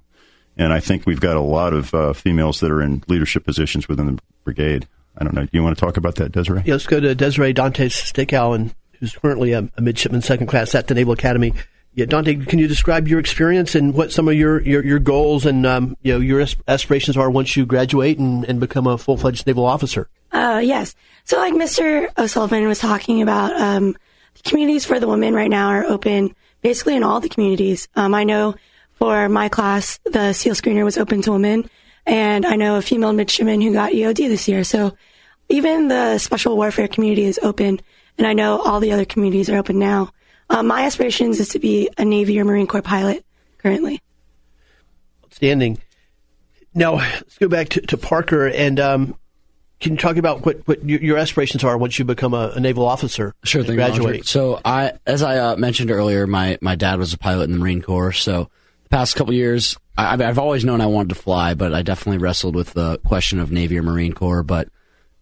And 0.57 0.71
I 0.71 0.79
think 0.79 1.05
we've 1.05 1.19
got 1.19 1.35
a 1.35 1.41
lot 1.41 1.73
of 1.73 1.93
uh, 1.93 2.13
females 2.13 2.59
that 2.61 2.71
are 2.71 2.81
in 2.81 3.03
leadership 3.07 3.45
positions 3.45 3.87
within 3.87 4.15
the 4.15 4.21
brigade. 4.43 4.87
I 5.17 5.23
don't 5.23 5.33
know. 5.33 5.43
Do 5.43 5.49
you 5.51 5.63
want 5.63 5.77
to 5.77 5.79
talk 5.79 5.97
about 5.97 6.15
that, 6.15 6.31
Desiree? 6.31 6.63
Yeah, 6.65 6.73
let's 6.73 6.87
go 6.87 6.99
to 6.99 7.15
Desiree 7.15 7.53
Dante 7.53 7.87
Stickow, 7.87 8.73
who's 8.99 9.15
currently 9.15 9.53
a, 9.53 9.69
a, 9.77 9.81
midshipman 9.81 10.21
second 10.21 10.47
class 10.47 10.75
at 10.75 10.87
the 10.87 10.93
Naval 10.93 11.13
Academy. 11.13 11.53
Yeah, 11.95 12.05
Dante, 12.05 12.35
can 12.35 12.59
you 12.59 12.67
describe 12.67 13.07
your 13.07 13.19
experience 13.19 13.73
and 13.73 13.93
what 13.93 14.11
some 14.11 14.27
of 14.27 14.33
your, 14.33 14.61
your, 14.61 14.83
your 14.83 14.99
goals 14.99 15.45
and 15.45 15.65
um, 15.65 15.95
you 16.01 16.13
know 16.13 16.19
your 16.19 16.45
aspirations 16.67 17.15
are 17.15 17.31
once 17.31 17.55
you 17.55 17.65
graduate 17.65 18.19
and, 18.19 18.43
and 18.45 18.59
become 18.59 18.85
a 18.85 18.97
full 18.97 19.15
fledged 19.15 19.47
naval 19.47 19.65
officer? 19.65 20.09
Uh, 20.33 20.61
yes. 20.61 20.93
So, 21.23 21.37
like 21.37 21.53
Mr. 21.53 22.09
O'Sullivan 22.17 22.67
was 22.67 22.79
talking 22.79 23.21
about, 23.21 23.55
um, 23.55 23.95
communities 24.43 24.85
for 24.85 24.99
the 24.99 25.07
women 25.07 25.33
right 25.33 25.49
now 25.49 25.69
are 25.69 25.85
open 25.85 26.35
basically 26.61 26.95
in 26.95 27.03
all 27.03 27.21
the 27.21 27.29
communities. 27.29 27.87
Um, 27.95 28.13
I 28.13 28.25
know 28.25 28.55
for 28.95 29.29
my 29.29 29.47
class, 29.47 29.99
the 30.03 30.33
SEAL 30.33 30.55
screener 30.55 30.83
was 30.83 30.97
open 30.97 31.21
to 31.21 31.31
women, 31.31 31.69
and 32.05 32.45
I 32.45 32.57
know 32.57 32.75
a 32.75 32.81
female 32.81 33.13
midshipman 33.13 33.61
who 33.61 33.71
got 33.71 33.93
EOD 33.93 34.27
this 34.27 34.49
year. 34.49 34.65
So, 34.65 34.97
even 35.47 35.87
the 35.87 36.17
special 36.17 36.57
warfare 36.57 36.89
community 36.89 37.23
is 37.23 37.39
open, 37.41 37.79
and 38.17 38.27
I 38.27 38.33
know 38.33 38.59
all 38.59 38.81
the 38.81 38.91
other 38.91 39.05
communities 39.05 39.49
are 39.49 39.57
open 39.57 39.79
now. 39.79 40.11
Um, 40.49 40.67
my 40.67 40.83
aspirations 40.83 41.39
is 41.39 41.49
to 41.49 41.59
be 41.59 41.89
a 41.97 42.05
Navy 42.05 42.39
or 42.39 42.45
Marine 42.45 42.67
Corps 42.67 42.81
pilot 42.81 43.25
currently. 43.57 44.01
Outstanding. 45.25 45.79
Now, 46.73 46.95
let's 46.95 47.37
go 47.37 47.47
back 47.47 47.69
to, 47.69 47.81
to 47.81 47.97
Parker 47.97 48.47
and 48.47 48.79
um, 48.79 49.17
can 49.79 49.93
you 49.93 49.97
talk 49.97 50.17
about 50.17 50.45
what, 50.45 50.67
what 50.67 50.87
your 50.87 51.17
aspirations 51.17 51.63
are 51.63 51.77
once 51.77 51.99
you 51.99 52.05
become 52.05 52.33
a, 52.33 52.53
a 52.55 52.59
naval 52.59 52.85
officer? 52.85 53.33
Sure 53.43 53.63
thing. 53.63 53.75
Graduate. 53.75 54.11
Roger. 54.11 54.23
So 54.23 54.59
I, 54.63 54.93
as 55.05 55.21
I 55.21 55.37
uh, 55.37 55.55
mentioned 55.57 55.91
earlier, 55.91 56.27
my, 56.27 56.57
my 56.61 56.75
dad 56.75 56.97
was 56.97 57.13
a 57.13 57.17
pilot 57.17 57.45
in 57.45 57.51
the 57.51 57.57
Marine 57.57 57.81
Corps. 57.81 58.13
So 58.13 58.49
the 58.83 58.89
past 58.89 59.15
couple 59.15 59.33
years, 59.33 59.77
I, 59.97 60.13
I've 60.13 60.39
always 60.39 60.63
known 60.63 60.81
I 60.81 60.85
wanted 60.85 61.09
to 61.09 61.15
fly, 61.15 61.53
but 61.55 61.73
I 61.73 61.81
definitely 61.81 62.19
wrestled 62.19 62.55
with 62.55 62.73
the 62.73 62.99
question 62.99 63.39
of 63.39 63.51
Navy 63.51 63.77
or 63.77 63.83
Marine 63.83 64.13
Corps. 64.13 64.43
But 64.43 64.69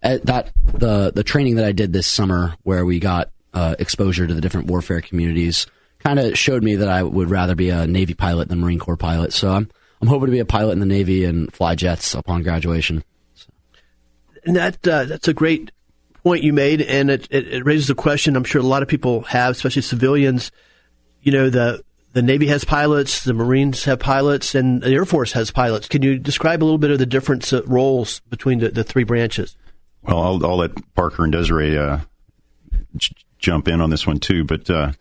that 0.01 0.51
the 0.73 1.11
the 1.13 1.23
training 1.23 1.55
that 1.55 1.65
I 1.65 1.71
did 1.71 1.93
this 1.93 2.07
summer, 2.07 2.55
where 2.63 2.85
we 2.85 2.99
got 2.99 3.31
uh, 3.53 3.75
exposure 3.79 4.27
to 4.27 4.33
the 4.33 4.41
different 4.41 4.67
warfare 4.67 5.01
communities, 5.01 5.67
kind 5.99 6.19
of 6.19 6.37
showed 6.37 6.63
me 6.63 6.75
that 6.75 6.89
I 6.89 7.03
would 7.03 7.29
rather 7.29 7.55
be 7.55 7.69
a 7.69 7.87
Navy 7.87 8.13
pilot 8.13 8.49
than 8.49 8.59
Marine 8.59 8.79
Corps 8.79 8.97
pilot. 8.97 9.33
So 9.33 9.51
I'm 9.51 9.69
I'm 10.01 10.07
hoping 10.07 10.27
to 10.27 10.31
be 10.31 10.39
a 10.39 10.45
pilot 10.45 10.73
in 10.73 10.79
the 10.79 10.85
Navy 10.85 11.23
and 11.23 11.51
fly 11.53 11.75
jets 11.75 12.13
upon 12.13 12.43
graduation 12.43 13.03
and 14.45 14.55
that 14.55 14.87
uh, 14.87 15.05
that's 15.05 15.27
a 15.27 15.33
great 15.33 15.71
point 16.23 16.43
you 16.43 16.53
made, 16.53 16.81
and 16.81 17.09
it, 17.09 17.27
it, 17.29 17.47
it, 17.47 17.65
raises 17.65 17.89
a 17.89 17.95
question 17.95 18.35
I'm 18.35 18.43
sure 18.43 18.61
a 18.61 18.65
lot 18.65 18.81
of 18.81 18.87
people 18.87 19.21
have, 19.23 19.51
especially 19.51 19.81
civilians. 19.81 20.51
You 21.21 21.31
know, 21.31 21.49
the 21.49 21.83
the 22.13 22.21
Navy 22.21 22.47
has 22.47 22.63
pilots, 22.63 23.23
the 23.23 23.33
Marines 23.33 23.85
have 23.85 23.99
pilots, 23.99 24.55
and 24.55 24.81
the 24.81 24.91
Air 24.91 25.05
Force 25.05 25.31
has 25.33 25.51
pilots. 25.51 25.87
Can 25.87 26.01
you 26.01 26.19
describe 26.19 26.61
a 26.61 26.65
little 26.65 26.77
bit 26.77 26.91
of 26.91 26.99
the 26.99 27.05
different 27.05 27.51
uh, 27.51 27.63
roles 27.63 28.19
between 28.21 28.59
the, 28.59 28.69
the 28.69 28.83
three 28.83 29.03
branches? 29.03 29.55
Well, 30.03 30.21
I'll, 30.21 30.45
I'll 30.45 30.57
let 30.57 30.71
Parker 30.95 31.23
and 31.23 31.31
Desiree 31.31 31.77
uh, 31.77 31.99
j- 32.97 33.15
jump 33.43 33.67
in 33.67 33.81
on 33.81 33.91
this 33.91 34.07
one 34.07 34.19
too. 34.19 34.43
But 34.43 34.69
uh, 34.69 34.93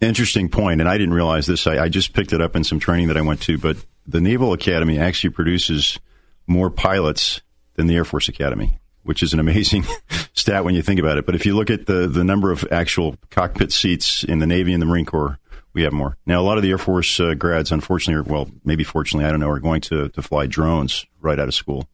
interesting 0.00 0.50
point, 0.50 0.80
and 0.80 0.90
I 0.90 0.98
didn't 0.98 1.14
realize 1.14 1.46
this. 1.46 1.66
I, 1.66 1.84
I 1.84 1.88
just 1.88 2.12
picked 2.12 2.34
it 2.34 2.42
up 2.42 2.54
in 2.54 2.64
some 2.64 2.78
training 2.78 3.08
that 3.08 3.16
I 3.16 3.22
went 3.22 3.40
to. 3.42 3.56
But 3.56 3.78
the 4.06 4.20
Naval 4.20 4.52
Academy 4.52 4.98
actually 4.98 5.30
produces 5.30 5.98
more 6.46 6.68
pilots 6.68 7.40
than 7.74 7.86
the 7.86 7.94
Air 7.96 8.04
Force 8.04 8.28
Academy, 8.28 8.78
which 9.04 9.22
is 9.22 9.32
an 9.32 9.40
amazing 9.40 9.84
stat 10.34 10.64
when 10.64 10.74
you 10.74 10.82
think 10.82 11.00
about 11.00 11.16
it. 11.16 11.24
But 11.24 11.34
if 11.34 11.46
you 11.46 11.56
look 11.56 11.70
at 11.70 11.86
the, 11.86 12.06
the 12.06 12.24
number 12.24 12.50
of 12.50 12.66
actual 12.70 13.16
cockpit 13.30 13.72
seats 13.72 14.24
in 14.24 14.40
the 14.40 14.46
Navy 14.46 14.72
and 14.72 14.82
the 14.82 14.86
Marine 14.86 15.06
Corps, 15.06 15.38
we 15.72 15.82
have 15.82 15.92
more. 15.92 16.16
Now, 16.26 16.40
a 16.40 16.44
lot 16.44 16.56
of 16.56 16.62
the 16.62 16.70
Air 16.70 16.78
Force 16.78 17.20
uh, 17.20 17.34
grads, 17.34 17.70
unfortunately, 17.70 18.20
or, 18.20 18.22
well, 18.22 18.50
maybe 18.64 18.82
fortunately, 18.82 19.26
I 19.26 19.30
don't 19.30 19.40
know, 19.40 19.50
are 19.50 19.60
going 19.60 19.82
to, 19.82 20.08
to 20.08 20.22
fly 20.22 20.46
drones 20.46 21.04
right 21.20 21.38
out 21.38 21.48
of 21.48 21.54
school. 21.54 21.88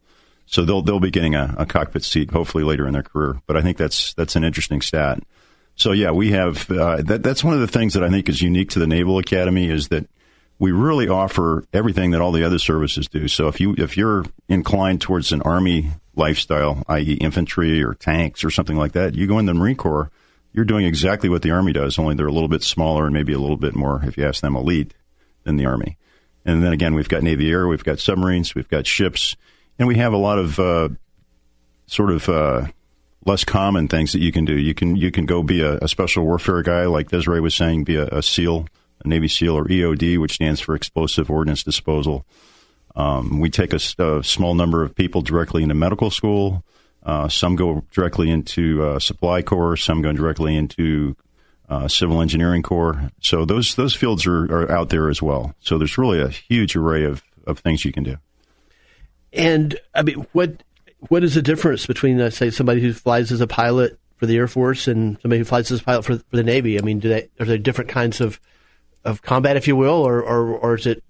So 0.46 0.64
they'll 0.64 0.83
they'll 0.83 1.00
be 1.00 1.11
getting 1.11 1.35
a, 1.35 1.55
a 1.57 1.66
cockpit 1.66 2.05
seat 2.05 2.31
hopefully 2.31 2.62
later 2.62 2.87
in 2.87 2.92
their 2.92 3.02
career. 3.02 3.40
But 3.46 3.57
I 3.57 3.62
think 3.62 3.78
that's 3.78 4.12
that's 4.14 4.37
an 4.37 4.44
interesting 4.44 4.83
stat. 4.83 5.22
So 5.76 5.92
yeah, 5.92 6.11
we 6.11 6.32
have 6.32 6.70
uh, 6.70 7.02
that. 7.02 7.22
That's 7.22 7.42
one 7.42 7.54
of 7.54 7.61
the 7.61 7.66
things 7.66 7.94
that 7.94 8.04
I 8.04 8.11
think 8.11 8.28
is 8.28 8.42
unique 8.42 8.70
to 8.70 8.78
the 8.78 8.87
Naval 8.87 9.18
Academy 9.18 9.68
is 9.68 9.88
that 9.88 10.06
we 10.58 10.70
really 10.70 11.08
offer 11.08 11.64
everything 11.72 12.12
that 12.12 12.20
all 12.20 12.32
the 12.32 12.44
other 12.44 12.58
services 12.58 13.08
do. 13.08 13.26
So 13.26 13.48
if 13.48 13.61
you 13.61 13.74
if 13.78 13.96
you're 13.96 14.24
inclined 14.48 15.00
towards 15.00 15.32
an 15.32 15.42
army 15.42 15.90
lifestyle, 16.14 16.82
i.e., 16.88 17.14
infantry 17.14 17.82
or 17.82 17.94
tanks 17.94 18.44
or 18.44 18.50
something 18.50 18.76
like 18.76 18.92
that, 18.92 19.14
you 19.14 19.26
go 19.26 19.38
in 19.38 19.46
the 19.46 19.54
Marine 19.54 19.76
Corps. 19.76 20.11
You're 20.52 20.66
doing 20.66 20.85
exactly 20.85 21.30
what 21.30 21.40
the 21.40 21.50
Army 21.50 21.72
does, 21.72 21.98
only 21.98 22.14
they're 22.14 22.26
a 22.26 22.32
little 22.32 22.48
bit 22.48 22.62
smaller 22.62 23.06
and 23.06 23.14
maybe 23.14 23.32
a 23.32 23.38
little 23.38 23.56
bit 23.56 23.74
more, 23.74 24.02
if 24.04 24.18
you 24.18 24.26
ask 24.26 24.42
them, 24.42 24.54
elite 24.54 24.92
than 25.44 25.56
the 25.56 25.64
Army. 25.64 25.96
And 26.44 26.62
then 26.62 26.74
again, 26.74 26.94
we've 26.94 27.08
got 27.08 27.22
Navy 27.22 27.50
Air, 27.50 27.66
we've 27.66 27.82
got 27.82 27.98
submarines, 27.98 28.54
we've 28.54 28.68
got 28.68 28.87
ships, 28.87 29.35
and 29.78 29.88
we 29.88 29.96
have 29.96 30.12
a 30.12 30.18
lot 30.18 30.38
of 30.38 30.61
uh, 30.61 30.90
sort 31.87 32.11
of 32.11 32.28
uh, 32.28 32.66
less 33.24 33.44
common 33.44 33.88
things 33.88 34.12
that 34.12 34.20
you 34.20 34.32
can 34.32 34.44
do. 34.44 34.56
You 34.56 34.74
can 34.74 34.96
you 34.96 35.11
can 35.11 35.26
go 35.26 35.42
be 35.42 35.61
a, 35.62 35.78
a 35.78 35.88
special 35.88 36.24
warfare 36.24 36.62
guy, 36.62 36.87
like 36.87 37.11
Desiree 37.11 37.40
was 37.40 37.54
saying, 37.54 37.85
be 37.85 37.96
a, 37.96 38.06
a 38.06 38.22
SEAL 38.22 38.66
a 39.04 39.08
Navy 39.08 39.28
SEAL 39.28 39.56
or 39.56 39.64
EOD, 39.64 40.18
which 40.18 40.35
stands 40.35 40.61
for 40.61 40.74
Explosive 40.74 41.30
Ordnance 41.30 41.62
Disposal. 41.62 42.24
Um, 42.94 43.40
we 43.40 43.50
take 43.50 43.72
a, 43.72 43.80
a, 43.98 44.22
small 44.22 44.54
number 44.54 44.82
of 44.82 44.94
people 44.94 45.22
directly 45.22 45.62
into 45.62 45.74
medical 45.74 46.11
school. 46.11 46.62
Uh, 47.02 47.28
some 47.28 47.56
go 47.56 47.85
directly 47.90 48.30
into 48.30 48.82
uh, 48.82 48.98
supply 48.98 49.42
corps. 49.42 49.76
Some 49.76 50.02
go 50.02 50.12
directly 50.12 50.56
into 50.56 51.16
uh, 51.68 51.88
civil 51.88 52.20
engineering 52.20 52.62
corps. 52.62 53.11
So 53.20 53.44
those 53.44 53.74
those 53.76 53.94
fields 53.94 54.26
are, 54.26 54.44
are 54.44 54.70
out 54.70 54.90
there 54.90 55.08
as 55.08 55.22
well. 55.22 55.54
So 55.61 55.78
there's 55.78 55.96
really 55.96 56.20
a 56.20 56.28
huge 56.28 56.76
array 56.76 57.04
of, 57.04 57.22
of 57.46 57.61
things 57.61 57.85
you 57.85 57.92
can 57.92 58.04
do. 58.04 58.18
And 59.32 59.80
I 59.94 60.02
mean, 60.02 60.26
what 60.32 60.62
what 61.09 61.25
is 61.25 61.35
the 61.35 61.43
difference 61.43 61.87
between, 61.87 62.21
uh, 62.21 62.31
say, 62.31 62.51
somebody 62.51 62.81
who 62.81 62.93
flies 62.93 63.33
as 63.33 63.41
a 63.41 63.47
pilot 63.47 63.99
for 64.17 64.27
the 64.27 64.37
Air 64.37 64.49
Force 64.49 64.87
and 64.87 65.19
somebody 65.21 65.38
who 65.38 65.45
flies 65.45 65.71
as 65.71 65.81
a 65.81 65.85
pilot 65.85 66.05
for, 66.05 66.17
for 66.19 66.37
the 66.37 66.45
Navy? 66.45 66.79
I 66.79 66.83
mean, 66.83 67.01
do 67.01 67.09
they 67.09 67.29
are 67.41 67.47
there 67.47 67.59
different 67.59 67.91
kinds 67.91 68.21
of 68.21 68.41
of 69.05 69.23
combat, 69.23 69.57
if 69.57 69.67
you 69.67 69.77
will, 69.77 70.07
or 70.07 70.23
or, 70.23 70.57
or 70.57 70.75
is 70.75 70.87
it 70.87 71.03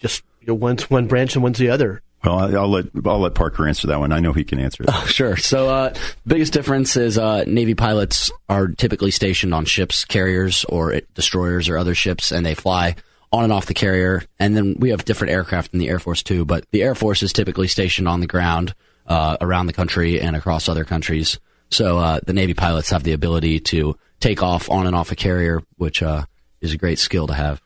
just 0.00 0.22
you 0.40 0.48
know, 0.48 0.54
one's 0.54 0.88
one 0.88 1.06
branch 1.06 1.34
and 1.34 1.42
one's 1.42 1.58
the 1.58 1.70
other? 1.70 2.02
Well, 2.24 2.56
I'll 2.56 2.70
let 2.70 2.86
I'll 3.04 3.18
let 3.18 3.34
Parker 3.34 3.68
answer 3.68 3.86
that 3.88 4.00
one. 4.00 4.12
I 4.12 4.20
know 4.20 4.32
he 4.32 4.44
can 4.44 4.58
answer. 4.58 4.84
That. 4.84 4.94
Oh, 4.94 5.06
sure. 5.06 5.36
So, 5.36 5.68
uh, 5.68 5.94
biggest 6.26 6.52
difference 6.52 6.96
is 6.96 7.18
uh, 7.18 7.44
Navy 7.44 7.74
pilots 7.74 8.30
are 8.48 8.68
typically 8.68 9.10
stationed 9.10 9.52
on 9.52 9.66
ships, 9.66 10.04
carriers, 10.04 10.64
or 10.64 11.00
destroyers, 11.14 11.68
or 11.68 11.76
other 11.76 11.94
ships, 11.94 12.32
and 12.32 12.46
they 12.46 12.54
fly 12.54 12.96
on 13.30 13.44
and 13.44 13.52
off 13.52 13.66
the 13.66 13.74
carrier. 13.74 14.22
And 14.38 14.56
then 14.56 14.76
we 14.78 14.90
have 14.90 15.04
different 15.04 15.32
aircraft 15.32 15.74
in 15.74 15.80
the 15.80 15.88
Air 15.88 15.98
Force 15.98 16.22
too. 16.22 16.44
But 16.44 16.64
the 16.70 16.82
Air 16.82 16.94
Force 16.94 17.22
is 17.22 17.32
typically 17.32 17.68
stationed 17.68 18.08
on 18.08 18.20
the 18.20 18.26
ground 18.26 18.74
uh, 19.06 19.36
around 19.40 19.66
the 19.66 19.72
country 19.72 20.20
and 20.20 20.36
across 20.36 20.68
other 20.68 20.84
countries. 20.84 21.38
So 21.70 21.98
uh, 21.98 22.20
the 22.24 22.32
Navy 22.32 22.54
pilots 22.54 22.90
have 22.90 23.02
the 23.02 23.12
ability 23.12 23.60
to 23.60 23.96
take 24.20 24.42
off 24.42 24.70
on 24.70 24.86
and 24.86 24.94
off 24.94 25.12
a 25.12 25.16
carrier, 25.16 25.62
which 25.76 26.02
uh, 26.02 26.24
is 26.60 26.72
a 26.72 26.78
great 26.78 26.98
skill 26.98 27.26
to 27.26 27.34
have. 27.34 27.60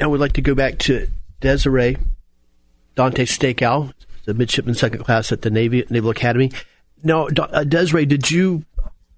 Now 0.00 0.10
we'd 0.10 0.18
like 0.18 0.34
to 0.34 0.42
go 0.42 0.54
back 0.54 0.78
to 0.80 1.08
Desiree 1.40 1.96
Dante 2.94 3.24
Stakeout, 3.24 3.92
the 4.24 4.34
midshipman 4.34 4.74
second 4.74 5.04
class 5.04 5.30
at 5.30 5.42
the 5.42 5.50
Navy 5.50 5.84
Naval 5.90 6.10
Academy. 6.10 6.50
Now, 7.02 7.28
uh, 7.28 7.62
Desiree, 7.64 8.06
did 8.06 8.30
you 8.30 8.64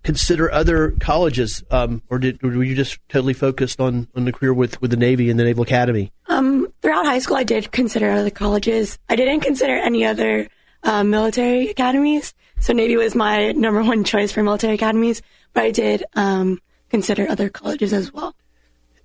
consider 0.03 0.51
other 0.53 0.93
colleges, 1.01 1.63
um, 1.71 2.03
or, 2.11 2.19
did, 2.19 2.43
or 2.43 2.51
were 2.51 2.65
you 2.65 2.75
just 2.75 2.99
totally 3.09 3.35
focused 3.35 3.81
on, 3.81 4.09
on 4.15 4.25
the 4.25 4.33
career 4.33 4.53
with, 4.53 4.81
with 4.83 4.91
the 4.91 4.97
Navy 4.97 5.31
and 5.31 5.39
the 5.39 5.45
Naval 5.45 5.63
Academy? 5.63 6.13
Um, 6.27 6.73
throughout 6.83 7.07
high 7.07 7.21
school, 7.21 7.37
I 7.37 7.45
did 7.45 7.71
consider 7.73 8.11
other 8.11 8.31
colleges. 8.31 8.99
I 9.09 9.17
didn't 9.17 9.41
consider 9.41 9.75
any 9.75 10.05
other 10.05 10.49
uh, 10.83 11.05
military 11.05 11.71
academies. 11.71 12.35
So 12.61 12.73
Navy 12.73 12.97
was 12.97 13.15
my 13.15 13.53
number 13.53 13.83
one 13.83 14.05
choice 14.05 14.33
for 14.33 14.43
military 14.43 14.75
academies, 14.75 15.23
but 15.53 15.65
I 15.65 15.71
did 15.71 16.05
um, 16.15 16.61
consider 16.91 17.29
other 17.29 17.49
colleges 17.49 17.93
as 17.93 18.13
well. 18.13 18.35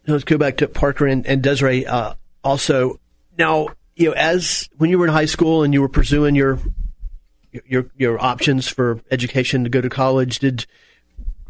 Let's 0.07 0.23
go 0.23 0.37
back 0.37 0.57
to 0.57 0.67
Parker 0.67 1.07
and, 1.07 1.25
and 1.25 1.41
Desiree. 1.41 1.85
Uh, 1.85 2.15
also, 2.43 2.99
now 3.37 3.69
you 3.95 4.07
know, 4.07 4.13
as 4.13 4.69
when 4.77 4.89
you 4.89 4.97
were 4.97 5.05
in 5.05 5.13
high 5.13 5.25
school 5.25 5.63
and 5.63 5.73
you 5.73 5.81
were 5.81 5.89
pursuing 5.89 6.35
your 6.35 6.59
your 7.65 7.85
your 7.97 8.23
options 8.23 8.67
for 8.67 8.99
education 9.11 9.63
to 9.63 9.69
go 9.69 9.81
to 9.81 9.89
college, 9.89 10.39
did 10.39 10.65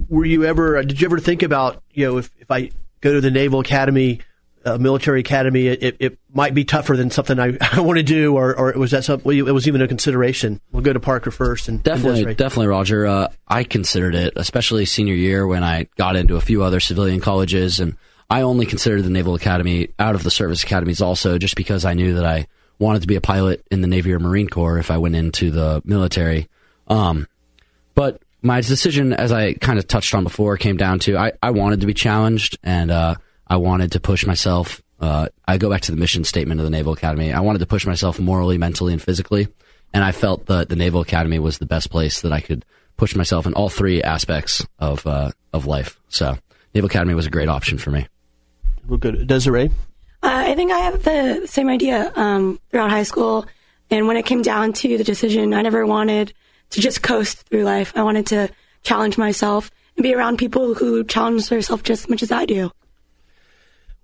were 0.10 0.26
you 0.26 0.44
ever 0.44 0.84
did 0.84 1.00
you 1.00 1.08
ever 1.08 1.20
think 1.20 1.44
about 1.44 1.82
you 1.92 2.06
know 2.06 2.18
if, 2.18 2.30
if 2.40 2.52
I 2.52 2.72
go 3.02 3.14
to 3.14 3.22
the 3.22 3.32
Naval 3.32 3.60
Academy, 3.60 4.20
uh, 4.65 4.78
military 4.78 5.19
academy, 5.19 5.67
it, 5.67 5.97
it 5.99 6.19
might 6.34 6.54
be 6.54 6.63
tougher 6.63 6.95
than 6.95 7.12
something 7.12 7.39
I, 7.39 7.58
I 7.71 7.82
want 7.82 7.97
to 7.97 8.04
do, 8.04 8.36
or, 8.36 8.58
or 8.58 8.73
was 8.73 8.91
that 8.91 9.04
something 9.04 9.38
it 9.38 9.54
was 9.54 9.67
even 9.67 9.82
a 9.82 9.88
consideration? 9.88 10.62
We'll 10.71 10.84
go 10.84 10.93
to 10.93 10.99
Parker 10.99 11.32
first, 11.32 11.67
and 11.67 11.82
definitely, 11.84 12.23
and 12.23 12.38
definitely, 12.38 12.67
Roger. 12.67 13.06
Uh, 13.06 13.28
I 13.47 13.63
considered 13.63 14.15
it, 14.15 14.34
especially 14.36 14.86
senior 14.86 15.15
year 15.15 15.45
when 15.45 15.63
I 15.63 15.88
got 15.97 16.15
into 16.15 16.36
a 16.36 16.41
few 16.41 16.63
other 16.63 16.80
civilian 16.80 17.19
colleges 17.19 17.80
and 17.80 17.97
I 18.30 18.41
only 18.41 18.65
considered 18.65 19.04
the 19.04 19.10
Naval 19.10 19.36
Academy 19.36 19.89
out 19.99 20.15
of 20.15 20.23
the 20.23 20.32
service 20.32 20.63
academies 20.63 21.02
also 21.02 21.38
just 21.38 21.56
because 21.56 21.86
I 21.86 21.93
knew 21.93 22.15
that 22.15 22.26
I 22.26 22.47
wanted 22.80 23.04
to 23.04 23.08
be 23.08 23.15
a 23.15 23.21
pilot 23.21 23.63
in 23.69 23.82
the 23.82 23.88
Navy 23.88 24.12
or 24.12 24.19
Marine 24.19 24.49
Corps 24.49 24.80
if 24.80 24.89
I 24.89 24.97
went 24.97 25.15
into 25.15 25.52
the 25.52 25.82
military. 25.86 26.49
Um, 26.88 27.28
but 27.95 28.21
my 28.41 28.62
decision, 28.62 29.13
as 29.13 29.32
I 29.32 29.54
kind 29.54 29.78
of 29.78 29.88
touched 29.88 30.15
on 30.15 30.23
before, 30.23 30.58
came 30.58 30.78
down 30.78 30.99
to 30.99 31.17
I, 31.17 31.34
I 31.41 31.52
wanted 31.52 31.82
to 31.82 31.86
be 31.86 31.93
challenged 31.93 32.58
and 32.63 32.89
uh, 32.89 33.15
I 33.54 33.58
wanted 33.58 33.92
to 33.92 34.00
push 34.00 34.26
myself. 34.26 34.82
Uh, 35.00 35.28
I 35.48 35.60
go 35.60 35.70
back 35.70 35.82
to 35.82 35.92
the 35.92 35.98
mission 35.98 36.24
statement 36.24 36.60
of 36.60 36.63
the 36.63 36.72
Naval 36.72 36.94
Academy. 36.94 37.32
I 37.32 37.42
wanted 37.42 37.60
to 37.60 37.68
push 37.68 37.86
myself 37.86 38.20
morally, 38.20 38.58
mentally, 38.58 38.94
and 38.94 39.02
physically. 39.02 39.48
And 39.94 40.04
I 40.04 40.12
felt 40.12 40.48
that 40.48 40.70
the 40.70 40.76
Naval 40.76 41.02
Academy 41.02 41.38
was 41.38 41.60
the 41.60 41.68
best 41.68 41.92
place 41.92 42.22
that 42.22 42.34
I 42.34 42.39
could 42.39 42.66
push 42.98 43.16
myself 43.16 43.46
in 43.46 43.54
all 43.54 43.70
three 43.70 44.02
aspects 44.02 44.66
of 44.80 45.06
uh, 45.06 45.30
of 45.54 45.68
life. 45.68 46.00
So 46.10 46.36
Naval 46.74 46.88
Academy 46.88 47.13
was 47.13 47.28
a 47.28 47.30
great 47.30 47.48
option 47.48 47.78
for 47.78 47.92
me. 47.92 48.08
We'll 48.88 48.98
go 48.98 49.12
to 49.12 49.24
Desiree. 49.24 49.70
Uh, 50.24 50.46
I 50.48 50.56
think 50.56 50.72
I 50.72 50.80
have 50.80 51.04
the 51.04 51.46
same 51.46 51.70
idea 51.70 52.12
um, 52.16 52.60
throughout 52.72 52.89
high 52.89 53.04
school. 53.04 53.46
And 53.92 54.08
when 54.08 54.18
it 54.18 54.26
came 54.26 54.42
down 54.42 54.74
to 54.74 54.98
the 54.98 55.04
decision, 55.04 55.54
I 55.54 55.62
never 55.62 55.86
wanted 55.86 56.34
to 56.72 56.82
just 56.82 57.04
coast 57.04 57.48
through 57.50 57.66
life. 57.66 57.94
I 57.96 58.02
wanted 58.02 58.26
to 58.28 58.50
challenge 58.82 59.20
myself 59.20 59.70
and 59.96 60.02
be 60.02 60.16
around 60.16 60.38
people 60.38 60.74
who 60.74 61.04
challenge 61.04 61.50
themselves 61.50 61.84
just 61.84 62.06
as 62.06 62.10
much 62.10 62.24
as 62.24 62.32
I 62.32 62.46
do. 62.46 62.72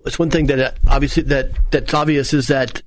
It's 0.05 0.17
one 0.17 0.29
thing 0.29 0.47
that 0.47 0.59
uh, 0.59 0.71
obviously 0.87 1.23
that 1.23 1.51
that's 1.71 1.93
obvious 1.93 2.33
is 2.33 2.47
that 2.47 2.81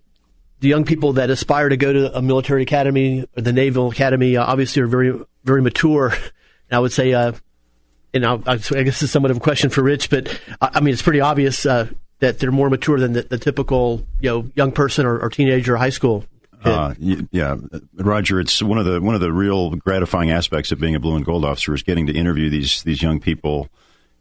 the 0.61 0.69
young 0.69 0.85
people 0.85 1.15
that 1.15 1.31
aspire 1.31 1.69
to 1.69 1.77
go 1.77 1.93
to 1.93 2.17
a 2.17 2.23
military 2.23 2.63
academy 2.63 3.27
or 3.37 3.43
the 3.43 3.53
naval 3.53 3.91
academy 3.91 4.37
uh, 4.37 4.45
obviously 4.45 4.83
are 4.83 4.87
very 4.87 5.19
very 5.45 5.63
mature. 5.63 6.15
And 6.71 6.77
I 6.77 6.81
would 6.81 6.93
say 6.93 7.13
uh, 7.13 7.33
and 8.15 8.27
I, 8.27 8.35
I, 8.47 8.57
guess 8.57 8.71
this 8.71 9.03
is 9.05 9.11
somewhat 9.11 9.31
of 9.31 9.39
a 9.39 9.41
question 9.41 9.71
for 9.71 9.83
Rich, 9.83 10.11
but 10.11 10.39
I, 10.61 10.81
mean, 10.81 10.93
it's 10.93 11.03
pretty 11.03 11.21
obvious 11.21 11.65
uh, 11.65 11.89
that 12.19 12.39
they're 12.39 12.53
more 12.53 12.69
mature 12.69 12.99
than 12.99 13.15
the, 13.15 13.23
the 13.23 13.39
typical, 13.39 14.07
you 14.21 14.29
know, 14.29 14.51
young 14.55 14.73
person 14.73 15.07
or, 15.07 15.19
or 15.19 15.31
teenager 15.31 15.75
or 15.75 15.79
high 15.79 15.91
school. 15.91 16.25
Uh, 16.65 16.95
yeah, 16.99 17.57
Roger. 17.95 18.39
It's 18.39 18.63
one 18.63 18.79
of 18.79 18.85
the 18.85 19.01
one 19.01 19.17
of 19.17 19.21
the 19.21 19.33
real 19.33 19.71
gratifying 19.71 20.31
aspects 20.31 20.71
of 20.71 20.79
being 20.79 20.95
a 20.95 21.01
blue 21.01 21.17
and 21.17 21.25
gold 21.25 21.45
officer 21.45 21.75
is 21.75 21.83
getting 21.83 22.07
to 22.07 22.13
interview 22.13 22.51
these 22.51 22.85
these 22.85 23.03
young 23.03 23.19
people 23.19 23.69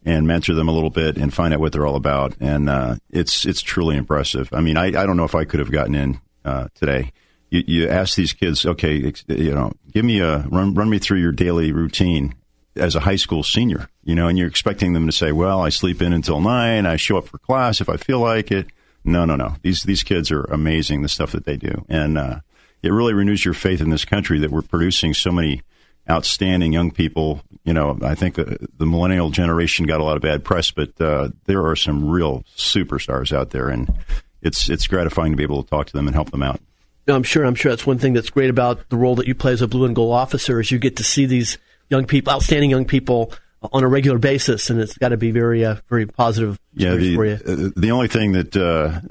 and 0.06 0.28
mentor 0.28 0.56
them 0.56 0.68
a 0.68 0.72
little 0.72 0.90
bit 0.90 1.18
and 1.18 1.34
find 1.34 1.54
out 1.54 1.60
what 1.60 1.72
they're 1.74 1.86
all 1.86 1.96
about. 1.96 2.36
And 2.40 2.70
uh, 2.70 2.96
it's 3.10 3.46
it's 3.46 3.62
truly 3.62 3.96
impressive. 3.96 4.50
I 4.52 4.62
mean, 4.62 4.78
I, 4.78 4.88
I 4.88 5.06
don't 5.06 5.18
know 5.18 5.26
if 5.26 5.36
I 5.36 5.46
could 5.46 5.60
have 5.60 5.72
gotten 5.72 5.96
in 5.96 6.22
uh, 6.44 6.68
today. 6.76 7.12
You, 7.50 7.64
you 7.68 7.90
ask 7.90 8.16
these 8.16 8.34
kids, 8.34 8.66
okay, 8.66 9.14
you 9.28 9.54
know, 9.54 9.74
give 9.92 10.06
me 10.06 10.20
a 10.20 10.40
run 10.50 10.74
run 10.74 10.90
me 10.90 11.00
through 11.00 11.20
your 11.20 11.32
daily 11.32 11.72
routine 11.72 12.36
as 12.76 12.96
a 12.96 13.02
high 13.02 13.18
school 13.18 13.44
senior, 13.44 13.90
you 14.04 14.16
know, 14.16 14.28
and 14.28 14.38
you're 14.38 14.48
expecting 14.48 14.94
them 14.94 15.06
to 15.06 15.12
say, 15.12 15.32
"Well, 15.32 15.62
I 15.62 15.70
sleep 15.70 16.02
in 16.02 16.14
until 16.14 16.40
nine. 16.40 16.86
I 16.86 16.96
show 16.96 17.18
up 17.18 17.28
for 17.28 17.38
class 17.38 17.82
if 17.82 17.90
I 17.90 17.98
feel 17.98 18.20
like 18.20 18.52
it." 18.52 18.68
No, 19.04 19.26
no, 19.26 19.36
no. 19.36 19.56
These 19.62 19.84
these 19.84 20.04
kids 20.04 20.32
are 20.32 20.44
amazing. 20.46 21.02
The 21.02 21.10
stuff 21.10 21.32
that 21.34 21.46
they 21.46 21.58
do, 21.58 21.86
and 21.90 22.18
uh, 22.18 22.40
it 22.82 22.92
really 22.92 23.14
renews 23.14 23.44
your 23.44 23.54
faith 23.54 23.82
in 23.82 23.90
this 23.90 24.06
country 24.06 24.40
that 24.40 24.52
we're 24.52 24.62
producing 24.62 25.14
so 25.14 25.32
many 25.32 25.62
outstanding 26.10 26.74
young 26.74 26.92
people. 26.92 27.42
You 27.64 27.74
know, 27.74 28.00
I 28.02 28.16
think 28.16 28.40
uh, 28.40 28.46
the 28.78 28.86
millennial 28.86 29.30
generation 29.30 29.86
got 29.86 30.00
a 30.00 30.04
lot 30.04 30.16
of 30.16 30.24
bad 30.24 30.44
press, 30.44 30.72
but 30.72 31.00
uh, 31.00 31.30
there 31.46 31.66
are 31.68 31.76
some 31.76 32.10
real 32.10 32.44
superstars 32.58 33.36
out 33.36 33.52
there, 33.52 33.70
and 33.70 33.94
it's 34.42 34.70
it's 34.70 34.88
gratifying 34.88 35.32
to 35.32 35.36
be 35.36 35.44
able 35.44 35.64
to 35.64 35.70
talk 35.70 35.88
to 35.88 35.94
them 35.94 36.08
and 36.08 36.16
help 36.16 36.32
them 36.32 36.42
out. 36.42 36.60
No, 37.08 37.16
I'm 37.16 37.24
sure. 37.24 37.46
I'm 37.46 37.56
sure 37.56 37.72
that's 37.72 37.86
one 37.86 38.00
thing 38.00 38.14
that's 38.14 38.30
great 38.30 38.50
about 38.50 38.90
the 38.90 38.98
role 38.98 39.16
that 39.16 39.28
you 39.28 39.36
play 39.36 39.54
as 39.54 39.62
a 39.62 39.68
blue 39.68 39.86
and 39.86 39.96
gold 39.96 40.14
officer 40.14 40.60
is 40.60 40.72
you 40.72 40.80
get 40.80 40.98
to 40.98 41.04
see 41.04 41.26
these 41.26 41.58
young 41.90 42.06
people, 42.06 42.34
outstanding 42.34 42.70
young 42.70 42.86
people 42.86 43.32
on 43.72 43.84
a 43.84 43.88
regular 43.88 44.18
basis, 44.18 44.70
and 44.70 44.80
it's 44.80 44.98
got 44.98 45.10
to 45.10 45.18
be 45.18 45.32
very, 45.32 45.64
uh, 45.64 45.76
very 45.90 46.08
positive. 46.08 46.60
Yeah, 46.74 46.96
the, 46.96 47.16
for 47.16 47.26
you. 47.26 47.34
Uh, 47.34 47.70
the 47.76 47.92
only 47.92 48.08
thing 48.08 48.32
that 48.32 48.56
uh, 48.56 49.02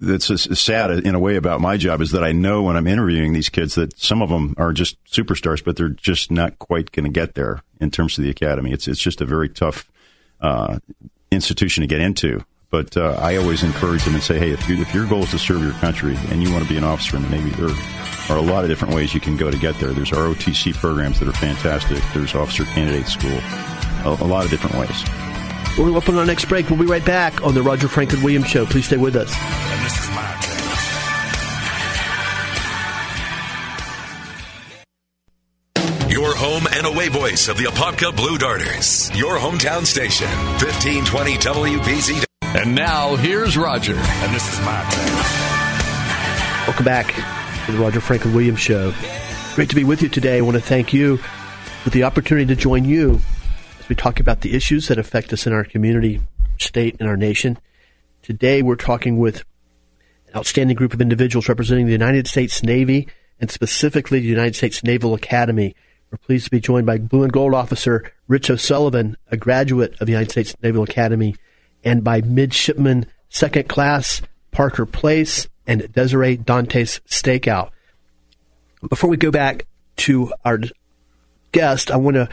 that's 0.00 0.60
sad 0.60 0.90
in 0.90 1.14
a 1.14 1.18
way 1.18 1.36
about 1.36 1.60
my 1.60 1.76
job 1.76 2.00
is 2.00 2.12
that 2.12 2.24
I 2.24 2.32
know 2.32 2.62
when 2.62 2.76
I'm 2.76 2.86
interviewing 2.86 3.32
these 3.32 3.48
kids 3.48 3.74
that 3.74 3.98
some 3.98 4.22
of 4.22 4.30
them 4.30 4.54
are 4.56 4.72
just 4.72 5.02
superstars, 5.04 5.64
but 5.64 5.76
they're 5.76 5.88
just 5.88 6.30
not 6.30 6.58
quite 6.58 6.92
going 6.92 7.04
to 7.04 7.10
get 7.10 7.34
there 7.34 7.62
in 7.80 7.90
terms 7.90 8.16
of 8.18 8.24
the 8.24 8.30
academy. 8.30 8.72
It's 8.72 8.88
it's 8.88 9.00
just 9.00 9.20
a 9.20 9.26
very 9.26 9.48
tough 9.48 9.90
uh, 10.40 10.78
institution 11.30 11.82
to 11.82 11.86
get 11.86 12.00
into. 12.00 12.44
But 12.70 12.96
uh, 12.96 13.16
I 13.18 13.36
always 13.36 13.62
encourage 13.62 14.04
them 14.04 14.14
and 14.14 14.22
say, 14.22 14.38
hey, 14.38 14.50
if, 14.50 14.68
you, 14.68 14.78
if 14.82 14.94
your 14.94 15.06
goal 15.06 15.22
is 15.22 15.30
to 15.30 15.38
serve 15.38 15.62
your 15.62 15.72
country 15.72 16.16
and 16.28 16.42
you 16.42 16.52
want 16.52 16.64
to 16.64 16.68
be 16.68 16.76
an 16.76 16.84
officer 16.84 17.16
in 17.16 17.22
the 17.22 17.30
Navy, 17.30 17.48
there 17.50 17.70
are 18.28 18.36
a 18.36 18.42
lot 18.42 18.62
of 18.62 18.68
different 18.68 18.94
ways 18.94 19.14
you 19.14 19.20
can 19.20 19.38
go 19.38 19.50
to 19.50 19.56
get 19.56 19.78
there. 19.80 19.92
There's 19.92 20.10
ROTC 20.10 20.74
programs 20.74 21.18
that 21.18 21.28
are 21.28 21.32
fantastic. 21.32 22.02
There's 22.12 22.34
officer 22.34 22.64
candidate 22.64 23.06
school, 23.06 23.38
a, 24.04 24.18
a 24.20 24.28
lot 24.28 24.44
of 24.44 24.50
different 24.50 24.76
ways. 24.76 25.27
We're 25.78 25.96
up 25.96 26.08
on 26.08 26.18
our 26.18 26.26
next 26.26 26.46
break. 26.46 26.68
We'll 26.68 26.78
be 26.80 26.86
right 26.86 27.04
back 27.04 27.44
on 27.44 27.54
the 27.54 27.62
Roger 27.62 27.86
Franklin 27.86 28.20
Williams 28.24 28.48
Show. 28.48 28.66
Please 28.66 28.86
stay 28.86 28.96
with 28.96 29.14
us. 29.14 29.28
This 29.28 30.00
is 30.00 30.10
my 30.10 30.38
turn. 35.94 36.10
Your 36.10 36.34
home 36.34 36.66
and 36.74 36.84
away 36.84 37.08
voice 37.10 37.46
of 37.46 37.58
the 37.58 37.66
Apopka 37.66 38.16
Blue 38.16 38.38
Darters. 38.38 39.16
Your 39.16 39.38
hometown 39.38 39.86
station, 39.86 40.26
1520 40.58 41.34
WBZ. 41.34 42.24
And 42.42 42.74
now 42.74 43.14
here's 43.14 43.56
Roger. 43.56 43.94
And 43.94 44.34
this 44.34 44.52
is 44.52 44.58
my 44.62 44.82
turn. 44.90 45.14
Welcome 46.66 46.84
back 46.84 47.14
to 47.66 47.72
the 47.72 47.78
Roger 47.78 48.00
Franklin 48.00 48.34
Williams 48.34 48.58
Show. 48.58 48.92
Great 49.54 49.68
to 49.70 49.76
be 49.76 49.84
with 49.84 50.02
you 50.02 50.08
today. 50.08 50.38
I 50.38 50.40
want 50.40 50.56
to 50.56 50.60
thank 50.60 50.92
you 50.92 51.18
for 51.18 51.90
the 51.90 52.02
opportunity 52.02 52.46
to 52.46 52.56
join 52.60 52.84
you 52.84 53.14
as 53.14 53.37
we 53.88 53.94
talk 53.94 54.20
about 54.20 54.42
the 54.42 54.54
issues 54.54 54.88
that 54.88 54.98
affect 54.98 55.32
us 55.32 55.46
in 55.46 55.52
our 55.52 55.64
community, 55.64 56.20
state, 56.58 56.96
and 57.00 57.08
our 57.08 57.16
nation. 57.16 57.58
Today 58.22 58.62
we're 58.62 58.76
talking 58.76 59.18
with 59.18 59.44
an 60.28 60.36
outstanding 60.36 60.76
group 60.76 60.92
of 60.92 61.00
individuals 61.00 61.48
representing 61.48 61.86
the 61.86 61.92
United 61.92 62.26
States 62.26 62.62
Navy 62.62 63.08
and 63.40 63.50
specifically 63.50 64.20
the 64.20 64.26
United 64.26 64.54
States 64.54 64.84
Naval 64.84 65.14
Academy. 65.14 65.74
We're 66.10 66.18
pleased 66.18 66.44
to 66.44 66.50
be 66.50 66.60
joined 66.60 66.86
by 66.86 66.98
Blue 66.98 67.22
and 67.22 67.32
Gold 67.32 67.54
Officer 67.54 68.12
Rich 68.26 68.50
O'Sullivan, 68.50 69.16
a 69.30 69.36
graduate 69.36 69.94
of 70.00 70.06
the 70.06 70.12
United 70.12 70.32
States 70.32 70.54
Naval 70.62 70.82
Academy, 70.82 71.36
and 71.82 72.04
by 72.04 72.20
Midshipman 72.20 73.06
Second 73.30 73.68
Class 73.68 74.20
Parker 74.50 74.84
Place 74.84 75.48
and 75.66 75.90
Desiree 75.92 76.36
Dante's 76.36 77.00
Stakeout. 77.08 77.70
Before 78.88 79.08
we 79.08 79.16
go 79.16 79.30
back 79.30 79.66
to 79.98 80.32
our 80.44 80.60
guest, 81.52 81.90
I 81.90 81.96
want 81.96 82.16
to 82.16 82.28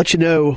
let 0.00 0.14
you 0.14 0.18
know 0.18 0.56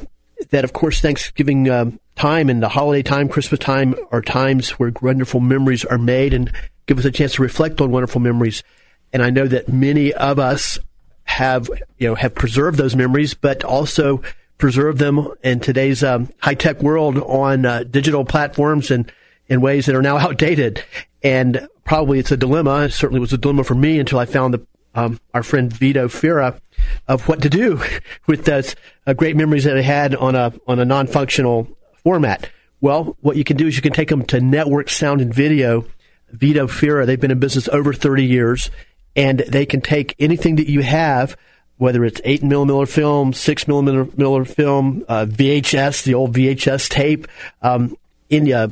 that, 0.51 0.63
of 0.63 0.71
course, 0.71 1.01
Thanksgiving 1.01 1.69
um, 1.69 1.99
time 2.15 2.49
and 2.49 2.63
the 2.63 2.69
holiday 2.69 3.03
time, 3.03 3.27
Christmas 3.27 3.59
time, 3.59 3.93
are 4.09 4.21
times 4.21 4.69
where 4.71 4.93
wonderful 5.01 5.41
memories 5.41 5.83
are 5.83 5.97
made. 5.97 6.33
And 6.33 6.49
give 6.85 6.97
us 6.97 7.03
a 7.03 7.11
chance 7.11 7.33
to 7.33 7.41
reflect 7.41 7.81
on 7.81 7.91
wonderful 7.91 8.21
memories. 8.21 8.63
And 9.11 9.21
I 9.21 9.31
know 9.31 9.45
that 9.47 9.67
many 9.67 10.13
of 10.13 10.39
us 10.39 10.79
have, 11.25 11.69
you 11.97 12.07
know, 12.07 12.15
have 12.15 12.33
preserved 12.35 12.77
those 12.77 12.95
memories, 12.95 13.33
but 13.33 13.65
also 13.65 14.21
preserve 14.59 14.97
them 14.97 15.27
in 15.43 15.59
today's 15.59 16.05
um, 16.05 16.29
high 16.39 16.55
tech 16.55 16.81
world 16.81 17.17
on 17.17 17.65
uh, 17.65 17.83
digital 17.83 18.23
platforms 18.23 18.91
and 18.91 19.11
in 19.49 19.59
ways 19.59 19.87
that 19.87 19.95
are 19.95 20.01
now 20.01 20.17
outdated. 20.25 20.81
And 21.21 21.67
probably 21.83 22.17
it's 22.17 22.31
a 22.31 22.37
dilemma. 22.37 22.83
It 22.83 22.93
certainly 22.93 23.19
was 23.19 23.33
a 23.33 23.37
dilemma 23.37 23.65
for 23.65 23.75
me 23.75 23.99
until 23.99 24.19
I 24.19 24.25
found 24.25 24.53
the, 24.53 24.65
um, 24.95 25.19
our 25.33 25.43
friend 25.43 25.71
Vito 25.71 26.07
Fira 26.07 26.61
of 27.07 27.27
what 27.27 27.41
to 27.41 27.49
do 27.49 27.81
with 28.27 28.45
those 28.45 28.75
uh, 29.05 29.13
great 29.13 29.35
memories 29.35 29.63
that 29.63 29.77
I 29.77 29.81
had 29.81 30.15
on 30.15 30.35
a 30.35 30.53
on 30.67 30.79
a 30.79 30.85
non 30.85 31.07
functional 31.07 31.67
format. 32.03 32.49
Well, 32.81 33.15
what 33.21 33.37
you 33.37 33.43
can 33.43 33.55
do 33.55 33.67
is 33.67 33.75
you 33.75 33.81
can 33.81 33.93
take 33.93 34.09
them 34.09 34.25
to 34.25 34.41
Network 34.41 34.89
Sound 34.89 35.21
and 35.21 35.33
Video. 35.33 35.85
Vito 36.31 36.67
Fira, 36.67 37.05
they've 37.05 37.19
been 37.19 37.31
in 37.31 37.39
business 37.39 37.69
over 37.69 37.93
30 37.93 38.25
years, 38.25 38.71
and 39.15 39.39
they 39.39 39.65
can 39.65 39.81
take 39.81 40.15
anything 40.19 40.55
that 40.55 40.67
you 40.67 40.81
have, 40.81 41.37
whether 41.77 42.03
it's 42.03 42.19
8 42.25 42.43
millimeter 42.43 42.85
film, 42.85 43.31
6 43.31 43.67
millimeter 43.67 44.43
film, 44.45 45.05
uh, 45.07 45.25
VHS, 45.25 46.03
the 46.03 46.15
old 46.15 46.33
VHS 46.35 46.89
tape, 46.89 47.27
um, 47.61 47.95
in 48.29 48.51
uh, 48.51 48.69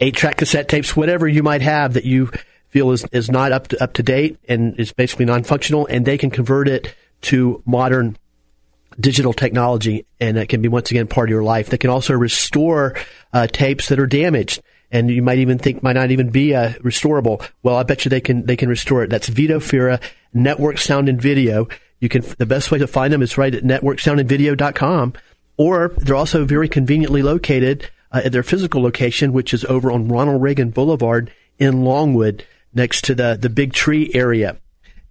8 0.00 0.14
track 0.14 0.36
cassette 0.36 0.68
tapes, 0.68 0.94
whatever 0.94 1.26
you 1.26 1.42
might 1.42 1.62
have 1.62 1.94
that 1.94 2.04
you 2.04 2.30
feel 2.68 2.92
is, 2.92 3.06
is 3.10 3.30
not 3.30 3.52
up 3.52 3.68
to, 3.68 3.82
up 3.82 3.94
to 3.94 4.02
date 4.02 4.38
and 4.48 4.78
is 4.78 4.92
basically 4.92 5.24
non 5.24 5.42
functional, 5.42 5.86
and 5.86 6.04
they 6.04 6.18
can 6.18 6.30
convert 6.30 6.68
it 6.68 6.94
to 7.22 7.62
modern 7.66 8.16
digital 8.98 9.32
technology, 9.32 10.06
and 10.20 10.36
that 10.36 10.48
can 10.48 10.62
be 10.62 10.68
once 10.68 10.90
again 10.90 11.06
part 11.06 11.28
of 11.28 11.30
your 11.30 11.42
life. 11.42 11.68
They 11.68 11.78
can 11.78 11.90
also 11.90 12.14
restore 12.14 12.94
uh, 13.32 13.46
tapes 13.46 13.88
that 13.88 13.98
are 13.98 14.06
damaged, 14.06 14.62
and 14.90 15.10
you 15.10 15.22
might 15.22 15.38
even 15.38 15.58
think 15.58 15.82
might 15.82 15.94
not 15.94 16.10
even 16.10 16.30
be 16.30 16.54
uh, 16.54 16.72
restorable. 16.74 17.46
Well, 17.62 17.76
I 17.76 17.82
bet 17.82 18.04
you 18.04 18.08
they 18.08 18.20
can 18.20 18.46
they 18.46 18.56
can 18.56 18.68
restore 18.68 19.02
it. 19.02 19.10
That's 19.10 19.28
Vito 19.28 19.58
Fira 19.58 20.00
Network 20.32 20.78
Sound 20.78 21.08
and 21.08 21.20
Video. 21.20 21.68
You 22.00 22.08
can 22.08 22.22
the 22.38 22.46
best 22.46 22.70
way 22.70 22.78
to 22.78 22.86
find 22.86 23.12
them 23.12 23.22
is 23.22 23.38
right 23.38 23.54
at 23.54 23.64
networksoundandvideo.com, 23.64 25.14
or 25.56 25.88
they're 25.98 26.16
also 26.16 26.44
very 26.44 26.68
conveniently 26.68 27.22
located 27.22 27.90
uh, 28.12 28.22
at 28.24 28.32
their 28.32 28.42
physical 28.42 28.82
location, 28.82 29.32
which 29.32 29.52
is 29.52 29.64
over 29.66 29.90
on 29.90 30.08
Ronald 30.08 30.42
Reagan 30.42 30.70
Boulevard 30.70 31.32
in 31.58 31.84
Longwood, 31.84 32.46
next 32.74 33.04
to 33.04 33.14
the 33.14 33.36
the 33.40 33.50
Big 33.50 33.72
Tree 33.72 34.10
area. 34.14 34.58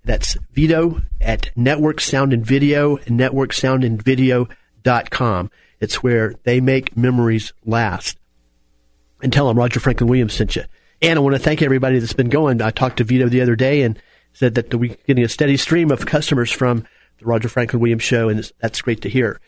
That's 0.06 0.38
Vito 0.54 1.02
at 1.20 1.50
Network 1.56 2.00
Sound 2.00 2.32
and 2.32 2.46
Video, 2.46 2.98
networksoundandvideo.com. 2.98 5.52
It's 5.80 6.04
where 6.04 6.36
they 6.44 6.62
make 6.62 6.96
memories 6.96 7.54
last. 7.66 8.20
And 9.22 9.34
tell 9.34 9.48
them 9.48 9.58
Roger 9.58 9.80
Franklin 9.80 10.10
Williams 10.10 10.34
sent 10.34 10.56
you. 10.56 10.64
And 11.02 11.18
I 11.18 11.22
want 11.22 11.36
to 11.36 11.42
thank 11.42 11.62
everybody 11.62 12.00
that's 12.00 12.14
been 12.14 12.30
going. 12.30 12.62
I 12.62 12.70
talked 12.70 12.98
to 12.98 13.04
Vito 13.04 13.28
the 13.28 13.42
other 13.42 13.56
day 13.56 13.82
and 13.82 14.02
said 14.34 14.56
that 14.56 14.74
we're 14.74 14.96
getting 15.08 15.24
a 15.24 15.30
steady 15.30 15.58
stream 15.58 15.92
of 15.92 16.06
customers 16.06 16.52
from 16.52 16.86
the 17.20 17.26
Roger 17.26 17.50
Franklin 17.50 17.82
Williams 17.82 18.04
show, 18.04 18.30
and 18.30 18.50
that's 18.60 18.82
great 18.82 19.02
to 19.02 19.10
hear. 19.10 19.40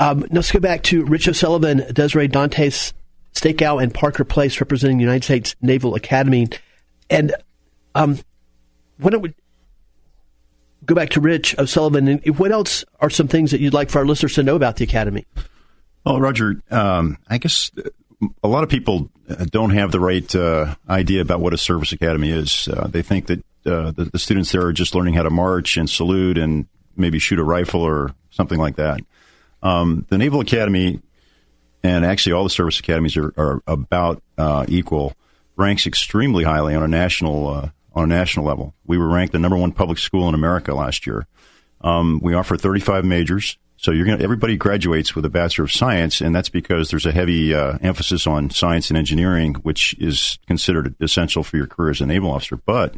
Um, 0.00 0.24
let's 0.30 0.50
go 0.50 0.58
back 0.58 0.82
to 0.84 1.04
Rich 1.04 1.28
O'Sullivan, 1.28 1.84
Desiree 1.92 2.28
Dantes 2.28 2.92
Stakeout, 3.34 3.82
and 3.82 3.94
Parker 3.94 4.24
Place 4.24 4.60
representing 4.60 4.98
the 4.98 5.04
United 5.04 5.24
States 5.24 5.54
Naval 5.60 5.94
Academy. 5.94 6.48
And 7.08 7.34
um, 7.94 8.18
when 8.98 9.14
it 9.14 9.22
would, 9.22 9.34
go 10.84 10.94
back 10.94 11.10
to 11.10 11.20
Rich 11.20 11.58
O'Sullivan. 11.58 12.08
And 12.08 12.38
what 12.38 12.52
else 12.52 12.84
are 13.00 13.10
some 13.10 13.28
things 13.28 13.50
that 13.50 13.60
you'd 13.60 13.74
like 13.74 13.90
for 13.90 13.98
our 13.98 14.06
listeners 14.06 14.34
to 14.34 14.42
know 14.42 14.56
about 14.56 14.76
the 14.76 14.84
Academy? 14.84 15.26
Well, 16.04 16.20
Roger, 16.20 16.60
um, 16.70 17.18
I 17.28 17.38
guess 17.38 17.70
a 18.42 18.48
lot 18.48 18.64
of 18.64 18.70
people 18.70 19.08
don't 19.50 19.70
have 19.70 19.92
the 19.92 20.00
right 20.00 20.34
uh, 20.34 20.74
idea 20.88 21.22
about 21.22 21.40
what 21.40 21.54
a 21.54 21.58
service 21.58 21.92
academy 21.92 22.30
is. 22.30 22.68
Uh, 22.68 22.88
they 22.88 23.02
think 23.02 23.26
that 23.26 23.38
uh, 23.64 23.92
the, 23.92 24.10
the, 24.12 24.18
students 24.18 24.50
there 24.50 24.66
are 24.66 24.72
just 24.72 24.94
learning 24.94 25.14
how 25.14 25.22
to 25.22 25.30
march 25.30 25.76
and 25.76 25.88
salute 25.88 26.36
and 26.36 26.66
maybe 26.96 27.20
shoot 27.20 27.38
a 27.38 27.44
rifle 27.44 27.82
or 27.82 28.12
something 28.30 28.58
like 28.58 28.76
that. 28.76 29.00
Um, 29.62 30.04
the 30.08 30.18
Naval 30.18 30.40
Academy, 30.40 31.00
and 31.84 32.04
actually 32.04 32.32
all 32.32 32.42
the 32.42 32.50
service 32.50 32.80
academies 32.80 33.16
are, 33.16 33.32
are 33.36 33.62
about 33.68 34.20
uh, 34.36 34.64
equal, 34.68 35.14
ranks 35.56 35.86
extremely 35.86 36.42
highly 36.42 36.74
on 36.74 36.82
a 36.82 36.88
national 36.88 37.48
uh, 37.48 37.70
on 37.94 38.04
a 38.04 38.06
national 38.06 38.46
level. 38.46 38.74
We 38.86 38.98
were 38.98 39.08
ranked 39.08 39.32
the 39.32 39.38
number 39.38 39.56
one 39.56 39.72
public 39.72 39.98
school 39.98 40.28
in 40.28 40.34
America 40.34 40.74
last 40.74 41.06
year. 41.06 41.26
Um, 41.80 42.20
we 42.22 42.34
offer 42.34 42.56
35 42.56 43.04
majors. 43.04 43.58
So 43.76 43.90
you're 43.90 44.06
going 44.06 44.22
everybody 44.22 44.56
graduates 44.56 45.16
with 45.16 45.24
a 45.24 45.28
Bachelor 45.28 45.64
of 45.64 45.72
Science, 45.72 46.20
and 46.20 46.34
that's 46.34 46.48
because 46.48 46.90
there's 46.90 47.06
a 47.06 47.10
heavy 47.10 47.52
uh, 47.52 47.78
emphasis 47.82 48.28
on 48.28 48.50
science 48.50 48.90
and 48.90 48.96
engineering, 48.96 49.54
which 49.54 49.94
is 49.98 50.38
considered 50.46 50.94
essential 51.00 51.42
for 51.42 51.56
your 51.56 51.66
career 51.66 51.90
as 51.90 52.00
a 52.00 52.06
naval 52.06 52.30
officer. 52.30 52.56
But 52.56 52.94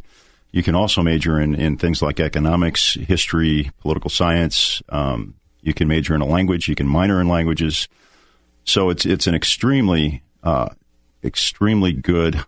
you 0.51 0.61
can 0.61 0.75
also 0.75 1.01
major 1.01 1.39
in, 1.39 1.55
in 1.55 1.77
things 1.77 2.03
like 2.03 2.19
economics, 2.19 2.93
history, 2.93 3.71
political 3.79 4.11
science. 4.11 4.83
Um, 4.89 5.35
you 5.61 5.73
can 5.73 5.87
major 5.87 6.13
in 6.13 6.21
a 6.21 6.25
language. 6.27 6.67
You 6.67 6.75
can 6.75 6.87
minor 6.87 7.19
in 7.19 7.27
languages. 7.27 7.87
So 8.63 8.89
it's 8.91 9.05
it's 9.05 9.25
an 9.25 9.33
extremely 9.33 10.21
uh, 10.43 10.69
extremely 11.23 11.93
good 11.93 12.45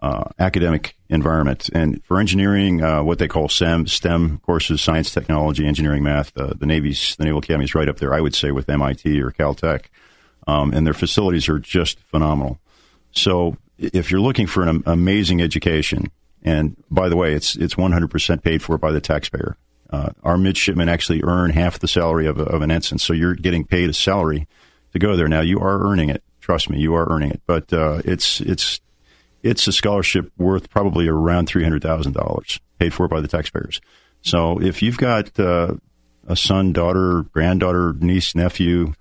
uh, 0.00 0.24
academic 0.38 0.96
environment. 1.08 1.68
And 1.72 2.02
for 2.04 2.20
engineering, 2.20 2.82
uh, 2.82 3.02
what 3.02 3.18
they 3.18 3.28
call 3.28 3.48
STEM, 3.48 3.86
STEM 3.86 4.38
courses, 4.38 4.80
science, 4.80 5.12
technology, 5.12 5.66
engineering, 5.66 6.02
math, 6.02 6.36
uh, 6.36 6.54
the 6.56 6.66
Navy's, 6.66 7.16
the 7.16 7.24
Naval 7.24 7.40
Academy 7.40 7.64
is 7.64 7.74
right 7.74 7.88
up 7.88 7.98
there, 7.98 8.14
I 8.14 8.20
would 8.20 8.34
say, 8.34 8.50
with 8.50 8.68
MIT 8.68 9.20
or 9.20 9.30
Caltech. 9.30 9.86
Um, 10.46 10.72
and 10.72 10.86
their 10.86 10.94
facilities 10.94 11.48
are 11.48 11.58
just 11.58 11.98
phenomenal. 12.00 12.58
So 13.12 13.56
if 13.78 14.10
you're 14.10 14.20
looking 14.20 14.46
for 14.46 14.62
an 14.62 14.82
amazing 14.86 15.40
education, 15.40 16.10
and 16.42 16.76
by 16.90 17.08
the 17.08 17.16
way, 17.16 17.34
it's 17.34 17.56
it's 17.56 17.74
100% 17.74 18.42
paid 18.42 18.62
for 18.62 18.78
by 18.78 18.92
the 18.92 19.00
taxpayer. 19.00 19.56
Uh, 19.90 20.10
our 20.22 20.38
midshipmen 20.38 20.88
actually 20.88 21.22
earn 21.24 21.50
half 21.50 21.78
the 21.78 21.88
salary 21.88 22.26
of, 22.26 22.38
a, 22.38 22.44
of 22.44 22.62
an 22.62 22.70
ensign, 22.70 22.98
so 22.98 23.12
you're 23.12 23.34
getting 23.34 23.64
paid 23.64 23.88
a 23.88 23.94
salary 23.94 24.46
to 24.92 24.98
go 24.98 25.16
there. 25.16 25.28
Now 25.28 25.40
you 25.40 25.58
are 25.60 25.82
earning 25.82 26.10
it. 26.10 26.22
Trust 26.40 26.70
me, 26.70 26.78
you 26.78 26.94
are 26.94 27.10
earning 27.10 27.30
it. 27.30 27.42
But 27.46 27.72
uh, 27.72 28.02
it's 28.04 28.40
it's 28.40 28.80
it's 29.48 29.66
a 29.66 29.72
scholarship 29.72 30.30
worth 30.36 30.68
probably 30.68 31.08
around 31.08 31.46
three 31.46 31.64
hundred 31.64 31.82
thousand 31.82 32.12
dollars, 32.12 32.60
paid 32.78 32.92
for 32.92 33.08
by 33.08 33.20
the 33.20 33.28
taxpayers. 33.28 33.80
So 34.22 34.60
if 34.60 34.82
you've 34.82 34.98
got 34.98 35.38
uh, 35.38 35.74
a 36.26 36.36
son, 36.36 36.72
daughter, 36.72 37.22
granddaughter, 37.32 37.94
niece, 37.98 38.34
nephew 38.34 38.92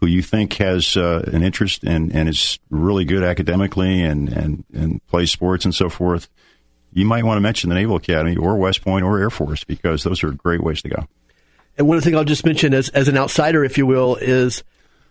who 0.00 0.06
you 0.06 0.22
think 0.22 0.52
has 0.54 0.96
uh, 0.96 1.28
an 1.32 1.42
interest 1.42 1.82
and, 1.82 2.14
and 2.14 2.28
is 2.28 2.58
really 2.70 3.04
good 3.04 3.22
academically 3.22 4.02
and, 4.02 4.28
and, 4.28 4.64
and 4.74 5.06
plays 5.06 5.30
sports 5.30 5.64
and 5.64 5.74
so 5.74 5.88
forth, 5.88 6.28
you 6.92 7.06
might 7.06 7.24
want 7.24 7.38
to 7.38 7.40
mention 7.40 7.70
the 7.70 7.74
Naval 7.74 7.96
Academy 7.96 8.36
or 8.36 8.56
West 8.56 8.82
Point 8.82 9.04
or 9.04 9.18
Air 9.18 9.30
Force 9.30 9.64
because 9.64 10.04
those 10.04 10.22
are 10.22 10.32
great 10.32 10.62
ways 10.62 10.82
to 10.82 10.90
go. 10.90 11.06
And 11.78 11.88
one 11.88 12.00
thing 12.00 12.14
I'll 12.14 12.24
just 12.24 12.44
mention 12.44 12.74
as, 12.74 12.88
as 12.90 13.08
an 13.08 13.16
outsider, 13.16 13.64
if 13.64 13.78
you 13.78 13.86
will, 13.86 14.16
is 14.16 14.62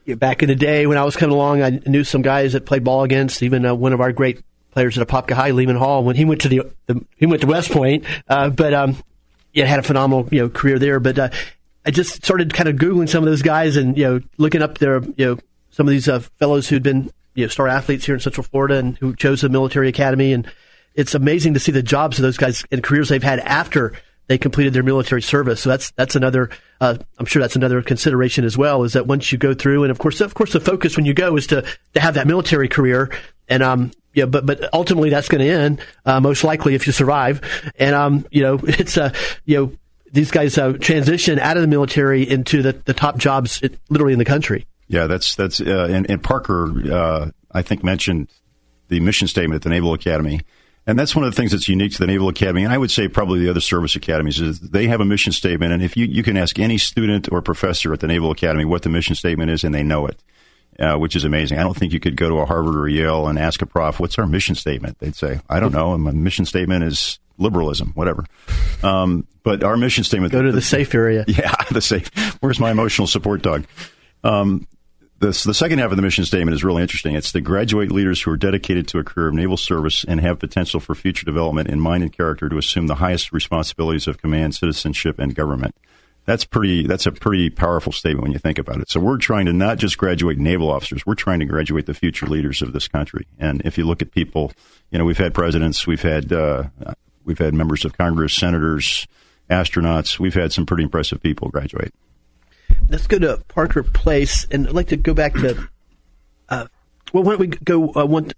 back 0.08 0.44
in 0.44 0.50
the 0.50 0.56
day 0.56 0.86
when 0.86 0.98
I 0.98 1.04
was 1.04 1.16
coming 1.16 1.36
along, 1.36 1.64
I 1.64 1.82
knew 1.86 2.04
some 2.04 2.22
guys 2.22 2.54
that 2.54 2.66
played 2.66 2.84
ball 2.84 3.04
against. 3.04 3.42
Even 3.42 3.66
uh, 3.66 3.74
one 3.74 3.94
of 3.94 4.02
our 4.02 4.12
great 4.12 4.42
players 4.76 4.98
at 4.98 5.08
Apopka 5.08 5.34
High, 5.34 5.52
Lehman 5.52 5.78
Hall, 5.78 6.04
when 6.04 6.16
he 6.16 6.26
went 6.26 6.42
to 6.42 6.50
the, 6.50 6.62
the 6.86 7.04
he 7.18 7.26
went 7.26 7.42
to 7.42 7.48
West 7.48 7.72
Point, 7.72 8.04
uh, 8.28 8.50
but 8.50 8.74
um, 8.74 8.98
yeah, 9.54 9.66
had 9.66 9.80
a 9.80 9.84
phenomenal 9.84 10.28
you 10.32 10.42
know 10.42 10.50
career 10.50 10.78
there. 10.78 11.00
But 11.00 11.18
uh, 11.18 11.30
I 11.86 11.92
just 11.92 12.24
started 12.24 12.54
kind 12.54 12.70
of 12.70 12.76
googling 12.76 13.10
some 13.10 13.24
of 13.24 13.30
those 13.30 13.42
guys 13.42 13.78
and 13.78 13.98
you 13.98 14.04
know 14.04 14.20
looking 14.38 14.62
up 14.62 14.78
their 14.78 15.02
you 15.02 15.26
know 15.26 15.40
some 15.72 15.88
of 15.88 15.92
these 15.92 16.08
uh, 16.08 16.20
fellows 16.38 16.68
who'd 16.68 16.84
been 16.84 17.10
you 17.34 17.46
know 17.46 17.48
star 17.48 17.68
athletes 17.68 18.06
here 18.06 18.14
in 18.14 18.22
Central 18.22 18.44
Florida 18.44 18.76
and 18.76 18.98
who 18.98 19.16
chose 19.16 19.42
the 19.42 19.50
military 19.50 19.88
academy, 19.88 20.34
and 20.34 20.46
it's 20.94 21.16
amazing 21.16 21.54
to 21.56 21.60
see 21.60 21.72
the 21.72 21.82
jobs 21.82 22.20
of 22.20 22.24
those 22.24 22.38
guys 22.38 22.64
and 22.70 22.84
careers 22.84 23.10
they've 23.10 23.24
had 23.24 23.40
after 23.40 23.94
they 24.28 24.38
completed 24.38 24.74
their 24.74 24.84
military 24.84 25.22
service. 25.22 25.62
So 25.62 25.70
that's 25.70 25.92
that's 25.92 26.16
another. 26.16 26.50
Uh, 26.82 26.98
I'm 27.18 27.26
sure 27.26 27.42
that's 27.42 27.56
another 27.56 27.82
consideration 27.82 28.44
as 28.44 28.58
well. 28.58 28.84
Is 28.84 28.94
that 28.94 29.08
once 29.08 29.32
you 29.32 29.38
go 29.38 29.54
through, 29.54 29.84
and 29.84 29.92
of 29.92 30.00
course, 30.00 30.20
of 30.20 30.34
course, 30.34 30.52
the 30.52 30.60
focus 30.60 30.98
when 30.98 31.06
you 31.06 31.14
go 31.14 31.38
is 31.38 31.48
to 31.48 31.64
to 31.94 32.00
have 32.00 32.16
that 32.16 32.28
military 32.28 32.68
career, 32.68 33.12
and 33.48 33.64
um, 33.64 33.92
yeah, 34.14 34.26
but 34.26 34.46
but 34.46 34.74
ultimately 34.74 35.10
that's 35.10 35.28
going 35.28 35.46
to 35.46 35.50
end 35.50 35.82
uh, 36.06 36.20
most 36.20 36.44
likely 36.44 36.76
if 36.76 36.88
you 36.88 36.94
survive, 36.94 37.42
and 37.78 37.96
um, 37.96 38.26
you 38.32 38.42
know, 38.42 38.60
it's 38.64 38.98
uh, 38.98 39.14
you 39.46 39.58
know, 39.58 39.72
these 40.12 40.32
guys 40.32 40.58
uh, 40.58 40.74
transition 40.74 41.40
out 41.40 41.58
of 41.58 41.62
the 41.62 41.68
military 41.68 42.28
into 42.28 42.62
the 42.62 42.74
the 42.86 42.94
top 42.94 43.18
jobs, 43.18 43.62
literally 43.90 44.14
in 44.14 44.20
the 44.20 44.26
country. 44.26 44.66
Yeah, 44.88 45.08
that's 45.08 45.36
that's 45.36 45.60
uh, 45.62 45.88
and, 45.90 46.10
and 46.10 46.24
Parker, 46.24 46.72
uh, 46.92 47.32
I 47.52 47.62
think 47.62 47.84
mentioned 47.84 48.30
the 48.88 49.00
mission 49.00 49.28
statement 49.28 49.58
at 49.58 49.62
the 49.64 49.70
Naval 49.70 49.94
Academy 49.94 50.42
and 50.88 51.00
that's 51.00 51.16
one 51.16 51.26
of 51.26 51.32
the 51.32 51.36
things 51.36 51.52
that's 51.52 51.68
unique 51.68 51.94
to 51.94 52.00
the 52.00 52.08
Naval 52.08 52.30
Academy, 52.30 52.64
and 52.64 52.72
I 52.72 52.78
would 52.78 52.92
say 52.92 53.08
probably 53.08 53.40
the 53.40 53.50
other 53.50 53.60
service 53.60 53.96
academies 53.96 54.40
is 54.40 54.60
they 54.60 54.88
have 54.88 55.02
a 55.02 55.06
mission 55.06 55.34
statement. 55.34 55.74
And 55.74 55.82
if 55.82 55.98
you 55.98 56.06
you 56.06 56.22
can 56.22 56.38
ask 56.38 56.60
any 56.60 56.78
student 56.78 57.32
or 57.32 57.42
professor 57.42 57.92
at 57.92 58.02
the 58.02 58.08
Naval 58.08 58.30
Academy 58.30 58.66
what 58.66 58.84
the 58.84 58.90
mission 58.90 59.16
statement 59.16 59.50
is, 59.50 59.64
and 59.64 59.74
they 59.74 59.82
know 59.82 60.06
it, 60.06 60.22
uh, 60.80 60.96
which 60.98 61.16
is 61.16 61.24
amazing. 61.24 61.58
I 61.58 61.64
don't 61.64 61.76
think 61.76 61.94
you 61.94 62.00
could 62.00 62.16
go 62.16 62.30
to 62.30 62.36
a 62.38 62.46
Harvard 62.46 62.76
or 62.76 62.88
Yale 62.88 63.28
and 63.28 63.40
ask 63.40 63.62
a 63.62 63.66
prof, 63.66 64.00
"What's 64.00 64.18
our 64.20 64.28
mission 64.28 64.56
statement?" 64.56 65.00
They'd 65.00 65.16
say, 65.16 65.40
"I 65.50 65.60
don't 65.60 65.74
know. 65.74 65.94
And 65.94 66.04
My 66.04 66.12
mission 66.12 66.46
statement 66.46 66.84
is 66.84 67.20
liberalism, 67.38 67.92
whatever." 67.96 68.26
Um, 68.84 69.28
but 69.44 69.64
our 69.64 69.78
mission 69.78 70.04
statement. 70.04 70.32
Go 70.32 70.42
to 70.42 70.52
the, 70.52 70.58
the 70.58 70.62
safe 70.62 70.94
area. 70.94 71.26
Yeah, 71.28 71.54
the 71.72 71.82
safe. 71.82 72.10
Where's 72.40 72.60
my 72.60 72.72
emotional 72.72 73.08
support 73.08 73.42
dog? 73.42 73.66
Um, 74.24 74.68
this, 75.20 75.44
the 75.44 75.54
second 75.54 75.80
half 75.80 75.92
of 75.92 75.96
the 75.96 76.02
mission 76.02 76.26
statement 76.26 76.56
is 76.56 76.64
really 76.64 76.82
interesting. 76.82 77.16
It's 77.16 77.32
the 77.32 77.42
graduate 77.42 77.92
leaders 77.92 78.22
who 78.22 78.32
are 78.32 78.38
dedicated 78.38 78.88
to 78.90 79.00
a 79.00 79.04
career 79.04 79.30
of 79.30 79.34
naval 79.34 79.56
service 79.56 80.04
and 80.06 80.20
have 80.20 80.40
potential 80.40 80.80
for 80.80 80.94
future 80.94 81.26
development 81.26 81.70
in 81.70 81.80
mind 81.80 82.04
and 82.04 82.12
character 82.12 82.50
to 82.50 82.58
assume 82.58 82.88
the 82.88 82.96
highest 82.96 83.32
responsibilities 83.32 84.08
of 84.08 84.22
command, 84.22 84.56
citizenship, 84.56 85.18
and 85.18 85.34
government. 85.34 85.76
That's 86.26 86.44
pretty. 86.44 86.88
That's 86.88 87.06
a 87.06 87.12
pretty 87.12 87.52
powerful 87.52 87.92
statement 87.92 88.24
when 88.24 88.32
you 88.32 88.40
think 88.40 88.58
about 88.58 88.82
it. 88.82 88.90
So 88.90 89.00
we're 89.00 89.18
trying 89.18 89.46
to 89.46 89.54
not 89.54 89.78
just 89.78 89.98
graduate 89.98 90.40
naval 90.40 90.72
officers. 90.72 91.06
We're 91.06 91.16
trying 91.16 91.40
to 91.40 91.46
graduate 91.46 91.86
the 91.86 91.94
future 91.94 92.26
leaders 92.26 92.64
of 92.64 92.74
this 92.74 92.88
country. 92.88 93.28
And 93.40 93.62
if 93.64 93.78
you 93.78 93.86
look 93.86 94.02
at 94.02 94.12
people, 94.12 94.52
you 94.90 94.98
know, 94.98 95.06
we've 95.06 95.18
had 95.18 95.36
presidents, 95.36 95.86
we've 95.86 96.02
had 96.02 96.34
uh, 96.34 96.64
we've 97.24 97.38
had 97.38 97.54
members 97.54 97.86
of 97.86 97.96
Congress, 97.96 98.34
senators, 98.34 99.08
astronauts. 99.52 100.20
We've 100.20 100.34
had 100.34 100.52
some 100.52 100.66
pretty 100.66 100.84
impressive 100.84 101.22
people 101.22 101.50
graduate. 101.50 101.94
Let's 102.90 103.06
go 103.06 103.20
to 103.20 103.44
Parker 103.48 103.84
Place, 103.84 104.48
and 104.50 104.68
I'd 104.68 104.74
like 104.74 104.88
to 104.88 104.98
go 104.98 105.14
back 105.14 105.34
to. 105.36 105.68
Uh, 106.50 106.66
well, 107.14 107.24
why 107.24 107.32
don't 107.34 107.40
we 107.40 107.48
go 107.48 107.94
uh, 107.96 108.06
one? 108.06 108.32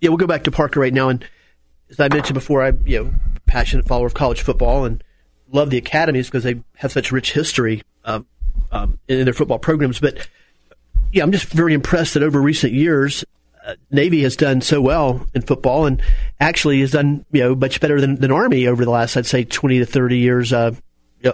Yeah, 0.00 0.10
we'll 0.10 0.18
go 0.18 0.26
back 0.26 0.44
to 0.44 0.50
Parker 0.50 0.80
right 0.80 0.92
now. 0.92 1.08
And 1.08 1.26
as 1.88 1.98
I 2.00 2.08
mentioned 2.08 2.34
before, 2.34 2.62
I'm 2.62 2.82
you 2.86 3.04
know 3.04 3.14
passionate 3.46 3.86
follower 3.86 4.06
of 4.06 4.14
college 4.14 4.42
football 4.42 4.84
and 4.84 5.02
love 5.54 5.70
the 5.70 5.78
academies 5.78 6.26
because 6.26 6.44
they 6.44 6.60
have 6.76 6.92
such 6.92 7.12
rich 7.12 7.32
history 7.32 7.82
um, 8.04 8.26
um, 8.72 8.98
in 9.08 9.24
their 9.24 9.32
football 9.32 9.58
programs. 9.58 10.00
But 10.00 10.28
yeah, 11.12 11.22
I'm 11.22 11.32
just 11.32 11.46
very 11.46 11.72
impressed 11.72 12.14
that 12.14 12.22
over 12.22 12.40
recent 12.40 12.72
years, 12.72 13.24
uh, 13.64 13.76
Navy 13.90 14.22
has 14.22 14.36
done 14.36 14.60
so 14.60 14.80
well 14.80 15.26
in 15.34 15.42
football 15.42 15.86
and 15.86 16.02
actually 16.40 16.80
has 16.80 16.90
done 16.90 17.24
you 17.32 17.40
know 17.40 17.54
much 17.54 17.80
better 17.80 18.00
than, 18.00 18.16
than 18.16 18.30
Army 18.30 18.66
over 18.66 18.84
the 18.84 18.90
last 18.90 19.16
I'd 19.16 19.26
say 19.26 19.44
20 19.44 19.78
to 19.78 19.86
30 19.86 20.18
years 20.18 20.52
uh, 20.52 20.72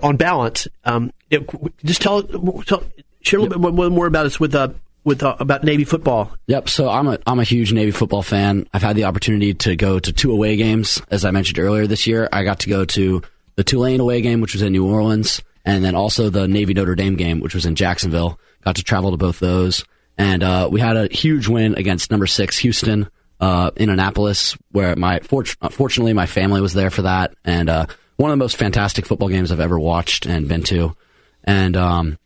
on 0.03 0.17
balance. 0.17 0.69
Um, 0.85 1.13
it, 1.31 1.49
just 1.85 2.03
tell, 2.03 2.23
tell 2.23 2.85
share 3.23 3.41
a 3.41 3.43
little 3.43 3.59
yep. 3.59 3.73
bit 3.73 3.75
more, 3.75 3.91
more 3.91 4.07
about 4.07 4.27
us 4.27 4.39
with 4.39 4.55
uh, 4.55 4.69
with 5.03 5.23
uh, 5.23 5.37
about 5.41 5.65
Navy 5.65 5.85
football. 5.85 6.31
Yep. 6.47 6.69
So 6.69 6.89
I'm 6.89 7.09
a 7.09 7.19
I'm 7.27 7.41
a 7.41 7.45
huge 7.45 7.73
Navy 7.73 7.91
football 7.91 8.23
fan. 8.23 8.69
I've 8.73 8.83
had 8.83 8.97
the 8.97 9.05
opportunity 9.05 9.55
to 9.55 9.77
go 9.77 9.99
to 9.99 10.13
two 10.13 10.31
away 10.31 10.57
games, 10.57 11.01
as 11.11 11.25
I 11.25 11.31
mentioned 11.31 11.59
earlier 11.59 11.87
this 11.87 12.07
year. 12.07 12.29
I 12.33 12.45
got 12.45 12.61
to 12.61 12.69
go 12.69 12.85
to 12.85 13.23
the 13.61 13.65
Tulane 13.65 14.01
away 14.01 14.23
game, 14.23 14.41
which 14.41 14.55
was 14.55 14.63
in 14.63 14.73
New 14.73 14.87
Orleans, 14.87 15.43
and 15.67 15.85
then 15.85 15.95
also 15.95 16.31
the 16.31 16.49
Navy 16.49 16.73
Notre 16.73 16.95
Dame 16.95 17.17
game, 17.17 17.41
which 17.41 17.55
was 17.55 17.67
in 17.67 17.75
Jacksonville. 17.75 18.41
Got 18.65 18.77
to 18.77 18.83
travel 18.83 19.11
to 19.11 19.19
both 19.19 19.39
those, 19.39 19.85
and 20.17 20.43
uh, 20.43 20.71
we 20.73 20.81
had 20.81 20.97
a 20.97 21.15
huge 21.15 21.47
win 21.47 21.75
against 21.75 22.11
number 22.11 22.27
six 22.27 22.57
Houston 22.57 23.11
uh, 23.39 23.71
in 23.77 23.91
Annapolis, 23.91 24.57
where 24.73 24.97
my 24.97 25.21
fortunately 25.21 26.15
my 26.15 26.25
family 26.25 26.63
was 26.63 26.73
there 26.73 26.89
for 26.89 27.03
that, 27.03 27.35
and 27.45 27.69
uh, 27.69 27.85
one 28.17 28.31
of 28.31 28.33
the 28.33 28.43
most 28.43 28.57
fantastic 28.57 29.05
football 29.05 29.29
games 29.29 29.53
I've 29.53 29.61
ever 29.61 29.79
watched 29.79 30.25
and 30.25 30.49
been 30.49 30.63
to, 30.63 30.97
and 31.45 31.77
um, 31.77 32.19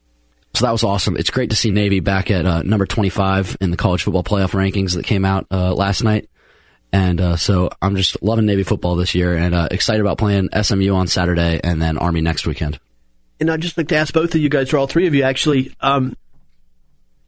so 0.55 0.67
that 0.67 0.73
was 0.73 0.85
awesome. 0.85 1.17
It's 1.17 1.31
great 1.31 1.51
to 1.51 1.57
see 1.57 1.73
Navy 1.73 1.99
back 1.99 2.31
at 2.31 2.47
uh, 2.47 2.63
number 2.63 2.87
25 2.87 3.57
in 3.61 3.73
the 3.73 3.77
college 3.77 4.05
football 4.05 4.23
playoff 4.23 4.53
rankings 4.53 4.95
that 4.95 5.05
came 5.05 5.25
out 5.25 5.49
uh, 5.51 5.75
last 5.75 6.05
night. 6.05 6.31
And 6.95 7.21
uh, 7.21 7.37
so 7.37 7.71
I'm 7.83 7.97
just 7.97 8.23
loving 8.23 8.47
Navy 8.47 8.63
football 8.63 8.95
this 8.95 9.17
year 9.17 9.37
and 9.37 9.53
uh, 9.53 9.67
excited 9.73 10.01
about 10.01 10.17
playing 10.17 10.51
SMU 10.63 10.95
on 10.95 11.09
Saturday 11.09 11.61
and 11.65 11.83
then 11.83 11.99
Army 11.99 12.21
next 12.21 12.47
weekend. 12.47 12.79
And 13.41 13.51
I'd 13.51 13.63
just 13.63 13.77
like 13.77 13.89
to 13.89 13.97
ask 13.97 14.15
both 14.15 14.33
of 14.33 14.41
you 14.41 14.49
guys, 14.49 14.73
or 14.73 14.79
all 14.79 14.87
three 14.87 15.09
of 15.09 15.15
you 15.15 15.25
actually, 15.25 15.75
um, 15.81 16.17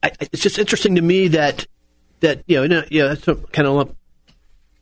I, 0.05 0.13
it's 0.21 0.41
just 0.41 0.61
interesting 0.61 0.95
to 0.95 1.03
me 1.03 1.27
that, 1.29 1.67
that 2.21 2.45
you 2.47 2.69
know, 2.69 2.85
you 2.89 3.03
know, 3.03 3.09
that's 3.13 3.25
kind 3.25 3.67
of 3.67 3.75
lump 3.75 3.97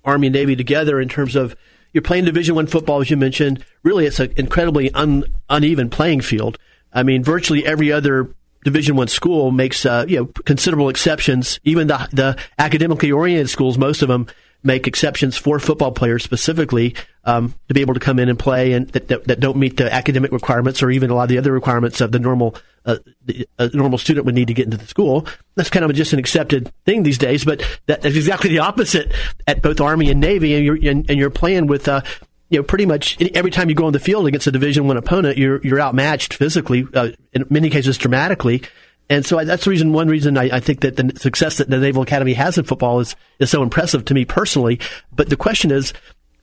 Army 0.05 0.27
and 0.27 0.35
Navy 0.35 0.55
together 0.55 1.01
in 1.01 1.09
terms 1.09 1.35
of 1.35 1.57
you're 1.95 2.03
playing 2.03 2.27
Division 2.27 2.55
One 2.55 2.67
football, 2.67 3.01
as 3.01 3.09
you 3.09 3.17
mentioned. 3.17 3.65
Really, 3.85 4.05
it's 4.05 4.21
an 4.21 4.35
incredibly 4.37 4.93
un, 4.93 5.25
uneven 5.49 5.89
playing 5.89 6.21
field. 6.21 6.59
I 6.93 7.05
mean, 7.05 7.25
virtually 7.25 7.65
every 7.65 7.91
other 7.91 8.35
Division 8.65 8.97
One 8.97 9.09
school 9.09 9.51
makes 9.51 9.87
uh, 9.87 10.05
you 10.07 10.19
know 10.19 10.27
considerable 10.27 10.91
exceptions. 10.91 11.59
Even 11.65 11.87
the 11.87 12.07
the 12.13 12.37
academically 12.59 13.13
oriented 13.13 13.49
schools, 13.49 13.79
most 13.79 14.03
of 14.03 14.09
them 14.09 14.27
make 14.65 14.87
exceptions 14.87 15.37
for 15.37 15.61
football 15.61 15.93
players 15.93 16.25
specifically 16.25 16.95
um, 17.25 17.55
to 17.69 17.75
be 17.75 17.83
able 17.83 17.95
to 17.95 18.01
come 18.01 18.19
in 18.19 18.29
and 18.29 18.39
play 18.39 18.73
and 18.73 18.89
that, 18.89 19.09
that, 19.09 19.25
that, 19.27 19.41
don't 19.41 19.57
meet 19.57 19.77
the 19.77 19.93
academic 19.93 20.33
requirements 20.33 20.83
or 20.83 20.91
even 20.91 21.11
a 21.11 21.15
lot 21.15 21.25
of 21.25 21.29
the 21.29 21.39
other 21.39 21.53
requirements 21.53 22.01
of 22.01 22.13
the 22.13 22.19
normal 22.19 22.57
uh, 22.87 22.97
the, 23.25 23.49
a 23.59 23.69
normal 23.69 23.99
student 23.99 24.27
would 24.27 24.35
need 24.35 24.49
to 24.49 24.55
get 24.55 24.65
into 24.65 24.77
the 24.77 24.87
school. 24.87 25.27
That's 25.55 25.71
kind 25.71 25.85
of 25.85 25.95
just 25.95 26.13
an 26.13 26.19
accepted 26.19 26.73
thing 26.85 27.03
these 27.03 27.19
days, 27.19 27.45
but 27.45 27.63
that 27.87 28.05
is 28.05 28.17
exactly 28.17 28.51
the 28.51 28.59
opposite 28.59 29.13
at 29.47 29.63
both 29.63 29.81
Army 29.81 30.11
and 30.11 30.21
Navy, 30.21 30.55
and 30.55 30.65
you're 30.65 30.77
and, 30.77 31.09
and 31.09 31.19
you're 31.19 31.31
playing 31.31 31.67
with. 31.67 31.89
Uh, 31.89 32.03
you 32.51 32.59
know, 32.59 32.63
pretty 32.63 32.85
much 32.85 33.21
every 33.35 33.51
time 33.51 33.71
you 33.71 33.75
go 33.75 33.87
on 33.87 33.95
the 33.95 33.99
field 33.99 34.27
against 34.27 34.47
a 34.47 34.53
Division 34.53 34.87
One 34.87 34.99
opponent, 34.99 35.39
you're 35.39 35.61
you're 35.67 35.81
outmatched 35.81 36.35
physically, 36.35 36.87
uh, 36.93 37.09
in 37.33 37.47
many 37.49 37.71
cases 37.71 37.97
dramatically, 37.97 38.63
and 39.11 39.25
so 39.25 39.39
I, 39.39 39.45
that's 39.45 39.65
the 39.65 39.71
reason, 39.71 39.93
one 39.93 40.09
reason 40.09 40.39
I, 40.39 40.57
I, 40.57 40.61
think 40.61 40.81
that 40.81 40.97
the 40.97 41.13
success 41.19 41.59
that 41.59 41.69
the 41.69 41.79
Naval 41.79 42.03
Academy 42.03 42.33
has 42.35 42.57
in 42.57 42.65
football 42.65 43.01
is, 43.01 43.17
is 43.39 43.51
so 43.51 43.63
impressive 43.63 44.05
to 44.07 44.15
me 44.15 44.25
personally. 44.25 44.81
But 45.13 45.29
the 45.29 45.37
question 45.37 45.71
is, 45.71 45.93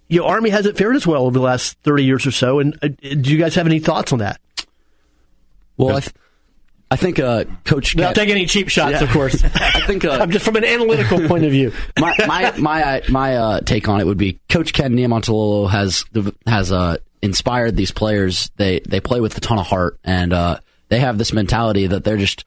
your 0.10 0.28
Army 0.28 0.50
hasn't 0.50 0.78
fared 0.78 0.96
as 0.96 1.08
well 1.08 1.24
over 1.24 1.40
the 1.40 1.44
last 1.44 1.78
30 1.84 2.04
years 2.04 2.28
or 2.28 2.32
so. 2.32 2.60
And 2.60 2.78
uh, 2.84 2.90
do 3.00 3.32
you 3.32 3.38
guys 3.38 3.56
have 3.56 3.66
any 3.66 3.80
thoughts 3.80 4.14
on 4.14 4.20
that? 4.20 4.40
Well, 5.78 5.98
I, 5.98 6.00
th- 6.02 6.14
I 6.92 6.98
think 6.98 7.20
uh, 7.20 7.46
Coach. 7.64 7.96
Without 7.96 8.14
taking 8.14 8.36
any 8.36 8.46
cheap 8.46 8.68
shots, 8.68 8.96
yeah. 8.96 9.04
of 9.04 9.10
course. 9.12 9.42
I 9.56 9.80
think 9.88 10.04
uh, 10.04 10.12
I'm 10.22 10.30
just 10.30 10.44
from 10.44 10.58
an 10.58 10.66
analytical 10.66 11.26
point 11.28 11.46
of 11.46 11.52
view. 11.52 11.72
my 12.00 12.14
my 12.28 12.52
my 12.58 13.02
my 13.10 13.36
uh, 13.38 13.62
take 13.62 13.88
on 13.88 14.02
it 14.02 14.06
would 14.06 14.18
be 14.18 14.40
Coach 14.50 14.74
Ken 14.74 14.94
Niumatalolo 14.94 15.70
has 15.70 16.04
has 16.46 16.72
uh, 16.72 16.98
inspired 17.22 17.78
these 17.78 17.92
players. 17.92 18.52
They 18.58 18.82
they 18.82 19.00
play 19.00 19.22
with 19.22 19.38
a 19.38 19.40
ton 19.40 19.58
of 19.58 19.66
heart, 19.66 19.98
and 20.04 20.34
uh, 20.34 20.60
they 20.92 21.00
have 21.00 21.18
this 21.18 21.34
mentality 21.34 21.88
that 21.88 22.04
they're 22.04 22.18
just 22.18 22.46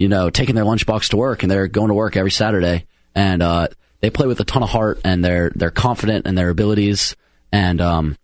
you 0.00 0.08
know, 0.08 0.30
taking 0.30 0.54
their 0.54 0.64
lunchbox 0.64 1.10
to 1.10 1.18
work 1.18 1.42
and 1.42 1.52
they're 1.52 1.68
going 1.68 1.88
to 1.88 1.94
work 1.94 2.16
every 2.16 2.30
Saturday. 2.30 2.86
And 3.14 3.42
uh, 3.42 3.68
they 4.00 4.08
play 4.08 4.26
with 4.26 4.40
a 4.40 4.44
ton 4.44 4.62
of 4.62 4.70
heart 4.70 4.98
and 5.04 5.22
they're 5.22 5.52
they're 5.54 5.70
confident 5.70 6.26
in 6.26 6.34
their 6.34 6.48
abilities 6.48 7.16
and 7.52 7.82
um, 7.82 8.16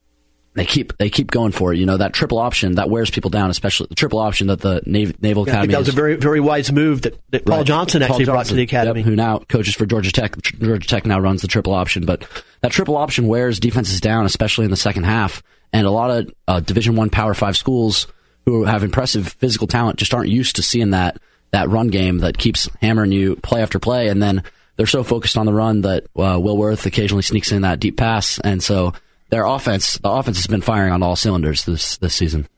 they 0.54 0.64
keep 0.64 0.96
they 0.96 1.10
keep 1.10 1.30
going 1.30 1.52
for 1.52 1.74
it. 1.74 1.78
You 1.78 1.84
know 1.84 1.98
that 1.98 2.14
triple 2.14 2.38
option 2.38 2.76
that 2.76 2.88
wears 2.88 3.10
people 3.10 3.28
down, 3.28 3.50
especially 3.50 3.88
the 3.90 3.94
triple 3.94 4.20
option 4.20 4.46
that 4.46 4.60
the 4.60 4.80
Naval, 4.86 5.16
Naval 5.20 5.46
yeah, 5.46 5.52
Academy. 5.52 5.72
that 5.72 5.78
was 5.80 5.88
a 5.90 5.92
very 5.92 6.16
very 6.16 6.40
wise 6.40 6.72
move 6.72 7.02
that, 7.02 7.20
that 7.30 7.44
Paul 7.44 7.58
right. 7.58 7.66
Johnson 7.66 8.00
actually 8.00 8.24
Paul 8.24 8.34
Johnson, 8.34 8.34
brought 8.34 8.46
to 8.46 8.54
the 8.54 8.62
academy. 8.62 9.00
Yep, 9.00 9.08
who 9.08 9.14
now 9.16 9.38
coaches 9.40 9.74
for 9.74 9.84
Georgia 9.84 10.12
Tech. 10.12 10.40
Georgia 10.40 10.88
Tech 10.88 11.04
now 11.04 11.20
runs 11.20 11.42
the 11.42 11.48
triple 11.48 11.74
option, 11.74 12.06
but 12.06 12.26
that 12.62 12.72
triple 12.72 12.96
option 12.96 13.26
wears 13.26 13.60
defenses 13.60 14.00
down, 14.00 14.24
especially 14.24 14.64
in 14.64 14.70
the 14.70 14.78
second 14.78 15.04
half. 15.04 15.42
And 15.74 15.86
a 15.86 15.90
lot 15.90 16.10
of 16.10 16.32
uh, 16.48 16.60
Division 16.60 16.96
One 16.96 17.10
Power 17.10 17.34
Five 17.34 17.58
schools 17.58 18.06
who 18.46 18.64
have 18.64 18.82
impressive 18.82 19.28
physical 19.28 19.66
talent 19.66 19.98
just 19.98 20.14
aren't 20.14 20.30
used 20.30 20.56
to 20.56 20.62
seeing 20.62 20.90
that 20.90 21.18
that 21.52 21.68
run 21.68 21.88
game 21.88 22.18
that 22.18 22.38
keeps 22.38 22.68
hammering 22.80 23.12
you 23.12 23.36
play 23.36 23.62
after 23.62 23.78
play, 23.78 24.08
and 24.08 24.22
then 24.22 24.42
they're 24.76 24.86
so 24.86 25.04
focused 25.04 25.36
on 25.36 25.46
the 25.46 25.52
run 25.52 25.82
that 25.82 26.04
uh, 26.16 26.38
Will 26.40 26.56
Worth 26.56 26.86
occasionally 26.86 27.22
sneaks 27.22 27.52
in 27.52 27.62
that 27.62 27.80
deep 27.80 27.96
pass, 27.96 28.38
and 28.40 28.62
so 28.62 28.94
their 29.30 29.44
offense, 29.44 29.98
the 29.98 30.10
offense 30.10 30.38
has 30.38 30.46
been 30.46 30.60
firing 30.60 30.92
on 30.92 31.02
all 31.02 31.16
cylinders 31.16 31.64
this 31.64 31.96
this 31.98 32.14
season. 32.14 32.48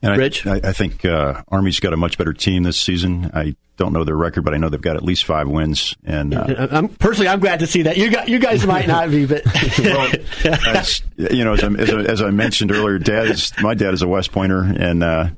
And 0.00 0.16
Rich, 0.16 0.46
I, 0.46 0.60
I 0.62 0.72
think 0.72 1.04
uh, 1.04 1.42
Army's 1.48 1.80
got 1.80 1.92
a 1.92 1.96
much 1.96 2.18
better 2.18 2.32
team 2.32 2.62
this 2.62 2.78
season. 2.78 3.30
I 3.34 3.56
don't 3.76 3.92
know 3.92 4.04
their 4.04 4.16
record, 4.16 4.44
but 4.44 4.54
I 4.54 4.56
know 4.56 4.68
they've 4.68 4.80
got 4.80 4.96
at 4.96 5.02
least 5.02 5.24
five 5.24 5.48
wins. 5.48 5.96
And 6.04 6.34
uh, 6.34 6.68
I'm, 6.70 6.88
personally, 6.88 7.28
I'm 7.28 7.40
glad 7.40 7.60
to 7.60 7.66
see 7.66 7.82
that. 7.82 7.96
You 7.96 8.10
got, 8.10 8.28
you 8.28 8.38
guys 8.38 8.66
might 8.66 8.86
not 8.86 9.10
be, 9.10 9.26
but 9.26 9.42
well, 9.78 10.12
as, 10.44 11.02
you 11.16 11.44
know, 11.44 11.54
as 11.54 11.64
I, 11.64 11.68
as 11.72 11.90
I, 11.90 12.00
as 12.00 12.22
I 12.22 12.30
mentioned 12.30 12.70
earlier, 12.70 12.98
dad 12.98 13.26
is 13.28 13.52
my 13.60 13.74
dad 13.74 13.94
is 13.94 14.02
a 14.02 14.08
West 14.08 14.30
Pointer, 14.30 14.62
and 14.62 15.02
uh, 15.02 15.30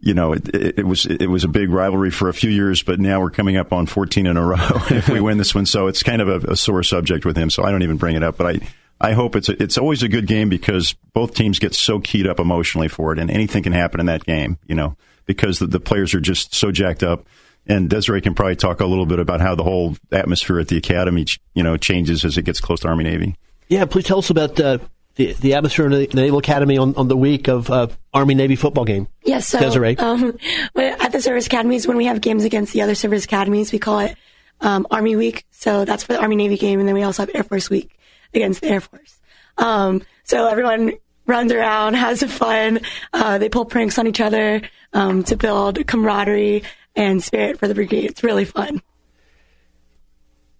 you 0.00 0.14
know, 0.14 0.32
it, 0.32 0.48
it, 0.54 0.78
it, 0.80 0.86
was 0.86 1.06
it 1.06 1.28
was 1.28 1.44
a 1.44 1.48
big 1.48 1.70
rivalry 1.70 2.10
for 2.10 2.28
a 2.28 2.34
few 2.34 2.50
years, 2.50 2.82
but 2.82 2.98
now 2.98 3.20
we're 3.20 3.30
coming 3.30 3.56
up 3.56 3.72
on 3.72 3.86
14 3.86 4.26
in 4.26 4.36
a 4.36 4.44
row 4.44 4.56
if 4.90 5.08
we 5.08 5.20
win 5.20 5.38
this 5.38 5.54
one. 5.54 5.66
So 5.66 5.88
it's 5.88 6.02
kind 6.02 6.22
of 6.22 6.28
a, 6.28 6.52
a, 6.52 6.56
sore 6.56 6.82
subject 6.82 7.24
with 7.24 7.36
him. 7.36 7.50
So 7.50 7.64
I 7.64 7.70
don't 7.70 7.82
even 7.82 7.98
bring 7.98 8.16
it 8.16 8.22
up. 8.22 8.36
But 8.36 8.46
I 8.46 8.68
I 9.00 9.12
hope 9.12 9.34
it's 9.34 9.48
a, 9.48 9.62
it's 9.62 9.78
always 9.78 10.02
a 10.02 10.08
good 10.08 10.26
game 10.26 10.48
because 10.48 10.94
both 11.14 11.34
teams 11.34 11.58
get 11.58 11.74
so 11.74 12.00
keyed 12.00 12.26
up 12.26 12.38
emotionally 12.38 12.88
for 12.88 13.12
it, 13.12 13.18
and 13.18 13.30
anything 13.30 13.62
can 13.62 13.72
happen 13.72 14.00
in 14.00 14.06
that 14.06 14.24
game. 14.24 14.58
You 14.66 14.74
know, 14.74 14.96
because 15.26 15.58
the, 15.58 15.66
the 15.66 15.80
players 15.80 16.14
are 16.14 16.20
just 16.20 16.54
so 16.54 16.72
jacked 16.72 17.02
up. 17.02 17.26
And 17.66 17.88
Desiree 17.88 18.20
can 18.20 18.34
probably 18.34 18.56
talk 18.56 18.80
a 18.80 18.86
little 18.86 19.06
bit 19.06 19.20
about 19.20 19.40
how 19.40 19.54
the 19.54 19.62
whole 19.62 19.96
atmosphere 20.10 20.58
at 20.58 20.68
the 20.68 20.76
academy, 20.76 21.26
you 21.54 21.62
know, 21.62 21.76
changes 21.76 22.24
as 22.24 22.36
it 22.36 22.42
gets 22.42 22.58
close 22.58 22.80
to 22.80 22.88
Army 22.88 23.04
Navy. 23.04 23.36
Yeah, 23.68 23.84
please 23.84 24.06
tell 24.06 24.18
us 24.18 24.30
about 24.30 24.58
uh, 24.58 24.78
the, 25.14 25.34
the 25.34 25.54
atmosphere 25.54 25.86
in 25.86 25.92
the 25.92 26.06
Naval 26.14 26.38
Academy 26.38 26.78
on, 26.78 26.94
on 26.96 27.06
the 27.06 27.16
week 27.16 27.48
of 27.48 27.70
uh, 27.70 27.88
Army 28.12 28.34
Navy 28.34 28.56
football 28.56 28.84
game. 28.84 29.06
Yes, 29.22 29.46
so 29.46 29.60
Desiree. 29.60 29.96
Um, 29.98 30.36
at 30.76 31.12
the 31.12 31.20
service 31.20 31.46
academies, 31.46 31.86
when 31.86 31.96
we 31.96 32.06
have 32.06 32.20
games 32.20 32.44
against 32.44 32.72
the 32.72 32.82
other 32.82 32.96
service 32.96 33.24
academies, 33.24 33.70
we 33.70 33.78
call 33.78 34.00
it 34.00 34.16
um, 34.60 34.86
Army 34.90 35.14
Week. 35.14 35.44
So 35.50 35.84
that's 35.84 36.02
for 36.02 36.14
the 36.14 36.20
Army 36.20 36.36
Navy 36.36 36.56
game, 36.56 36.80
and 36.80 36.88
then 36.88 36.94
we 36.94 37.02
also 37.02 37.22
have 37.22 37.30
Air 37.34 37.44
Force 37.44 37.70
Week 37.70 37.96
against 38.34 38.60
the 38.60 38.68
Air 38.68 38.80
Force. 38.80 39.20
Um, 39.58 40.02
so 40.24 40.48
everyone 40.48 40.92
runs 41.26 41.52
around, 41.52 41.94
has 41.94 42.22
fun. 42.22 42.80
Uh, 43.12 43.38
they 43.38 43.48
pull 43.48 43.64
pranks 43.64 43.98
on 43.98 44.06
each 44.06 44.20
other 44.20 44.62
um, 44.92 45.22
to 45.24 45.36
build 45.36 45.86
camaraderie 45.86 46.62
and 46.96 47.22
spirit 47.22 47.58
for 47.58 47.68
the 47.68 47.74
brigade. 47.74 48.10
It's 48.10 48.22
really 48.22 48.44
fun. 48.44 48.82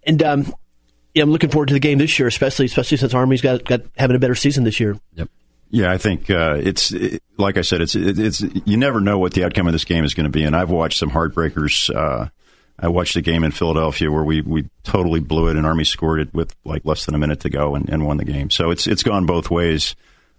And 0.04 0.22
um, 0.22 0.54
yeah, 1.14 1.22
I'm 1.22 1.30
looking 1.30 1.50
forward 1.50 1.68
to 1.68 1.74
the 1.74 1.80
game 1.80 1.98
this 1.98 2.18
year, 2.18 2.28
especially 2.28 2.66
especially 2.66 2.96
since 2.96 3.14
Army's 3.14 3.42
got 3.42 3.64
got 3.64 3.82
having 3.96 4.16
a 4.16 4.18
better 4.18 4.34
season 4.34 4.64
this 4.64 4.80
year. 4.80 4.98
Yep. 5.14 5.28
Yeah, 5.72 5.92
I 5.92 5.98
think 5.98 6.30
uh, 6.30 6.56
it's 6.58 6.90
it, 6.90 7.22
like 7.36 7.56
I 7.56 7.62
said, 7.62 7.80
it's 7.80 7.94
it, 7.94 8.18
it's 8.18 8.40
you 8.40 8.76
never 8.76 9.00
know 9.00 9.18
what 9.18 9.34
the 9.34 9.44
outcome 9.44 9.66
of 9.66 9.72
this 9.72 9.84
game 9.84 10.04
is 10.04 10.14
going 10.14 10.24
to 10.24 10.30
be, 10.30 10.42
and 10.44 10.56
I've 10.56 10.70
watched 10.70 10.98
some 10.98 11.10
heartbreakers. 11.10 11.94
Uh, 11.94 12.28
I 12.81 12.89
watched 12.89 13.16
a 13.16 13.20
game 13.20 13.45
in 13.45 13.53
Philadelphia 13.53 14.11
where 14.11 14.24
we, 14.24 14.41
we 14.41 14.68
totally 14.85 15.20
blew 15.20 15.49
it, 15.49 15.57
and 15.57 15.66
Army 15.66 15.85
scored 15.85 16.20
it 16.20 16.33
with 16.33 16.55
like 16.64 16.85
less 16.85 17.05
than 17.05 17.14
a 17.14 17.18
minute 17.18 17.41
to 17.41 17.51
go 17.51 17.74
and, 17.74 17.89
and 17.89 18.07
won 18.07 18.16
the 18.16 18.24
game. 18.24 18.51
So 18.51 18.70
it's 18.70 18.87
it's 18.87 19.03
gone 19.03 19.26
both 19.26 19.51
ways. 19.51 19.95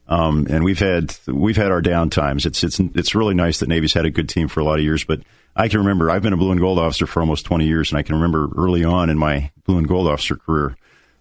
Um, 0.08 0.48
and 0.50 0.64
we've 0.64 0.80
had 0.80 1.16
we've 1.28 1.56
had 1.56 1.72
our 1.72 1.82
down 1.82 2.10
times. 2.10 2.46
It's 2.46 2.64
it's 2.64 2.80
it's 2.80 3.16
really 3.16 3.36
nice 3.36 3.60
that 3.60 3.70
Navy's 3.70 3.94
had 3.94 4.06
a 4.06 4.10
good 4.10 4.28
team 4.28 4.48
for 4.48 4.60
a 4.60 4.64
lot 4.64 4.80
of 4.80 4.84
years, 4.84 5.04
but 5.04 5.22
I 5.56 5.68
can 5.68 5.80
remember 5.80 6.10
I've 6.10 6.24
been 6.24 6.34
a 6.34 6.38
blue 6.38 6.52
and 6.52 6.60
gold 6.60 6.80
officer 6.80 7.06
for 7.06 7.20
almost 7.20 7.46
20 7.46 7.66
years, 7.66 7.92
and 7.92 8.00
I 8.00 8.04
can 8.04 8.16
remember 8.16 8.50
early 8.58 8.84
on 8.84 9.10
in 9.10 9.18
my 9.18 9.52
blue 9.66 9.78
and 9.78 9.88
gold 9.88 10.08
officer 10.08 10.36
career, 10.36 10.76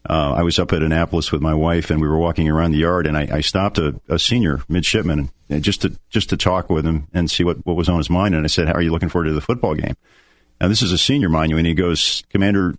uh, 0.08 0.34
I 0.36 0.42
was 0.42 0.58
up 0.58 0.72
at 0.72 0.82
Annapolis 0.82 1.30
with 1.30 1.42
my 1.42 1.54
wife, 1.54 1.90
and 1.90 2.00
we 2.00 2.08
were 2.08 2.18
walking 2.18 2.48
around 2.48 2.72
the 2.72 2.78
yard, 2.78 3.06
and 3.06 3.16
I, 3.16 3.28
I 3.30 3.40
stopped 3.42 3.78
a, 3.78 4.00
a, 4.08 4.18
senior 4.18 4.62
midshipman 4.68 5.30
just 5.60 5.82
to 5.82 5.98
just 6.08 6.30
to 6.30 6.36
talk 6.38 6.70
with 6.70 6.86
him 6.86 7.06
and 7.12 7.30
see 7.30 7.44
what, 7.44 7.64
what 7.66 7.76
was 7.76 7.88
on 7.88 7.98
his 7.98 8.08
mind. 8.08 8.34
And 8.34 8.44
I 8.44 8.46
said, 8.46 8.66
"How 8.66 8.74
are 8.74 8.82
you 8.82 8.92
looking 8.92 9.10
forward 9.10 9.26
to 9.26 9.34
the 9.34 9.42
football 9.42 9.74
game?" 9.74 9.96
Now 10.60 10.68
this 10.68 10.82
is 10.82 10.92
a 10.92 10.98
senior, 10.98 11.28
mind 11.28 11.50
you, 11.50 11.58
and 11.58 11.66
he 11.66 11.74
goes, 11.74 12.22
"Commander, 12.30 12.74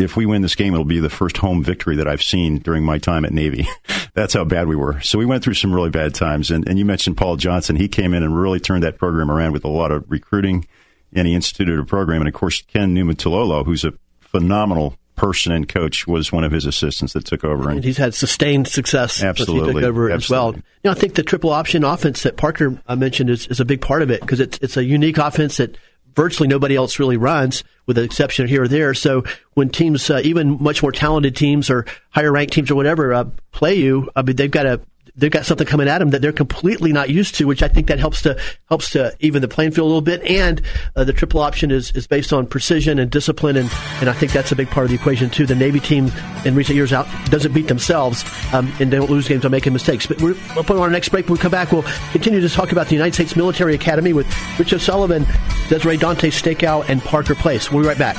if 0.00 0.16
we 0.16 0.26
win 0.26 0.42
this 0.42 0.54
game, 0.54 0.72
it'll 0.72 0.84
be 0.84 1.00
the 1.00 1.10
first 1.10 1.36
home 1.36 1.62
victory 1.62 1.96
that 1.96 2.08
I've 2.08 2.22
seen 2.22 2.58
during 2.58 2.84
my 2.84 2.98
time 2.98 3.24
at 3.24 3.32
Navy. 3.32 3.68
That's 4.14 4.34
how 4.34 4.44
bad 4.44 4.68
we 4.68 4.76
were. 4.76 5.00
So 5.00 5.18
we 5.18 5.26
went 5.26 5.44
through 5.44 5.54
some 5.54 5.72
really 5.72 5.90
bad 5.90 6.14
times. 6.14 6.50
And, 6.50 6.66
and 6.68 6.78
you 6.78 6.84
mentioned 6.84 7.16
Paul 7.16 7.36
Johnson. 7.36 7.76
He 7.76 7.88
came 7.88 8.14
in 8.14 8.22
and 8.22 8.36
really 8.36 8.60
turned 8.60 8.82
that 8.82 8.98
program 8.98 9.30
around 9.30 9.52
with 9.52 9.64
a 9.64 9.68
lot 9.68 9.92
of 9.92 10.04
recruiting, 10.08 10.66
and 11.12 11.26
he 11.28 11.34
instituted 11.34 11.78
a 11.78 11.84
program. 11.84 12.22
And 12.22 12.28
of 12.28 12.34
course, 12.34 12.62
Ken 12.62 12.94
Niumatalolo, 12.94 13.64
who's 13.64 13.84
a 13.84 13.92
phenomenal 14.20 14.96
person 15.16 15.52
and 15.52 15.68
coach, 15.68 16.06
was 16.06 16.32
one 16.32 16.44
of 16.44 16.52
his 16.52 16.64
assistants 16.64 17.12
that 17.12 17.26
took 17.26 17.44
over. 17.44 17.68
And, 17.68 17.76
and 17.76 17.84
he's 17.84 17.98
had 17.98 18.14
sustained 18.14 18.68
success 18.68 19.22
absolutely, 19.22 19.74
he 19.74 19.80
took 19.80 19.88
over 19.88 20.10
absolutely. 20.10 20.14
as 20.14 20.30
well. 20.30 20.54
You 20.54 20.62
know, 20.84 20.90
I 20.92 20.94
think 20.94 21.14
the 21.14 21.22
triple 21.22 21.50
option 21.50 21.84
offense 21.84 22.22
that 22.22 22.36
Parker 22.36 22.80
uh, 22.86 22.96
mentioned 22.96 23.28
is, 23.28 23.46
is 23.48 23.60
a 23.60 23.64
big 23.64 23.82
part 23.82 24.02
of 24.02 24.10
it 24.10 24.20
because 24.20 24.40
it's, 24.40 24.58
it's 24.62 24.76
a 24.76 24.84
unique 24.84 25.18
offense 25.18 25.58
that– 25.58 25.76
virtually 26.14 26.48
nobody 26.48 26.76
else 26.76 26.98
really 26.98 27.16
runs, 27.16 27.64
with 27.86 27.96
the 27.96 28.02
exception 28.02 28.48
here 28.48 28.64
or 28.64 28.68
there. 28.68 28.94
So 28.94 29.24
when 29.54 29.68
teams, 29.68 30.08
uh, 30.10 30.20
even 30.24 30.62
much 30.62 30.82
more 30.82 30.92
talented 30.92 31.36
teams 31.36 31.70
or 31.70 31.86
higher 32.10 32.32
ranked 32.32 32.52
teams 32.52 32.70
or 32.70 32.74
whatever, 32.74 33.12
uh, 33.12 33.24
play 33.52 33.74
you, 33.74 34.10
I 34.14 34.22
mean, 34.22 34.36
they've 34.36 34.50
got 34.50 34.64
to 34.64 34.80
they've 35.16 35.30
got 35.30 35.46
something 35.46 35.66
coming 35.66 35.88
at 35.88 35.98
them 35.98 36.10
that 36.10 36.22
they're 36.22 36.32
completely 36.32 36.92
not 36.92 37.10
used 37.10 37.34
to, 37.36 37.46
which 37.46 37.62
I 37.62 37.68
think 37.68 37.88
that 37.88 37.98
helps 37.98 38.22
to 38.22 38.38
helps 38.68 38.90
to 38.90 39.14
even 39.20 39.42
the 39.42 39.48
playing 39.48 39.72
field 39.72 39.84
a 39.84 39.88
little 39.88 40.00
bit. 40.00 40.22
And 40.22 40.62
uh, 40.96 41.04
the 41.04 41.12
triple 41.12 41.40
option 41.40 41.70
is, 41.70 41.92
is 41.92 42.06
based 42.06 42.32
on 42.32 42.46
precision 42.46 42.98
and 42.98 43.10
discipline, 43.10 43.56
and, 43.56 43.70
and 44.00 44.08
I 44.08 44.12
think 44.12 44.32
that's 44.32 44.52
a 44.52 44.56
big 44.56 44.68
part 44.68 44.84
of 44.84 44.90
the 44.90 44.96
equation 44.96 45.30
too. 45.30 45.46
The 45.46 45.54
Navy 45.54 45.80
team 45.80 46.10
in 46.44 46.54
recent 46.54 46.76
years 46.76 46.92
out 46.92 47.06
doesn't 47.26 47.52
beat 47.52 47.68
themselves 47.68 48.24
um, 48.52 48.72
and 48.80 48.92
they 48.92 48.96
don't 48.96 49.10
lose 49.10 49.28
games 49.28 49.44
on 49.44 49.50
making 49.50 49.72
mistakes. 49.72 50.06
But 50.06 50.20
we're, 50.20 50.36
we'll 50.54 50.64
put 50.64 50.76
on 50.76 50.82
our 50.82 50.90
next 50.90 51.10
break. 51.10 51.26
When 51.26 51.34
we 51.34 51.38
come 51.38 51.52
back, 51.52 51.72
we'll 51.72 51.84
continue 52.12 52.40
to 52.40 52.48
talk 52.48 52.72
about 52.72 52.88
the 52.88 52.94
United 52.94 53.14
States 53.14 53.36
Military 53.36 53.74
Academy 53.74 54.12
with 54.12 54.26
Rich 54.58 54.72
O'Sullivan, 54.72 55.26
Desiree 55.68 55.96
Dante 55.96 56.30
Stakeout, 56.30 56.88
and 56.88 57.02
Parker 57.02 57.34
Place. 57.34 57.70
We'll 57.70 57.82
be 57.82 57.88
right 57.88 57.98
back. 57.98 58.16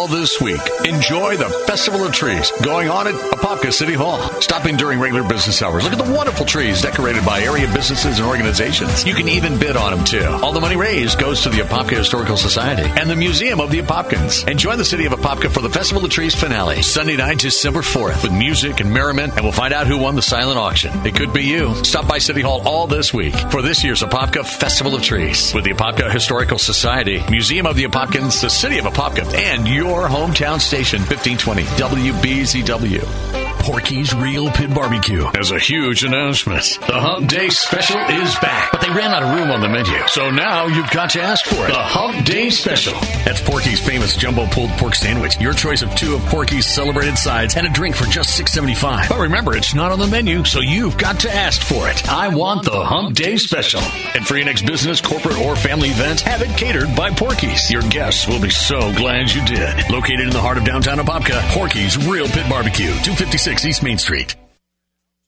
All 0.00 0.08
this 0.08 0.40
week. 0.40 0.62
Enjoy 0.86 1.36
the 1.36 1.50
Festival 1.66 2.06
of 2.06 2.12
Trees 2.14 2.50
going 2.62 2.88
on 2.88 3.06
at 3.06 3.12
Apopka 3.12 3.70
City 3.70 3.92
Hall. 3.92 4.18
Stopping 4.40 4.78
during 4.78 4.98
regular 4.98 5.22
business 5.22 5.60
hours. 5.60 5.84
Look 5.84 5.92
at 5.92 6.02
the 6.02 6.10
wonderful 6.10 6.46
trees 6.46 6.80
decorated 6.80 7.22
by 7.22 7.42
area 7.42 7.70
businesses 7.70 8.18
and 8.18 8.26
organizations. 8.26 9.04
You 9.04 9.12
can 9.12 9.28
even 9.28 9.58
bid 9.58 9.76
on 9.76 9.94
them 9.94 10.06
too. 10.06 10.24
All 10.42 10.54
the 10.54 10.60
money 10.60 10.76
raised 10.76 11.18
goes 11.18 11.42
to 11.42 11.50
the 11.50 11.58
Apopka 11.58 11.98
Historical 11.98 12.38
Society 12.38 12.88
and 12.98 13.10
the 13.10 13.14
Museum 13.14 13.60
of 13.60 13.70
the 13.70 13.82
Apopkans. 13.82 14.56
Join 14.56 14.78
the 14.78 14.86
city 14.86 15.04
of 15.04 15.12
Apopka 15.12 15.50
for 15.50 15.60
the 15.60 15.68
Festival 15.68 16.02
of 16.02 16.10
Trees 16.10 16.34
finale, 16.34 16.80
Sunday 16.80 17.18
night, 17.18 17.38
December 17.38 17.80
4th, 17.80 18.22
with 18.22 18.32
music 18.32 18.80
and 18.80 18.90
merriment, 18.90 19.34
and 19.34 19.42
we'll 19.42 19.52
find 19.52 19.74
out 19.74 19.86
who 19.86 19.98
won 19.98 20.16
the 20.16 20.22
silent 20.22 20.56
auction. 20.56 20.92
It 21.06 21.14
could 21.14 21.34
be 21.34 21.44
you. 21.44 21.74
Stop 21.84 22.08
by 22.08 22.16
City 22.16 22.40
Hall 22.40 22.66
all 22.66 22.86
this 22.86 23.12
week 23.12 23.34
for 23.50 23.60
this 23.60 23.84
year's 23.84 24.00
Apopka 24.02 24.46
Festival 24.46 24.94
of 24.94 25.02
Trees 25.02 25.52
with 25.52 25.64
the 25.64 25.72
Apopka 25.72 26.10
Historical 26.10 26.56
Society, 26.56 27.22
Museum 27.28 27.66
of 27.66 27.76
the 27.76 27.84
Apopkans, 27.84 28.40
the 28.40 28.48
City 28.48 28.78
of 28.78 28.86
Apopka, 28.86 29.30
and 29.34 29.68
your 29.68 29.89
hometown 30.08 30.60
station, 30.60 31.00
1520 31.00 31.64
WBZW. 31.76 33.49
Porky's 33.60 34.14
Real 34.14 34.50
Pit 34.50 34.72
Barbecue 34.74 35.24
has 35.34 35.50
a 35.52 35.58
huge 35.58 36.02
announcement. 36.02 36.78
The 36.86 36.98
Hump 36.98 37.28
Day 37.28 37.50
Special 37.50 38.00
is 38.00 38.34
back, 38.36 38.72
but 38.72 38.80
they 38.80 38.88
ran 38.88 39.12
out 39.12 39.22
of 39.22 39.38
room 39.38 39.50
on 39.50 39.60
the 39.60 39.68
menu, 39.68 39.96
so 40.08 40.30
now 40.30 40.66
you've 40.66 40.90
got 40.90 41.10
to 41.10 41.20
ask 41.20 41.44
for 41.44 41.66
it. 41.66 41.68
The 41.68 41.74
Hump 41.74 42.24
Day 42.24 42.48
Special. 42.48 42.94
That's 43.24 43.40
Porky's 43.42 43.78
famous 43.78 44.16
jumbo 44.16 44.46
pulled 44.46 44.70
pork 44.70 44.94
sandwich. 44.94 45.38
Your 45.38 45.52
choice 45.52 45.82
of 45.82 45.94
two 45.94 46.14
of 46.14 46.22
Porky's 46.22 46.66
celebrated 46.66 47.18
sides 47.18 47.54
and 47.54 47.66
a 47.66 47.70
drink 47.70 47.96
for 47.96 48.06
just 48.06 48.40
$6.75. 48.40 49.10
But 49.10 49.20
remember, 49.20 49.54
it's 49.54 49.74
not 49.74 49.92
on 49.92 49.98
the 49.98 50.06
menu, 50.06 50.42
so 50.44 50.60
you've 50.60 50.96
got 50.96 51.20
to 51.20 51.30
ask 51.32 51.60
for 51.62 51.88
it. 51.88 52.08
I 52.08 52.28
want 52.34 52.64
the 52.64 52.82
Hump 52.82 53.14
Day 53.14 53.36
Special. 53.36 53.80
And 54.14 54.26
for 54.26 54.36
your 54.36 54.46
next 54.46 54.62
business, 54.62 55.02
corporate, 55.02 55.38
or 55.38 55.54
family 55.54 55.90
event, 55.90 56.22
have 56.22 56.40
it 56.40 56.56
catered 56.56 56.96
by 56.96 57.10
Porky's. 57.10 57.70
Your 57.70 57.82
guests 57.82 58.26
will 58.26 58.40
be 58.40 58.50
so 58.50 58.80
glad 58.94 59.30
you 59.30 59.44
did. 59.44 59.90
Located 59.90 60.20
in 60.20 60.30
the 60.30 60.40
heart 60.40 60.56
of 60.56 60.64
downtown 60.64 60.98
Apopka, 60.98 61.40
Porky's 61.52 61.98
Real 62.08 62.26
Pit 62.26 62.48
Barbecue, 62.48 62.88
256 62.88 63.49
East 63.50 63.82
Main 63.82 63.98
Street. 63.98 64.36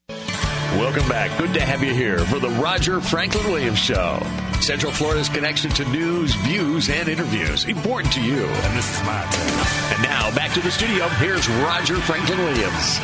Welcome 0.09 1.09
back. 1.09 1.37
Good 1.39 1.53
to 1.55 1.61
have 1.61 1.83
you 1.83 1.93
here 1.93 2.21
for 2.21 2.39
the 2.39 2.49
Roger 2.51 3.01
Franklin 3.01 3.45
Williams 3.51 3.81
Show. 3.81 4.23
Central 4.61 4.93
Florida's 4.93 5.29
connection 5.29 5.71
to 5.73 5.85
news, 5.87 6.33
views, 6.37 6.89
and 6.89 7.09
interviews. 7.09 7.65
Important 7.65 8.13
to 8.15 8.23
you. 8.23 8.45
And 8.45 8.79
this 8.79 8.89
is 8.95 9.05
my 9.05 9.27
turn. 9.29 9.95
And 9.95 10.03
now 10.05 10.33
back 10.37 10.53
to 10.53 10.61
the 10.61 10.71
studio. 10.71 11.09
Here's 11.09 11.49
Roger 11.49 11.97
Franklin 11.97 12.39
Williams. 12.39 13.01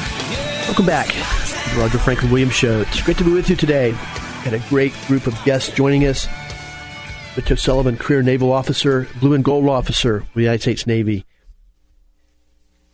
Welcome 0.66 0.86
back 0.86 1.08
to 1.08 1.74
the 1.74 1.80
Roger 1.80 1.98
Franklin 1.98 2.30
Williams 2.30 2.54
Show. 2.54 2.82
It's 2.82 3.02
great 3.02 3.18
to 3.18 3.24
be 3.24 3.32
with 3.32 3.50
you 3.50 3.56
today. 3.56 3.90
Got 4.44 4.52
a 4.52 4.62
great 4.68 4.92
group 5.08 5.26
of 5.26 5.34
guests 5.44 5.74
joining 5.74 6.06
us. 6.06 6.28
Rich 7.36 7.50
O'Sullivan, 7.50 7.96
career 7.96 8.22
naval 8.22 8.52
officer, 8.52 9.08
blue 9.18 9.34
and 9.34 9.42
gold 9.42 9.68
officer 9.68 10.20
with 10.20 10.34
the 10.34 10.42
United 10.42 10.62
States 10.62 10.86
Navy 10.86 11.24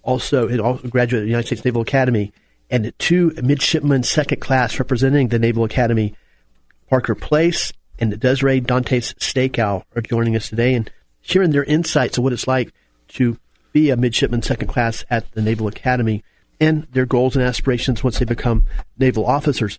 also, 0.05 0.49
it 0.49 0.61
also 0.61 0.89
graduated 0.89 1.23
at 1.23 1.25
the 1.25 1.31
United 1.31 1.47
States 1.47 1.65
Naval 1.65 1.83
Academy, 1.83 2.33
and 2.71 2.93
two 2.99 3.33
midshipmen 3.43 4.03
second 4.03 4.41
class 4.41 4.79
representing 4.79 5.29
the 5.29 5.39
Naval 5.39 5.65
Academy, 5.65 6.15
Parker 6.89 7.15
Place 7.15 7.73
and 7.99 8.19
Desiree 8.19 8.61
Dantes 8.61 9.15
Stakeout, 9.15 9.85
are 9.95 10.03
joining 10.03 10.37
us 10.37 10.49
today 10.49 10.75
and 10.75 10.91
sharing 11.21 11.51
their 11.51 11.65
insights 11.65 12.19
of 12.19 12.25
what 12.25 12.33
it's 12.33 12.47
like 12.47 12.73
to 13.09 13.39
be 13.73 13.91
a 13.91 13.97
midshipman 13.97 14.43
second 14.43 14.69
class 14.69 15.05
at 15.11 15.31
the 15.33 15.43
Naval 15.43 15.67
Academy 15.67 16.23
and 16.61 16.87
their 16.93 17.07
goals 17.07 17.37
and 17.37 17.45
aspirations 17.45 18.05
once 18.05 18.19
they 18.19 18.25
become 18.25 18.67
naval 18.99 19.27
officers. 19.27 19.79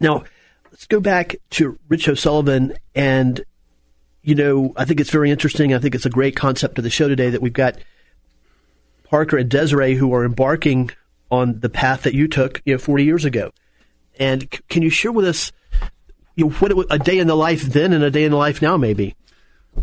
Now, 0.00 0.24
let's 0.70 0.86
go 0.86 1.00
back 1.00 1.36
to 1.50 1.78
Rich 1.88 2.08
O'Sullivan 2.08 2.74
and 2.94 3.44
you 4.22 4.34
know, 4.34 4.72
I 4.76 4.86
think 4.86 5.00
it's 5.00 5.10
very 5.10 5.30
interesting. 5.30 5.74
I 5.74 5.78
think 5.78 5.94
it's 5.94 6.06
a 6.06 6.10
great 6.10 6.34
concept 6.34 6.78
of 6.78 6.84
the 6.84 6.90
show 6.90 7.08
today 7.08 7.28
that 7.28 7.42
we've 7.42 7.52
got 7.52 7.76
Parker 9.14 9.36
and 9.36 9.48
Desiree 9.48 9.94
who 9.94 10.12
are 10.12 10.24
embarking 10.24 10.90
on 11.30 11.60
the 11.60 11.68
path 11.68 12.02
that 12.02 12.14
you 12.14 12.26
took, 12.26 12.60
you 12.64 12.74
know, 12.74 12.78
40 12.78 13.04
years 13.04 13.24
ago. 13.24 13.52
And 14.18 14.42
c- 14.52 14.58
can 14.68 14.82
you 14.82 14.90
share 14.90 15.12
with 15.12 15.24
us 15.24 15.52
you 16.34 16.46
know, 16.46 16.50
what 16.50 16.72
it, 16.72 16.86
a 16.90 16.98
day 16.98 17.20
in 17.20 17.28
the 17.28 17.36
life 17.36 17.62
then 17.62 17.92
and 17.92 18.02
a 18.02 18.10
day 18.10 18.24
in 18.24 18.32
the 18.32 18.36
life 18.36 18.60
now, 18.60 18.76
maybe? 18.76 19.14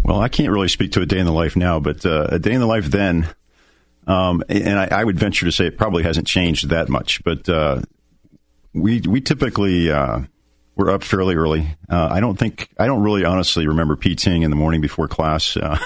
Well, 0.04 0.20
I 0.20 0.28
can't 0.28 0.52
really 0.52 0.68
speak 0.68 0.92
to 0.92 1.02
a 1.02 1.06
day 1.06 1.18
in 1.18 1.26
the 1.26 1.32
life 1.32 1.56
now, 1.56 1.80
but 1.80 2.06
uh, 2.06 2.28
a 2.30 2.40
day 2.40 2.52
in 2.52 2.60
the 2.60 2.68
life 2.68 2.88
then, 2.88 3.26
um, 4.06 4.44
and 4.50 4.78
I, 4.78 4.90
I, 4.92 5.04
would 5.06 5.18
venture 5.18 5.46
to 5.46 5.52
say 5.54 5.68
it 5.68 5.78
probably 5.78 6.04
hasn't 6.04 6.28
changed 6.28 6.68
that 6.68 6.90
much. 6.90 7.24
But 7.24 7.48
uh, 7.48 7.84
we 8.74 9.00
we 9.00 9.22
typically 9.22 9.90
uh, 9.90 10.24
we're 10.76 10.92
up 10.92 11.06
fairly 11.06 11.36
early. 11.36 11.78
Uh, 11.90 12.10
I 12.12 12.20
don't 12.20 12.38
think 12.38 12.68
I 12.78 12.86
don't 12.86 13.02
really 13.02 13.24
honestly 13.24 13.66
remember 13.66 13.96
PTing 13.96 14.44
in 14.44 14.50
the 14.50 14.58
morning 14.58 14.82
before 14.82 15.08
class. 15.08 15.56
Uh, 15.56 15.80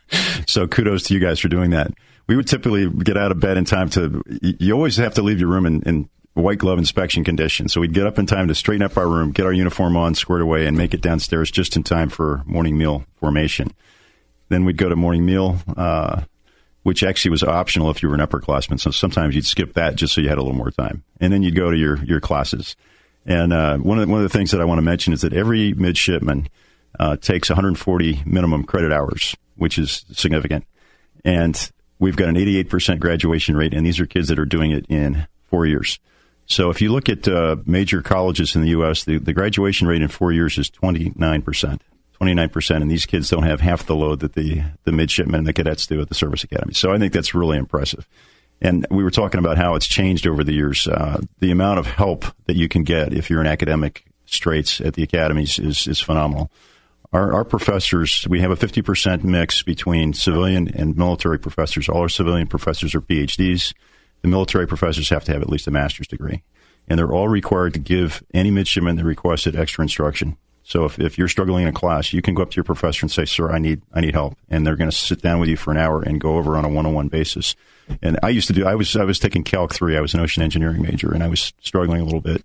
so 0.46 0.66
kudos 0.66 1.04
to 1.04 1.14
you 1.14 1.20
guys 1.20 1.40
for 1.40 1.48
doing 1.48 1.70
that 1.70 1.92
we 2.26 2.36
would 2.36 2.46
typically 2.46 2.88
get 2.88 3.16
out 3.16 3.32
of 3.32 3.40
bed 3.40 3.56
in 3.56 3.64
time 3.64 3.90
to. 3.90 4.22
You 4.40 4.74
always 4.74 4.96
have 4.96 5.14
to 5.14 5.22
leave 5.22 5.40
your 5.40 5.48
room 5.48 5.66
in, 5.66 5.82
in 5.82 6.08
white 6.34 6.58
glove 6.58 6.78
inspection 6.78 7.24
condition. 7.24 7.68
So 7.68 7.80
we'd 7.80 7.94
get 7.94 8.06
up 8.06 8.18
in 8.18 8.26
time 8.26 8.48
to 8.48 8.54
straighten 8.54 8.82
up 8.82 8.96
our 8.96 9.08
room, 9.08 9.32
get 9.32 9.46
our 9.46 9.52
uniform 9.52 9.96
on, 9.96 10.14
squared 10.14 10.42
away, 10.42 10.66
and 10.66 10.76
make 10.76 10.94
it 10.94 11.00
downstairs 11.00 11.50
just 11.50 11.76
in 11.76 11.82
time 11.82 12.08
for 12.08 12.42
morning 12.46 12.78
meal 12.78 13.04
formation. 13.16 13.72
Then 14.48 14.64
we'd 14.64 14.76
go 14.76 14.88
to 14.88 14.96
morning 14.96 15.24
meal, 15.24 15.58
uh, 15.76 16.22
which 16.82 17.02
actually 17.02 17.32
was 17.32 17.42
optional 17.42 17.90
if 17.90 18.02
you 18.02 18.08
were 18.08 18.14
an 18.14 18.20
upperclassman. 18.20 18.80
So 18.80 18.90
sometimes 18.90 19.34
you'd 19.34 19.46
skip 19.46 19.74
that 19.74 19.96
just 19.96 20.14
so 20.14 20.20
you 20.20 20.28
had 20.28 20.38
a 20.38 20.42
little 20.42 20.56
more 20.56 20.70
time. 20.70 21.04
And 21.20 21.32
then 21.32 21.42
you'd 21.42 21.56
go 21.56 21.70
to 21.70 21.76
your, 21.76 22.02
your 22.04 22.20
classes. 22.20 22.74
And 23.26 23.52
uh, 23.52 23.78
one, 23.78 23.98
of 23.98 24.06
the, 24.06 24.12
one 24.12 24.22
of 24.22 24.30
the 24.30 24.36
things 24.36 24.50
that 24.52 24.60
I 24.60 24.64
want 24.64 24.78
to 24.78 24.82
mention 24.82 25.12
is 25.12 25.20
that 25.20 25.32
every 25.32 25.74
midshipman 25.74 26.48
uh, 26.98 27.16
takes 27.16 27.50
140 27.50 28.22
minimum 28.24 28.64
credit 28.64 28.92
hours, 28.92 29.36
which 29.56 29.78
is 29.78 30.04
significant. 30.12 30.64
And 31.24 31.70
We've 32.00 32.16
got 32.16 32.28
an 32.28 32.34
88% 32.34 32.98
graduation 32.98 33.56
rate, 33.56 33.74
and 33.74 33.86
these 33.86 34.00
are 34.00 34.06
kids 34.06 34.28
that 34.28 34.38
are 34.38 34.46
doing 34.46 34.72
it 34.72 34.86
in 34.88 35.28
four 35.44 35.66
years. 35.66 36.00
So 36.46 36.70
if 36.70 36.80
you 36.80 36.90
look 36.90 37.08
at 37.08 37.28
uh, 37.28 37.56
major 37.66 38.02
colleges 38.02 38.56
in 38.56 38.62
the 38.62 38.70
U.S., 38.70 39.04
the, 39.04 39.18
the 39.18 39.32
graduation 39.32 39.86
rate 39.86 40.02
in 40.02 40.08
four 40.08 40.32
years 40.32 40.58
is 40.58 40.70
29%. 40.70 41.80
29%, 42.20 42.76
and 42.76 42.90
these 42.90 43.06
kids 43.06 43.30
don't 43.30 43.44
have 43.44 43.60
half 43.60 43.86
the 43.86 43.94
load 43.94 44.20
that 44.20 44.32
the, 44.32 44.62
the 44.84 44.92
midshipmen 44.92 45.36
and 45.36 45.46
the 45.46 45.52
cadets 45.52 45.86
do 45.86 46.00
at 46.00 46.08
the 46.08 46.14
service 46.14 46.42
academy. 46.42 46.74
So 46.74 46.92
I 46.92 46.98
think 46.98 47.12
that's 47.12 47.34
really 47.34 47.56
impressive. 47.56 48.08
And 48.60 48.86
we 48.90 49.04
were 49.04 49.10
talking 49.10 49.38
about 49.38 49.56
how 49.56 49.74
it's 49.74 49.86
changed 49.86 50.26
over 50.26 50.42
the 50.42 50.52
years. 50.52 50.88
Uh, 50.88 51.20
the 51.38 51.50
amount 51.50 51.78
of 51.78 51.86
help 51.86 52.24
that 52.46 52.56
you 52.56 52.68
can 52.68 52.82
get 52.82 53.14
if 53.14 53.30
you're 53.30 53.40
in 53.40 53.46
academic 53.46 54.04
straits 54.26 54.80
at 54.80 54.94
the 54.94 55.02
academies 55.02 55.58
is, 55.58 55.86
is 55.86 56.00
phenomenal. 56.00 56.50
Our, 57.12 57.32
our 57.32 57.44
professors, 57.44 58.26
we 58.28 58.40
have 58.40 58.52
a 58.52 58.56
50% 58.56 59.24
mix 59.24 59.62
between 59.62 60.12
civilian 60.12 60.68
and 60.74 60.96
military 60.96 61.38
professors. 61.38 61.88
All 61.88 62.02
our 62.02 62.08
civilian 62.08 62.46
professors 62.46 62.94
are 62.94 63.00
PhDs. 63.00 63.74
The 64.22 64.28
military 64.28 64.68
professors 64.68 65.08
have 65.08 65.24
to 65.24 65.32
have 65.32 65.42
at 65.42 65.48
least 65.48 65.66
a 65.66 65.72
master's 65.72 66.06
degree. 66.06 66.42
And 66.86 66.98
they're 66.98 67.12
all 67.12 67.28
required 67.28 67.74
to 67.74 67.80
give 67.80 68.22
any 68.32 68.50
midshipman 68.50 68.96
that 68.96 69.04
requested 69.04 69.56
extra 69.56 69.82
instruction. 69.82 70.36
So 70.62 70.84
if, 70.84 71.00
if 71.00 71.18
you're 71.18 71.26
struggling 71.26 71.62
in 71.62 71.68
a 71.68 71.72
class, 71.72 72.12
you 72.12 72.22
can 72.22 72.34
go 72.34 72.42
up 72.42 72.50
to 72.50 72.56
your 72.56 72.64
professor 72.64 73.04
and 73.04 73.10
say, 73.10 73.24
"Sir, 73.24 73.50
I 73.50 73.58
need 73.58 73.82
I 73.92 74.00
need 74.00 74.14
help," 74.14 74.36
and 74.48 74.64
they're 74.64 74.76
going 74.76 74.90
to 74.90 74.96
sit 74.96 75.22
down 75.22 75.40
with 75.40 75.48
you 75.48 75.56
for 75.56 75.70
an 75.72 75.78
hour 75.78 76.02
and 76.02 76.20
go 76.20 76.36
over 76.36 76.56
on 76.56 76.64
a 76.64 76.68
one-on-one 76.68 77.08
basis. 77.08 77.56
And 78.02 78.18
I 78.22 78.28
used 78.28 78.46
to 78.48 78.52
do. 78.52 78.66
I 78.66 78.74
was 78.74 78.94
I 78.94 79.04
was 79.04 79.18
taking 79.18 79.42
Calc 79.42 79.74
three. 79.74 79.96
I 79.96 80.00
was 80.00 80.14
an 80.14 80.20
ocean 80.20 80.42
engineering 80.42 80.82
major, 80.82 81.12
and 81.12 81.24
I 81.24 81.28
was 81.28 81.52
struggling 81.60 82.00
a 82.00 82.04
little 82.04 82.20
bit. 82.20 82.44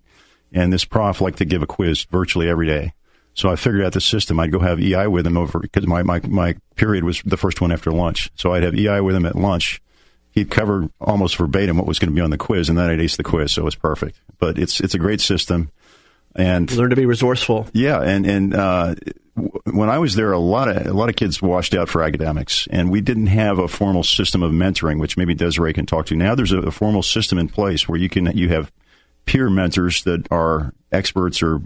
And 0.52 0.72
this 0.72 0.84
prof 0.84 1.20
liked 1.20 1.38
to 1.38 1.44
give 1.44 1.62
a 1.62 1.66
quiz 1.66 2.04
virtually 2.04 2.48
every 2.48 2.66
day. 2.66 2.94
So 3.36 3.50
I 3.50 3.56
figured 3.56 3.84
out 3.84 3.92
the 3.92 4.00
system. 4.00 4.40
I'd 4.40 4.50
go 4.50 4.58
have 4.60 4.80
EI 4.80 5.06
with 5.08 5.26
him 5.26 5.36
over 5.36 5.58
because 5.58 5.86
my, 5.86 6.02
my, 6.02 6.20
my 6.26 6.56
period 6.74 7.04
was 7.04 7.20
the 7.22 7.36
first 7.36 7.60
one 7.60 7.70
after 7.70 7.92
lunch. 7.92 8.30
So 8.34 8.54
I'd 8.54 8.62
have 8.62 8.74
EI 8.74 9.02
with 9.02 9.14
him 9.14 9.26
at 9.26 9.36
lunch. 9.36 9.82
He'd 10.30 10.50
cover 10.50 10.88
almost 11.00 11.36
verbatim 11.36 11.76
what 11.76 11.86
was 11.86 11.98
going 11.98 12.10
to 12.10 12.14
be 12.14 12.22
on 12.22 12.30
the 12.30 12.38
quiz, 12.38 12.70
and 12.70 12.78
then 12.78 12.88
I'd 12.90 13.00
ace 13.00 13.16
the 13.16 13.22
quiz. 13.22 13.52
So 13.52 13.62
it 13.62 13.64
was 13.66 13.74
perfect. 13.74 14.18
But 14.38 14.58
it's 14.58 14.80
it's 14.80 14.94
a 14.94 14.98
great 14.98 15.20
system 15.20 15.70
and 16.34 16.70
learn 16.72 16.90
to 16.90 16.96
be 16.96 17.06
resourceful. 17.06 17.68
Yeah, 17.72 18.00
and 18.00 18.26
and 18.26 18.54
uh, 18.54 18.94
when 19.64 19.88
I 19.88 19.98
was 19.98 20.14
there, 20.14 20.32
a 20.32 20.38
lot 20.38 20.68
of 20.68 20.86
a 20.86 20.92
lot 20.92 21.08
of 21.08 21.16
kids 21.16 21.40
washed 21.40 21.74
out 21.74 21.88
for 21.88 22.02
academics, 22.02 22.66
and 22.70 22.90
we 22.90 23.00
didn't 23.00 23.28
have 23.28 23.58
a 23.58 23.68
formal 23.68 24.02
system 24.02 24.42
of 24.42 24.52
mentoring, 24.52 24.98
which 24.98 25.16
maybe 25.16 25.34
Desiree 25.34 25.72
can 25.72 25.86
talk 25.86 26.06
to. 26.06 26.16
Now 26.16 26.34
there's 26.34 26.52
a, 26.52 26.58
a 26.58 26.70
formal 26.70 27.02
system 27.02 27.38
in 27.38 27.48
place 27.48 27.88
where 27.88 27.98
you 27.98 28.08
can 28.08 28.36
you 28.36 28.48
have 28.50 28.70
peer 29.26 29.50
mentors 29.50 30.02
that 30.04 30.26
are 30.30 30.72
experts 30.92 31.42
or 31.42 31.60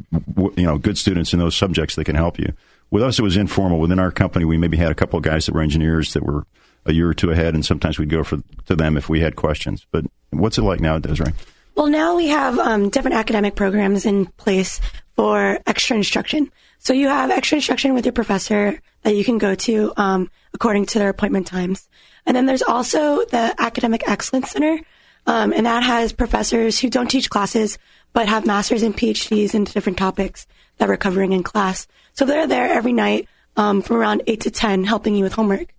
you 0.56 0.64
know 0.64 0.78
good 0.78 0.98
students 0.98 1.32
in 1.32 1.38
those 1.38 1.54
subjects 1.54 1.94
that 1.94 2.04
can 2.04 2.16
help 2.16 2.38
you. 2.38 2.52
With 2.90 3.02
us, 3.02 3.18
it 3.18 3.22
was 3.22 3.36
informal. 3.36 3.78
Within 3.78 4.00
our 4.00 4.10
company, 4.10 4.44
we 4.44 4.58
maybe 4.58 4.76
had 4.76 4.90
a 4.90 4.96
couple 4.96 5.16
of 5.16 5.22
guys 5.22 5.46
that 5.46 5.54
were 5.54 5.62
engineers 5.62 6.12
that 6.14 6.24
were 6.24 6.44
a 6.86 6.92
year 6.92 7.08
or 7.08 7.14
two 7.14 7.30
ahead, 7.30 7.54
and 7.54 7.64
sometimes 7.64 7.98
we'd 7.98 8.08
go 8.08 8.24
for 8.24 8.38
to 8.66 8.74
them 8.74 8.96
if 8.96 9.08
we 9.08 9.20
had 9.20 9.36
questions. 9.36 9.86
But 9.92 10.06
what's 10.30 10.58
it 10.58 10.62
like 10.62 10.80
now, 10.80 10.98
Desiree? 10.98 11.32
Well, 11.76 11.86
now 11.86 12.16
we 12.16 12.28
have 12.28 12.58
um, 12.58 12.88
different 12.90 13.16
academic 13.16 13.54
programs 13.54 14.04
in 14.06 14.26
place 14.26 14.80
for 15.14 15.58
extra 15.66 15.96
instruction. 15.96 16.50
So 16.78 16.92
you 16.92 17.08
have 17.08 17.30
extra 17.30 17.56
instruction 17.56 17.94
with 17.94 18.06
your 18.06 18.12
professor 18.12 18.80
that 19.02 19.14
you 19.14 19.24
can 19.24 19.38
go 19.38 19.54
to 19.54 19.92
um, 19.96 20.30
according 20.52 20.86
to 20.86 20.98
their 20.98 21.10
appointment 21.10 21.46
times. 21.46 21.88
And 22.26 22.36
then 22.36 22.46
there's 22.46 22.62
also 22.62 23.24
the 23.24 23.54
Academic 23.58 24.08
Excellence 24.08 24.50
Center, 24.50 24.78
um, 25.26 25.52
and 25.52 25.66
that 25.66 25.82
has 25.82 26.12
professors 26.12 26.78
who 26.78 26.90
don't 26.90 27.10
teach 27.10 27.30
classes 27.30 27.78
but 28.12 28.28
have 28.28 28.46
masters 28.46 28.82
and 28.82 28.96
PhDs 28.96 29.54
in 29.54 29.64
different 29.64 29.98
topics 29.98 30.46
that 30.78 30.88
we're 30.88 30.96
covering 30.96 31.32
in 31.32 31.42
class. 31.42 31.86
So 32.14 32.24
they're 32.24 32.46
there 32.46 32.66
every 32.66 32.92
night 32.92 33.28
um, 33.56 33.82
from 33.82 33.96
around 33.96 34.22
8 34.26 34.40
to 34.40 34.50
10 34.50 34.84
helping 34.84 35.14
you 35.14 35.22
with 35.22 35.32
homework. 35.32 35.72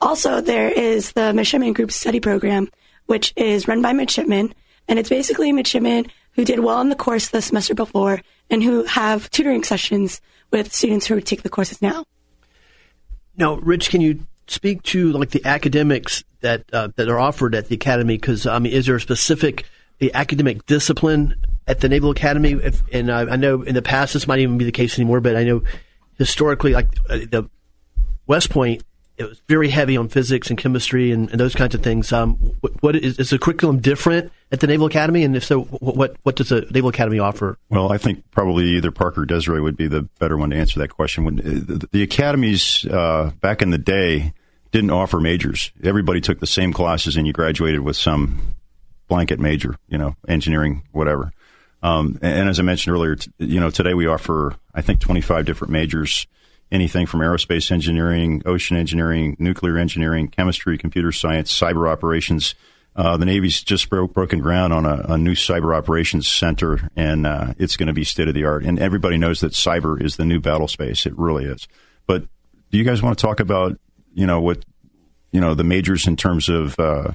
Also, 0.00 0.40
there 0.40 0.70
is 0.70 1.12
the 1.12 1.32
Midshipman 1.32 1.72
Group 1.72 1.92
Study 1.92 2.20
Program, 2.20 2.68
which 3.06 3.32
is 3.36 3.68
run 3.68 3.82
by 3.82 3.92
midshipmen 3.92 4.52
and 4.88 4.98
it's 4.98 5.08
basically 5.08 5.52
midshipmen 5.52 6.06
who 6.32 6.44
did 6.44 6.60
well 6.60 6.80
in 6.80 6.88
the 6.88 6.96
course 6.96 7.28
the 7.28 7.42
semester 7.42 7.74
before 7.74 8.20
and 8.50 8.62
who 8.62 8.84
have 8.84 9.30
tutoring 9.30 9.64
sessions 9.64 10.20
with 10.50 10.72
students 10.72 11.06
who 11.06 11.20
take 11.20 11.42
the 11.42 11.48
courses 11.48 11.82
now. 11.82 12.04
Now, 13.36 13.54
Rich, 13.54 13.90
can 13.90 14.00
you 14.00 14.20
speak 14.46 14.82
to 14.84 15.12
like 15.12 15.30
the 15.30 15.44
academics 15.44 16.24
that 16.46 16.64
uh, 16.72 16.88
that 16.96 17.08
are 17.08 17.18
offered 17.18 17.54
at 17.54 17.68
the 17.68 17.74
academy? 17.74 18.16
Because 18.16 18.46
I 18.46 18.58
mean, 18.58 18.72
is 18.72 18.86
there 18.86 18.96
a 18.96 19.00
specific 19.00 19.66
the 19.98 20.14
academic 20.14 20.64
discipline 20.66 21.34
at 21.66 21.80
the 21.80 21.88
Naval 21.88 22.10
Academy? 22.10 22.52
If, 22.52 22.82
and 22.92 23.10
uh, 23.10 23.26
I 23.30 23.36
know 23.36 23.62
in 23.62 23.74
the 23.74 23.82
past 23.82 24.14
this 24.14 24.26
might 24.26 24.38
even 24.38 24.56
be 24.56 24.64
the 24.64 24.72
case 24.72 24.98
anymore, 24.98 25.20
but 25.20 25.36
I 25.36 25.44
know 25.44 25.62
historically, 26.18 26.72
like 26.72 26.88
uh, 27.10 27.18
the 27.30 27.50
West 28.26 28.50
Point 28.50 28.82
it 29.18 29.26
was 29.26 29.40
very 29.48 29.70
heavy 29.70 29.96
on 29.96 30.08
physics 30.08 30.50
and 30.50 30.58
chemistry 30.58 31.10
and, 31.10 31.30
and 31.30 31.40
those 31.40 31.54
kinds 31.54 31.74
of 31.74 31.82
things. 31.82 32.12
Um, 32.12 32.34
what, 32.60 32.82
what 32.82 32.96
is, 32.96 33.18
is, 33.18 33.30
the 33.30 33.38
curriculum 33.38 33.80
different 33.80 34.30
at 34.52 34.60
the 34.60 34.66
Naval 34.66 34.86
Academy? 34.86 35.24
And 35.24 35.34
if 35.34 35.44
so, 35.44 35.62
what 35.62 36.16
what 36.22 36.36
does 36.36 36.50
the 36.50 36.66
Naval 36.70 36.90
Academy 36.90 37.18
offer? 37.18 37.58
Well, 37.70 37.90
I 37.90 37.98
think 37.98 38.22
probably 38.30 38.66
either 38.76 38.90
Parker 38.90 39.22
or 39.22 39.24
Desiree 39.24 39.60
would 39.60 39.76
be 39.76 39.88
the 39.88 40.02
better 40.18 40.36
one 40.36 40.50
to 40.50 40.56
answer 40.56 40.78
that 40.80 40.88
question. 40.88 41.24
When 41.24 41.40
uh, 41.40 41.42
the, 41.44 41.88
the 41.90 42.02
academies 42.02 42.84
uh, 42.86 43.32
back 43.40 43.62
in 43.62 43.70
the 43.70 43.78
day 43.78 44.34
didn't 44.72 44.90
offer 44.90 45.20
majors, 45.20 45.72
everybody 45.82 46.20
took 46.20 46.40
the 46.40 46.46
same 46.46 46.72
classes, 46.72 47.16
and 47.16 47.26
you 47.26 47.32
graduated 47.32 47.80
with 47.80 47.96
some 47.96 48.54
blanket 49.08 49.38
major, 49.38 49.76
you 49.88 49.98
know, 49.98 50.16
engineering, 50.28 50.82
whatever. 50.92 51.32
Um, 51.82 52.18
and, 52.22 52.40
and, 52.40 52.48
as 52.48 52.58
I 52.58 52.62
mentioned 52.62 52.94
earlier, 52.94 53.16
t- 53.16 53.30
you 53.38 53.60
know, 53.60 53.70
today 53.70 53.94
we 53.94 54.06
offer 54.06 54.56
I 54.74 54.82
think 54.82 55.00
25 55.00 55.44
different 55.44 55.72
majors 55.72 56.26
anything 56.70 57.06
from 57.06 57.20
aerospace 57.20 57.70
engineering, 57.70 58.42
ocean 58.44 58.76
engineering, 58.76 59.36
nuclear 59.38 59.78
engineering, 59.78 60.28
chemistry, 60.28 60.78
computer 60.78 61.12
science, 61.12 61.56
cyber 61.56 61.88
operations. 61.88 62.54
Uh, 62.94 63.16
the 63.16 63.26
Navy's 63.26 63.62
just 63.62 63.90
broke, 63.90 64.14
broken 64.14 64.40
ground 64.40 64.72
on 64.72 64.86
a, 64.86 65.04
a 65.10 65.18
new 65.18 65.34
cyber 65.34 65.76
operations 65.76 66.26
center, 66.26 66.90
and 66.96 67.26
uh, 67.26 67.52
it's 67.58 67.76
going 67.76 67.88
to 67.88 67.92
be 67.92 68.04
state 68.04 68.28
of 68.28 68.34
the 68.34 68.44
art. 68.44 68.64
And 68.64 68.78
everybody 68.78 69.18
knows 69.18 69.40
that 69.40 69.52
cyber 69.52 70.00
is 70.00 70.16
the 70.16 70.24
new 70.24 70.40
battle 70.40 70.66
space. 70.66 71.04
It 71.04 71.16
really 71.16 71.44
is. 71.44 71.68
But 72.06 72.22
do 72.70 72.78
you 72.78 72.84
guys 72.84 73.02
want 73.02 73.18
to 73.18 73.22
talk 73.22 73.40
about, 73.40 73.78
you 74.16 74.26
know, 74.26 74.40
what, 74.40 74.64
you 75.30 75.40
know, 75.40 75.54
the 75.54 75.62
majors 75.62 76.06
in 76.08 76.16
terms 76.16 76.48
of, 76.48 76.76
uh, 76.80 77.12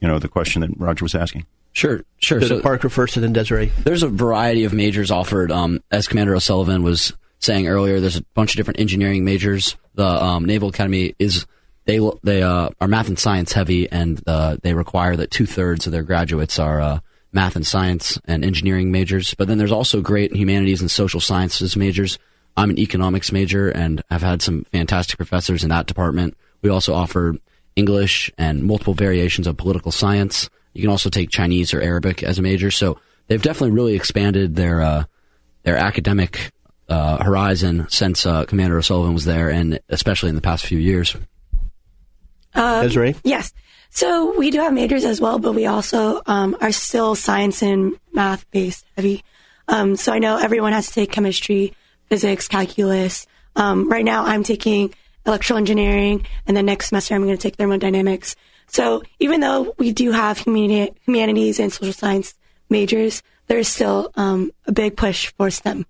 you 0.00 0.06
know, 0.06 0.18
the 0.18 0.28
question 0.28 0.60
that 0.60 0.70
Roger 0.76 1.04
was 1.04 1.14
asking? 1.14 1.46
Sure, 1.72 2.04
sure. 2.18 2.42
So, 2.42 2.60
Parker 2.60 2.88
first, 2.88 3.16
and 3.16 3.24
then 3.24 3.32
Desiree. 3.32 3.72
There's 3.84 4.02
a 4.02 4.08
variety 4.08 4.64
of 4.64 4.72
majors 4.72 5.10
offered. 5.10 5.50
Um, 5.50 5.82
as 5.90 6.06
Commander 6.08 6.34
O'Sullivan 6.34 6.82
was 6.82 7.12
saying 7.38 7.68
earlier, 7.68 8.00
there's 8.00 8.16
a 8.16 8.24
bunch 8.34 8.52
of 8.52 8.56
different 8.56 8.80
engineering 8.80 9.24
majors. 9.24 9.76
The 9.94 10.06
um, 10.06 10.44
Naval 10.44 10.68
Academy 10.68 11.14
is 11.18 11.46
they 11.86 12.00
they 12.22 12.42
uh, 12.42 12.70
are 12.80 12.88
math 12.88 13.08
and 13.08 13.18
science 13.18 13.52
heavy, 13.52 13.90
and 13.90 14.20
uh, 14.26 14.56
they 14.62 14.74
require 14.74 15.16
that 15.16 15.30
two 15.30 15.46
thirds 15.46 15.86
of 15.86 15.92
their 15.92 16.02
graduates 16.02 16.58
are 16.58 16.80
uh, 16.80 16.98
math 17.32 17.56
and 17.56 17.66
science 17.66 18.18
and 18.26 18.44
engineering 18.44 18.90
majors. 18.90 19.34
But 19.34 19.48
then 19.48 19.56
there's 19.56 19.72
also 19.72 20.00
great 20.00 20.34
humanities 20.34 20.80
and 20.80 20.90
social 20.90 21.20
sciences 21.20 21.76
majors. 21.76 22.18
I'm 22.60 22.68
an 22.68 22.78
economics 22.78 23.32
major, 23.32 23.70
and 23.70 24.02
I've 24.10 24.20
had 24.20 24.42
some 24.42 24.64
fantastic 24.70 25.16
professors 25.16 25.62
in 25.62 25.70
that 25.70 25.86
department. 25.86 26.36
We 26.60 26.68
also 26.68 26.92
offer 26.92 27.36
English 27.74 28.30
and 28.36 28.62
multiple 28.64 28.92
variations 28.92 29.46
of 29.46 29.56
political 29.56 29.90
science. 29.90 30.50
You 30.74 30.82
can 30.82 30.90
also 30.90 31.08
take 31.08 31.30
Chinese 31.30 31.72
or 31.72 31.80
Arabic 31.80 32.22
as 32.22 32.38
a 32.38 32.42
major. 32.42 32.70
So 32.70 32.98
they've 33.28 33.40
definitely 33.40 33.70
really 33.70 33.94
expanded 33.94 34.56
their 34.56 34.82
uh, 34.82 35.04
their 35.62 35.78
academic 35.78 36.52
uh, 36.86 37.24
horizon 37.24 37.86
since 37.88 38.26
uh, 38.26 38.44
Commander 38.44 38.76
O'Sullivan 38.76 39.14
was 39.14 39.24
there, 39.24 39.48
and 39.48 39.80
especially 39.88 40.28
in 40.28 40.34
the 40.34 40.42
past 40.42 40.66
few 40.66 40.78
years. 40.78 41.16
Um, 42.52 42.82
Desiree? 42.82 43.14
Yes. 43.24 43.54
So 43.88 44.36
we 44.36 44.50
do 44.50 44.60
have 44.60 44.74
majors 44.74 45.06
as 45.06 45.18
well, 45.18 45.38
but 45.38 45.54
we 45.54 45.64
also 45.64 46.20
um, 46.26 46.54
are 46.60 46.72
still 46.72 47.14
science 47.14 47.62
and 47.62 47.98
math 48.12 48.44
based 48.50 48.84
heavy. 48.96 49.24
Um, 49.66 49.96
so 49.96 50.12
I 50.12 50.18
know 50.18 50.36
everyone 50.36 50.72
has 50.72 50.88
to 50.88 50.92
take 50.92 51.10
chemistry, 51.10 51.72
physics, 52.10 52.48
calculus. 52.48 53.26
Um, 53.56 53.88
right 53.88 54.04
now, 54.04 54.24
I'm 54.24 54.42
taking 54.42 54.92
electrical 55.24 55.56
engineering, 55.56 56.26
and 56.46 56.56
then 56.56 56.66
next 56.66 56.88
semester 56.88 57.14
I'm 57.14 57.24
going 57.24 57.36
to 57.36 57.42
take 57.42 57.56
thermodynamics. 57.56 58.36
So 58.66 59.02
even 59.18 59.40
though 59.40 59.74
we 59.78 59.92
do 59.92 60.12
have 60.12 60.38
humani- 60.38 60.92
humanities 61.06 61.58
and 61.58 61.72
social 61.72 61.92
science 61.92 62.34
majors, 62.68 63.22
there's 63.46 63.68
still 63.68 64.12
um, 64.14 64.52
a 64.66 64.72
big 64.72 64.96
push 64.96 65.32
for 65.36 65.50
STEM. 65.50 65.86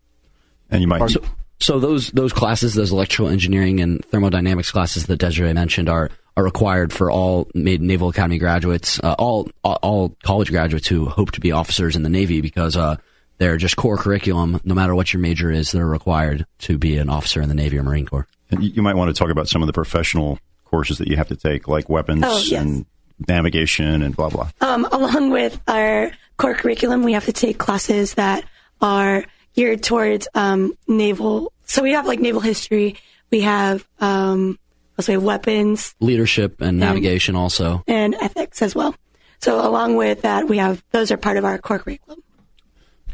And 0.71 0.81
you 0.81 0.89
might. 0.89 1.11
So, 1.11 1.21
so 1.59 1.79
those 1.79 2.11
those 2.13 2.33
classes, 2.33 2.75
those 2.75 2.93
electrical 2.93 3.29
engineering 3.29 3.81
and 3.81 4.03
thermodynamics 4.07 4.71
classes 4.71 5.07
that 5.07 5.19
Desiree 5.19 5.53
mentioned, 5.53 5.89
are 5.89 6.11
are 6.37 6.45
required 6.45 6.93
for 6.93 7.11
all 7.11 7.51
Naval 7.55 8.09
Academy 8.09 8.39
graduates, 8.39 9.01
uh, 9.01 9.15
all, 9.19 9.51
all 9.65 10.17
college 10.23 10.51
graduates 10.51 10.87
who 10.87 11.07
hope 11.07 11.33
to 11.33 11.41
be 11.41 11.53
officers 11.53 11.97
in 11.97 12.03
the 12.03 12.09
Navy, 12.09 12.41
because 12.41 12.77
uh, 12.77 12.97
they're 13.41 13.57
just 13.57 13.77
core 13.77 13.97
curriculum. 13.97 14.61
No 14.65 14.75
matter 14.75 14.95
what 14.95 15.13
your 15.13 15.21
major 15.21 15.51
is, 15.51 15.73
they're 15.73 15.87
required 15.87 16.47
to 16.59 16.79
be 16.79 16.99
an 16.99 17.09
officer 17.09 17.41
in 17.41 17.49
the 17.49 17.55
Navy 17.55 17.79
or 17.79 17.83
Marine 17.83 18.07
Corps. 18.07 18.29
And 18.51 18.63
you 18.63 18.83
might 18.83 18.95
want 18.95 19.15
to 19.15 19.19
talk 19.19 19.31
about 19.31 19.49
some 19.49 19.63
of 19.63 19.67
the 19.67 19.73
professional 19.73 20.39
courses 20.67 20.99
that 20.99 21.09
you 21.09 21.17
have 21.17 21.29
to 21.29 21.37
take, 21.37 21.67
like 21.67 21.89
weapons 21.89 22.23
oh, 22.25 22.39
yes. 22.39 22.61
and 22.61 22.85
navigation 23.27 24.03
and 24.03 24.15
blah 24.15 24.29
blah. 24.29 24.51
Um, 24.61 24.87
along 24.93 25.31
with 25.31 25.61
our 25.67 26.13
core 26.37 26.55
curriculum, 26.55 27.03
we 27.03 27.15
have 27.15 27.25
to 27.25 27.33
take 27.33 27.59
classes 27.59 28.15
that 28.15 28.45
are 28.83 29.25
geared 29.55 29.83
towards 29.83 30.29
um, 30.35 30.77
naval. 30.87 31.53
So 31.65 31.83
we 31.83 31.93
have 31.93 32.07
like 32.07 32.21
naval 32.21 32.43
history. 32.43 32.97
We 33.31 33.41
have 33.41 33.89
um, 34.01 34.59
let's 34.99 35.07
say 35.07 35.17
weapons, 35.17 35.95
leadership, 35.99 36.61
and, 36.61 36.69
and 36.69 36.81
navigation 36.81 37.37
also, 37.37 37.85
and 37.87 38.15
ethics 38.17 38.61
as 38.61 38.75
well. 38.75 38.95
So 39.39 39.67
along 39.67 39.97
with 39.97 40.23
that, 40.23 40.47
we 40.47 40.59
have 40.59 40.85
those 40.91 41.11
are 41.11 41.17
part 41.17 41.39
of 41.39 41.47
our 41.47 41.57
core 41.57 41.79
curriculum. 41.79 42.23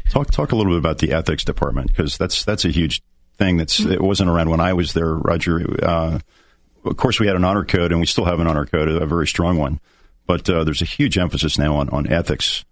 Talk 0.09 0.31
talk 0.31 0.51
a 0.51 0.55
little 0.55 0.71
bit 0.71 0.79
about 0.79 0.99
the 0.99 1.13
ethics 1.13 1.43
department 1.43 1.87
because 1.87 2.17
that's 2.17 2.43
that's 2.43 2.65
a 2.65 2.69
huge 2.69 3.01
thing. 3.37 3.57
That's 3.57 3.79
mm-hmm. 3.79 3.91
it 3.91 4.01
wasn't 4.01 4.29
around 4.29 4.49
when 4.49 4.59
I 4.59 4.73
was 4.73 4.93
there, 4.93 5.13
Roger. 5.13 5.65
Uh, 5.83 6.19
of 6.85 6.97
course, 6.97 7.19
we 7.19 7.27
had 7.27 7.35
an 7.35 7.43
honor 7.43 7.65
code, 7.65 7.91
and 7.91 7.99
we 7.99 8.05
still 8.05 8.25
have 8.25 8.39
an 8.39 8.47
honor 8.47 8.65
code, 8.65 8.87
a 8.87 9.05
very 9.05 9.27
strong 9.27 9.57
one. 9.57 9.79
but 10.27 10.47
uh, 10.49 10.63
there's 10.63 10.81
a 10.81 10.85
huge 10.85 11.17
emphasis 11.17 11.57
now 11.57 11.77
on, 11.77 11.89
on 11.89 12.05
ethics. 12.11 12.65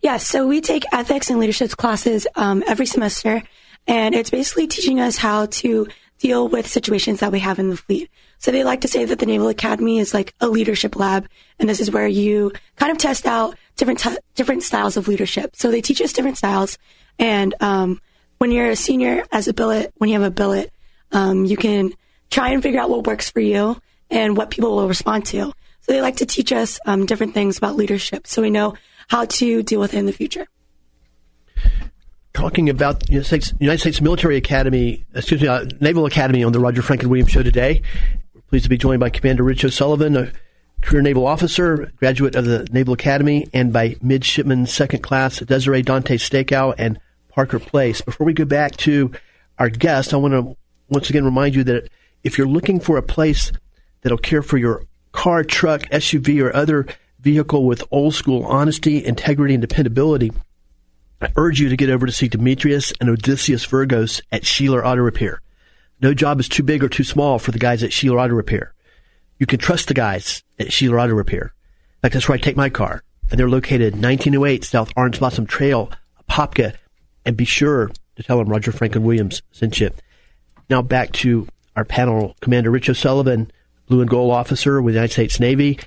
Yes, 0.00 0.26
so 0.26 0.46
we 0.46 0.60
take 0.60 0.84
ethics 0.92 1.30
and 1.30 1.38
leadership 1.38 1.70
classes 1.72 2.26
um, 2.34 2.64
every 2.66 2.86
semester, 2.86 3.42
and 3.86 4.14
it's 4.14 4.30
basically 4.30 4.66
teaching 4.66 5.00
us 5.00 5.16
how 5.16 5.46
to 5.46 5.86
deal 6.18 6.48
with 6.48 6.66
situations 6.66 7.20
that 7.20 7.30
we 7.30 7.40
have 7.40 7.58
in 7.58 7.70
the 7.70 7.76
fleet. 7.76 8.10
So 8.38 8.50
they 8.50 8.64
like 8.64 8.80
to 8.82 8.88
say 8.88 9.04
that 9.04 9.18
the 9.18 9.26
Naval 9.26 9.48
Academy 9.48 9.98
is 9.98 10.14
like 10.14 10.34
a 10.40 10.48
leadership 10.48 10.96
lab, 10.96 11.28
and 11.58 11.68
this 11.68 11.80
is 11.80 11.90
where 11.90 12.06
you 12.06 12.52
kind 12.76 12.92
of 12.92 12.98
test 12.98 13.26
out 13.26 13.56
different 13.78 14.00
t- 14.00 14.18
different 14.34 14.62
styles 14.62 14.98
of 14.98 15.08
leadership. 15.08 15.56
So 15.56 15.70
they 15.70 15.80
teach 15.80 16.02
us 16.02 16.12
different 16.12 16.36
styles, 16.36 16.76
and 17.18 17.54
um, 17.60 18.00
when 18.36 18.52
you're 18.52 18.68
a 18.68 18.76
senior 18.76 19.24
as 19.32 19.48
a 19.48 19.54
billet, 19.54 19.94
when 19.96 20.10
you 20.10 20.20
have 20.20 20.30
a 20.30 20.34
billet, 20.34 20.70
um, 21.12 21.46
you 21.46 21.56
can 21.56 21.94
try 22.30 22.50
and 22.50 22.62
figure 22.62 22.80
out 22.80 22.90
what 22.90 23.06
works 23.06 23.30
for 23.30 23.40
you 23.40 23.80
and 24.10 24.36
what 24.36 24.50
people 24.50 24.76
will 24.76 24.88
respond 24.88 25.24
to. 25.26 25.46
So 25.80 25.92
they 25.92 26.02
like 26.02 26.16
to 26.16 26.26
teach 26.26 26.52
us 26.52 26.78
um, 26.84 27.06
different 27.06 27.32
things 27.32 27.56
about 27.56 27.76
leadership, 27.76 28.26
so 28.26 28.42
we 28.42 28.50
know 28.50 28.74
how 29.08 29.24
to 29.24 29.62
deal 29.62 29.80
with 29.80 29.94
it 29.94 29.98
in 29.98 30.04
the 30.04 30.12
future 30.12 30.46
talking 32.38 32.68
about 32.68 33.00
the 33.00 33.14
United 33.14 33.26
States, 33.26 33.52
United 33.58 33.80
States 33.80 34.00
Military 34.00 34.36
Academy, 34.36 35.04
excuse 35.12 35.42
me, 35.42 35.48
uh, 35.48 35.64
Naval 35.80 36.06
Academy 36.06 36.44
on 36.44 36.52
the 36.52 36.60
Roger 36.60 36.82
Franklin 36.82 37.10
Williams 37.10 37.32
Show 37.32 37.42
today. 37.42 37.82
We're 38.32 38.42
pleased 38.42 38.62
to 38.62 38.70
be 38.70 38.78
joined 38.78 39.00
by 39.00 39.10
Commander 39.10 39.42
Rich 39.42 39.64
O'Sullivan, 39.64 40.16
a 40.16 40.32
career 40.82 41.02
naval 41.02 41.26
officer, 41.26 41.90
graduate 41.96 42.34
of 42.34 42.44
the 42.44 42.66
Naval 42.72 42.94
Academy, 42.94 43.48
and 43.52 43.72
by 43.72 43.96
Midshipman 44.00 44.66
Second 44.66 45.02
Class 45.02 45.40
Desiree 45.40 45.82
Dante 45.82 46.16
Stakeow 46.16 46.74
and 46.78 46.98
Parker 47.28 47.58
Place. 47.58 48.00
Before 48.00 48.26
we 48.26 48.32
go 48.32 48.44
back 48.44 48.76
to 48.78 49.12
our 49.58 49.68
guest, 49.68 50.14
I 50.14 50.16
want 50.16 50.34
to 50.34 50.56
once 50.88 51.10
again 51.10 51.24
remind 51.24 51.54
you 51.54 51.64
that 51.64 51.88
if 52.24 52.38
you're 52.38 52.46
looking 52.46 52.80
for 52.80 52.96
a 52.96 53.02
place 53.02 53.52
that'll 54.02 54.18
care 54.18 54.42
for 54.42 54.56
your 54.56 54.84
car, 55.12 55.44
truck, 55.44 55.82
SUV, 55.90 56.42
or 56.42 56.54
other 56.54 56.86
vehicle 57.20 57.64
with 57.64 57.82
old 57.90 58.14
school 58.14 58.44
honesty, 58.44 59.04
integrity, 59.04 59.54
and 59.54 59.60
dependability, 59.60 60.32
I 61.20 61.32
urge 61.36 61.60
you 61.60 61.68
to 61.68 61.76
get 61.76 61.90
over 61.90 62.06
to 62.06 62.12
see 62.12 62.28
Demetrius 62.28 62.92
and 63.00 63.10
Odysseus 63.10 63.66
Virgos 63.66 64.20
at 64.30 64.42
Sheeler 64.42 64.84
Auto 64.84 65.02
Repair. 65.02 65.40
No 66.00 66.14
job 66.14 66.38
is 66.38 66.48
too 66.48 66.62
big 66.62 66.84
or 66.84 66.88
too 66.88 67.02
small 67.04 67.40
for 67.40 67.50
the 67.50 67.58
guys 67.58 67.82
at 67.82 67.90
Sheeler 67.90 68.22
Auto 68.22 68.34
Repair. 68.34 68.72
You 69.38 69.46
can 69.46 69.58
trust 69.58 69.88
the 69.88 69.94
guys 69.94 70.42
at 70.58 70.68
Sheeler 70.68 71.02
Auto 71.02 71.14
Repair. 71.14 71.52
In 71.96 72.00
fact, 72.02 72.14
that's 72.14 72.28
where 72.28 72.36
I 72.36 72.40
take 72.40 72.56
my 72.56 72.70
car. 72.70 73.02
And 73.30 73.38
they're 73.38 73.48
located 73.48 73.94
1908 73.94 74.64
South 74.64 74.92
Orange 74.96 75.18
Blossom 75.18 75.46
Trail, 75.46 75.90
Apopka. 76.28 76.74
And 77.24 77.36
be 77.36 77.44
sure 77.44 77.90
to 78.16 78.22
tell 78.22 78.38
them 78.38 78.48
Roger 78.48 78.72
Franklin 78.72 79.04
Williams 79.04 79.42
sent 79.52 79.80
you. 79.80 79.90
Now 80.70 80.82
back 80.82 81.12
to 81.12 81.46
our 81.76 81.84
panel, 81.84 82.34
Commander 82.40 82.70
Rich 82.70 82.90
O'Sullivan, 82.90 83.50
Blue 83.86 84.00
and 84.00 84.10
Gold 84.10 84.32
Officer 84.32 84.82
with 84.82 84.94
the 84.94 84.98
United 84.98 85.12
States 85.12 85.40
Navy, 85.40 85.78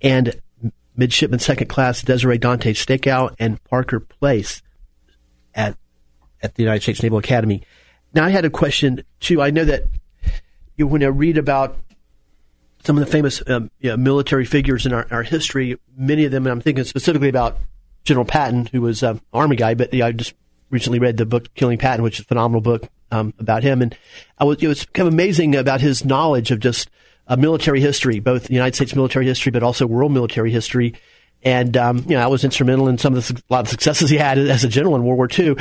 and 0.00 0.40
Midshipman 0.96 1.40
Second 1.40 1.68
Class 1.68 2.02
Desiree 2.02 2.38
Dante 2.38 2.72
Stakeout 2.72 3.34
and 3.38 3.62
Parker 3.64 4.00
Place 4.00 4.62
at 5.54 5.76
at 6.42 6.54
the 6.54 6.62
United 6.62 6.82
States 6.82 7.02
Naval 7.02 7.18
Academy. 7.18 7.62
Now, 8.14 8.24
I 8.24 8.30
had 8.30 8.44
a 8.44 8.50
question 8.50 9.02
too. 9.20 9.42
I 9.42 9.50
know 9.50 9.64
that 9.64 9.84
you, 10.76 10.86
when 10.86 11.02
I 11.02 11.06
read 11.06 11.36
about 11.36 11.76
some 12.84 12.96
of 12.96 13.04
the 13.04 13.10
famous 13.10 13.42
um, 13.46 13.70
you 13.80 13.90
know, 13.90 13.96
military 13.96 14.44
figures 14.44 14.86
in 14.86 14.92
our, 14.92 15.06
our, 15.10 15.22
history, 15.22 15.78
many 15.96 16.24
of 16.24 16.32
them, 16.32 16.46
and 16.46 16.52
I'm 16.52 16.60
thinking 16.60 16.84
specifically 16.84 17.28
about 17.28 17.58
General 18.04 18.24
Patton, 18.24 18.66
who 18.66 18.80
was 18.80 19.02
an 19.02 19.10
um, 19.10 19.20
Army 19.32 19.56
guy, 19.56 19.74
but 19.74 19.94
I 19.94 20.12
just 20.12 20.34
recently 20.70 20.98
read 20.98 21.16
the 21.16 21.26
book 21.26 21.52
Killing 21.54 21.78
Patton, 21.78 22.02
which 22.02 22.18
is 22.18 22.24
a 22.24 22.28
phenomenal 22.28 22.60
book 22.60 22.88
um, 23.10 23.34
about 23.38 23.62
him, 23.62 23.82
and 23.82 23.96
I 24.38 24.44
was 24.44 24.62
it 24.62 24.68
was 24.68 24.86
kind 24.86 25.06
of 25.06 25.12
amazing 25.12 25.56
about 25.56 25.80
his 25.80 26.04
knowledge 26.04 26.50
of 26.50 26.60
just 26.60 26.90
uh, 27.26 27.36
military 27.36 27.80
history, 27.80 28.20
both 28.20 28.44
the 28.44 28.54
United 28.54 28.74
States 28.74 28.94
military 28.94 29.26
history, 29.26 29.50
but 29.50 29.62
also 29.62 29.86
world 29.86 30.12
military 30.12 30.50
history. 30.50 30.94
And 31.42 31.76
um, 31.76 31.98
you 32.08 32.16
know 32.16 32.20
I 32.20 32.28
was 32.28 32.44
instrumental 32.44 32.88
in 32.88 32.98
some 32.98 33.14
of 33.14 33.26
the 33.26 33.42
a 33.48 33.52
lot 33.52 33.60
of 33.62 33.68
successes 33.68 34.10
he 34.10 34.16
had 34.16 34.38
as 34.38 34.64
a 34.64 34.68
general 34.68 34.94
in 34.96 35.04
World 35.04 35.16
War 35.16 35.28
II. 35.36 35.56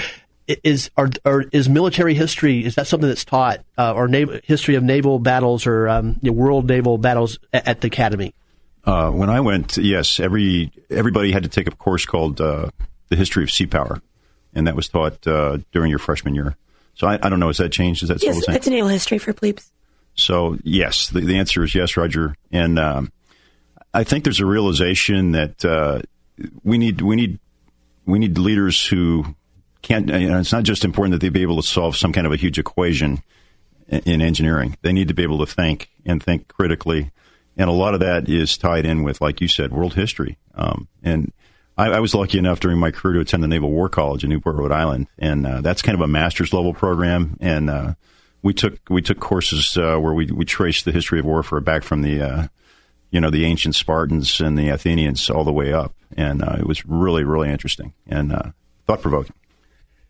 Is 0.64 0.89
are, 0.97 1.10
are, 1.26 1.45
is 1.52 1.70
military 1.70 2.16
history 2.16 2.66
is 2.66 2.74
that 2.76 2.88
something 2.88 3.08
that's 3.08 3.24
taught 3.24 3.60
uh, 3.78 3.93
or 3.93 4.08
naval, 4.08 4.39
history 4.43 4.74
of 4.76 4.84
naval 4.84 5.20
battles 5.20 5.68
or 5.68 5.88
um, 5.88 6.20
you 6.24 6.32
know, 6.32 6.34
world 6.34 6.68
naval 6.68 6.97
battles 6.97 7.38
at, 7.54 7.68
at 7.68 7.82
the 7.82 7.88
academy? 7.88 8.34
Uh, 8.84 9.12
when 9.12 9.30
I 9.30 9.41
went, 9.41 9.78
yes, 9.78 10.20
every 10.20 10.72
everybody 10.89 11.32
had 11.32 11.43
to 11.43 11.50
take 11.50 11.68
a 11.68 11.72
course 11.72 12.06
called 12.06 12.41
uh, 12.41 12.70
the 13.10 13.16
history 13.16 13.43
of 13.43 13.52
sea 13.52 13.68
power, 13.68 14.02
and 14.54 14.66
that 14.66 14.76
was 14.76 14.89
taught 14.89 15.28
uh, 15.28 15.60
during 15.72 15.91
your 15.91 16.00
freshman 16.00 16.34
year. 16.34 16.56
So 16.95 17.06
I, 17.06 17.20
I, 17.22 17.30
don't 17.30 17.39
know, 17.39 17.47
has 17.47 17.58
that 17.58 17.72
changed? 17.72 18.02
Is 18.02 18.10
that 18.10 18.16
yes, 18.16 18.22
still 18.22 18.34
the 18.36 18.41
same? 18.41 18.56
it's 18.56 18.68
naval 18.68 18.89
history 18.89 19.20
for 19.20 19.34
plebes. 19.34 19.72
So 20.16 20.58
yes, 20.64 21.10
the, 21.10 21.22
the 21.22 21.38
answer 21.38 21.64
is 21.64 21.76
yes, 21.76 21.95
Roger, 21.95 22.36
and 22.52 22.80
um, 22.80 23.12
I 23.93 24.04
think 24.04 24.24
there's 24.24 24.39
a 24.39 24.45
realization 24.45 25.34
that 25.34 25.64
uh, 25.64 26.02
we 26.64 26.78
need 26.78 27.02
we 27.02 27.16
need 27.16 27.39
we 28.06 28.18
need 28.18 28.38
leaders 28.38 28.86
who 28.86 29.36
can't. 29.82 30.08
You 30.10 30.30
know, 30.30 30.40
it's 30.40 30.52
not 30.52 30.64
just 30.64 30.86
important 30.86 31.14
that 31.14 31.22
they 31.22 31.30
be 31.30 31.42
able 31.42 31.62
to 31.62 31.68
solve 31.68 31.96
some 31.96 32.14
kind 32.14 32.28
of 32.28 32.34
a 32.34 32.38
huge 32.38 32.60
equation 32.60 33.22
in, 33.88 34.00
in 34.06 34.22
engineering. 34.22 34.78
They 34.82 34.94
need 34.94 35.08
to 35.08 35.14
be 35.14 35.24
able 35.24 35.40
to 35.40 35.52
think 35.52 35.90
and 36.06 36.22
think 36.22 36.48
critically, 36.48 37.12
and 37.58 37.70
a 37.70 37.74
lot 37.74 37.94
of 37.94 38.00
that 38.02 38.30
is 38.30 38.58
tied 38.58 38.86
in 38.86 39.04
with, 39.04 39.22
like 39.22 39.42
you 39.42 39.48
said, 39.48 39.72
world 39.72 39.94
history. 39.94 40.38
Um, 40.56 40.88
and 41.04 41.32
I, 41.78 41.88
I, 41.88 42.00
was 42.00 42.14
lucky 42.14 42.38
enough 42.38 42.60
during 42.60 42.80
my 42.80 42.92
career 42.92 43.16
to 43.16 43.22
attend 43.22 43.44
the 43.44 43.48
Naval 43.48 43.72
War 43.72 43.88
College 43.88 44.24
in 44.24 44.30
Newport, 44.30 44.58
Rhode 44.58 44.72
Island, 44.72 45.08
and 45.18 45.48
uh, 45.48 45.62
that's 45.62 45.82
kind 45.82 45.96
of 45.96 46.02
a 46.02 46.08
master's 46.08 46.54
level 46.54 46.74
program. 46.74 47.38
And 47.40 47.70
uh, 47.70 47.94
we 48.42 48.54
took 48.54 48.78
we 48.90 49.02
took 49.02 49.20
courses 49.20 49.78
uh, 49.78 49.98
where 49.98 50.14
we 50.14 50.26
we 50.32 50.46
traced 50.46 50.86
the 50.86 50.92
history 50.92 51.20
of 51.20 51.26
warfare 51.26 51.62
back 51.62 51.84
from 51.84 52.02
the 52.02 52.22
uh, 52.22 52.48
you 53.12 53.20
know, 53.20 53.30
the 53.30 53.46
ancient 53.46 53.76
Spartans 53.76 54.40
and 54.40 54.58
the 54.58 54.70
Athenians 54.70 55.30
all 55.30 55.44
the 55.44 55.54
way 55.54 55.74
up. 55.74 55.94
And 56.16 56.44
uh, 56.44 56.58
it 56.60 56.66
was 56.66 56.86
really, 56.86 57.24
really 57.24 57.50
interesting 57.50 57.94
and 58.08 58.32
uh, 58.32 58.52
thought 58.86 59.02
provoking. 59.02 59.36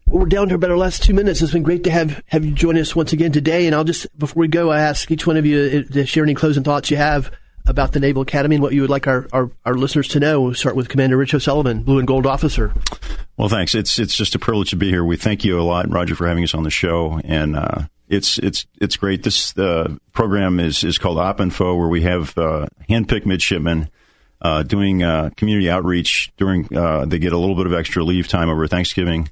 We're 0.09 0.25
down 0.25 0.49
to 0.49 0.55
about 0.55 0.71
our 0.71 0.77
last 0.77 1.03
two 1.03 1.13
minutes. 1.13 1.39
It's 1.43 1.53
been 1.53 1.61
great 1.61 1.83
to 1.83 1.91
have, 1.91 2.23
have 2.25 2.43
you 2.43 2.51
join 2.51 2.77
us 2.79 2.95
once 2.95 3.13
again 3.13 3.31
today. 3.31 3.67
And 3.67 3.75
I'll 3.75 3.83
just, 3.83 4.07
before 4.17 4.41
we 4.41 4.47
go, 4.47 4.71
I 4.71 4.79
ask 4.79 5.11
each 5.11 5.27
one 5.27 5.37
of 5.37 5.45
you 5.45 5.85
uh, 5.87 5.93
to 5.93 6.05
share 6.07 6.23
any 6.23 6.33
closing 6.33 6.63
thoughts 6.63 6.89
you 6.89 6.97
have 6.97 7.31
about 7.67 7.91
the 7.91 7.99
Naval 7.99 8.23
Academy 8.23 8.55
and 8.55 8.63
what 8.63 8.73
you 8.73 8.81
would 8.81 8.89
like 8.89 9.07
our, 9.07 9.27
our, 9.31 9.51
our 9.65 9.75
listeners 9.75 10.07
to 10.09 10.19
know. 10.19 10.41
We'll 10.41 10.55
start 10.55 10.75
with 10.75 10.89
Commander 10.89 11.15
Rich 11.15 11.35
O'Sullivan, 11.35 11.83
Blue 11.83 11.99
and 11.99 12.07
Gold 12.07 12.25
Officer. 12.25 12.73
Well, 13.37 13.49
thanks. 13.49 13.75
It's 13.75 13.99
it's 13.99 14.15
just 14.15 14.33
a 14.33 14.39
privilege 14.39 14.71
to 14.71 14.75
be 14.75 14.89
here. 14.89 15.05
We 15.05 15.15
thank 15.15 15.45
you 15.45 15.59
a 15.59 15.61
lot, 15.61 15.89
Roger, 15.89 16.15
for 16.15 16.27
having 16.27 16.43
us 16.43 16.55
on 16.55 16.63
the 16.63 16.71
show. 16.71 17.21
And 17.23 17.55
uh, 17.55 17.83
it's 18.09 18.39
it's 18.39 18.65
it's 18.81 18.97
great. 18.97 19.21
This 19.21 19.55
uh, 19.57 19.95
program 20.11 20.59
is 20.59 20.83
is 20.83 20.97
called 20.97 21.17
OpInfo, 21.17 21.77
where 21.77 21.87
we 21.87 22.01
have 22.01 22.35
uh, 22.35 22.67
handpicked 22.89 23.27
midshipmen 23.27 23.89
uh, 24.41 24.63
doing 24.63 25.03
uh, 25.03 25.29
community 25.37 25.69
outreach 25.69 26.31
during. 26.35 26.75
Uh, 26.75 27.05
they 27.05 27.19
get 27.19 27.31
a 27.31 27.37
little 27.37 27.55
bit 27.55 27.67
of 27.67 27.73
extra 27.73 28.03
leave 28.03 28.27
time 28.27 28.49
over 28.49 28.67
Thanksgiving, 28.67 29.29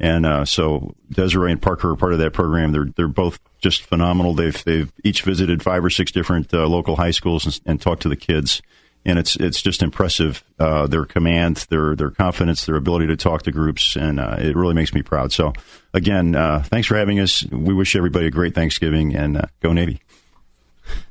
and 0.00 0.26
uh, 0.26 0.44
so 0.44 0.94
Desiree 1.10 1.52
and 1.52 1.62
Parker 1.62 1.90
are 1.90 1.96
part 1.96 2.12
of 2.12 2.18
that 2.18 2.32
program. 2.32 2.72
They're 2.72 2.88
they're 2.96 3.08
both 3.08 3.38
just 3.60 3.82
phenomenal. 3.82 4.34
They've 4.34 4.64
they've 4.64 4.92
each 5.04 5.22
visited 5.22 5.62
five 5.62 5.84
or 5.84 5.90
six 5.90 6.10
different 6.10 6.52
local 6.52 6.96
high 6.96 7.12
schools 7.12 7.44
and, 7.44 7.60
and 7.66 7.80
talked 7.80 8.02
to 8.02 8.08
the 8.08 8.16
kids 8.16 8.62
and 9.04 9.18
it's 9.18 9.36
it's 9.36 9.62
just 9.62 9.82
impressive 9.82 10.44
uh, 10.58 10.86
their 10.86 11.04
command, 11.04 11.66
their 11.70 11.96
their 11.96 12.10
confidence, 12.10 12.66
their 12.66 12.76
ability 12.76 13.06
to 13.06 13.16
talk 13.16 13.42
to 13.42 13.50
groups, 13.52 13.96
and 13.96 14.20
uh, 14.20 14.36
it 14.38 14.54
really 14.56 14.74
makes 14.74 14.92
me 14.92 15.02
proud. 15.02 15.32
So, 15.32 15.52
again, 15.94 16.34
uh, 16.34 16.62
thanks 16.66 16.86
for 16.86 16.96
having 16.96 17.18
us. 17.20 17.44
We 17.46 17.72
wish 17.72 17.96
everybody 17.96 18.26
a 18.26 18.30
great 18.30 18.54
Thanksgiving 18.54 19.14
and 19.16 19.38
uh, 19.38 19.42
go 19.60 19.72
Navy. 19.72 20.00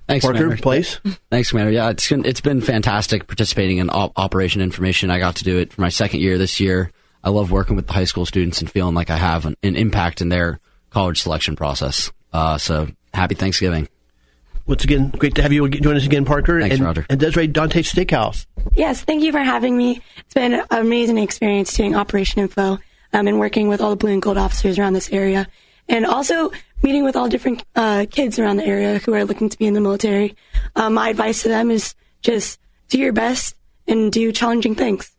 Thanks, 0.07 0.25
Parker, 0.25 0.39
Commander. 0.39 0.61
Place. 0.61 0.99
Thanks, 1.31 1.49
Commander. 1.49 1.71
Yeah, 1.71 1.89
it's 1.89 2.09
been, 2.09 2.25
it's 2.25 2.41
been 2.41 2.61
fantastic 2.61 3.27
participating 3.27 3.77
in 3.77 3.89
op- 3.89 4.17
Operation 4.17 4.61
Information. 4.61 5.09
I 5.09 5.19
got 5.19 5.37
to 5.37 5.43
do 5.43 5.57
it 5.57 5.71
for 5.71 5.81
my 5.81 5.89
second 5.89 6.19
year 6.19 6.37
this 6.37 6.59
year. 6.59 6.91
I 7.23 7.29
love 7.29 7.51
working 7.51 7.75
with 7.75 7.87
the 7.87 7.93
high 7.93 8.05
school 8.05 8.25
students 8.25 8.61
and 8.61 8.69
feeling 8.69 8.95
like 8.95 9.09
I 9.09 9.17
have 9.17 9.45
an, 9.45 9.55
an 9.63 9.75
impact 9.75 10.21
in 10.21 10.29
their 10.29 10.59
college 10.89 11.21
selection 11.21 11.55
process. 11.55 12.11
Uh, 12.31 12.57
so 12.57 12.87
happy 13.13 13.35
Thanksgiving. 13.35 13.87
Once 14.65 14.83
again, 14.83 15.09
great 15.09 15.33
to 15.33 15.41
have 15.41 15.51
you 15.51 15.67
join 15.67 15.97
us 15.97 16.05
again, 16.05 16.25
Parker. 16.25 16.61
Thanks, 16.61 16.75
and, 16.75 16.85
Roger. 16.85 17.05
And 17.09 17.19
Desiree 17.19 17.47
Dante 17.47 17.81
Steakhouse. 17.81 18.45
Yes, 18.75 19.03
thank 19.03 19.23
you 19.23 19.31
for 19.31 19.39
having 19.39 19.75
me. 19.75 20.01
It's 20.17 20.33
been 20.35 20.53
an 20.53 20.65
amazing 20.69 21.17
experience 21.17 21.73
doing 21.73 21.95
Operation 21.95 22.41
Info 22.41 22.77
um, 23.13 23.27
and 23.27 23.39
working 23.39 23.67
with 23.67 23.81
all 23.81 23.89
the 23.89 23.95
blue 23.95 24.11
and 24.11 24.21
gold 24.21 24.37
officers 24.37 24.77
around 24.77 24.93
this 24.93 25.11
area. 25.11 25.47
And 25.87 26.05
also 26.05 26.51
meeting 26.83 27.03
with 27.03 27.15
all 27.15 27.27
different 27.27 27.63
uh, 27.75 28.05
kids 28.11 28.37
around 28.37 28.57
the 28.57 28.65
area 28.65 28.99
who 28.99 29.13
are 29.15 29.25
looking 29.25 29.49
to 29.49 29.57
be 29.57 29.65
in 29.65 29.73
the 29.73 29.81
military. 29.81 30.35
Um, 30.75 30.93
my 30.93 31.09
advice 31.09 31.41
to 31.41 31.49
them 31.49 31.71
is 31.71 31.95
just 32.21 32.59
do 32.89 32.99
your 32.99 33.11
best 33.11 33.55
and 33.87 34.11
do 34.11 34.31
challenging 34.31 34.75
things. 34.75 35.11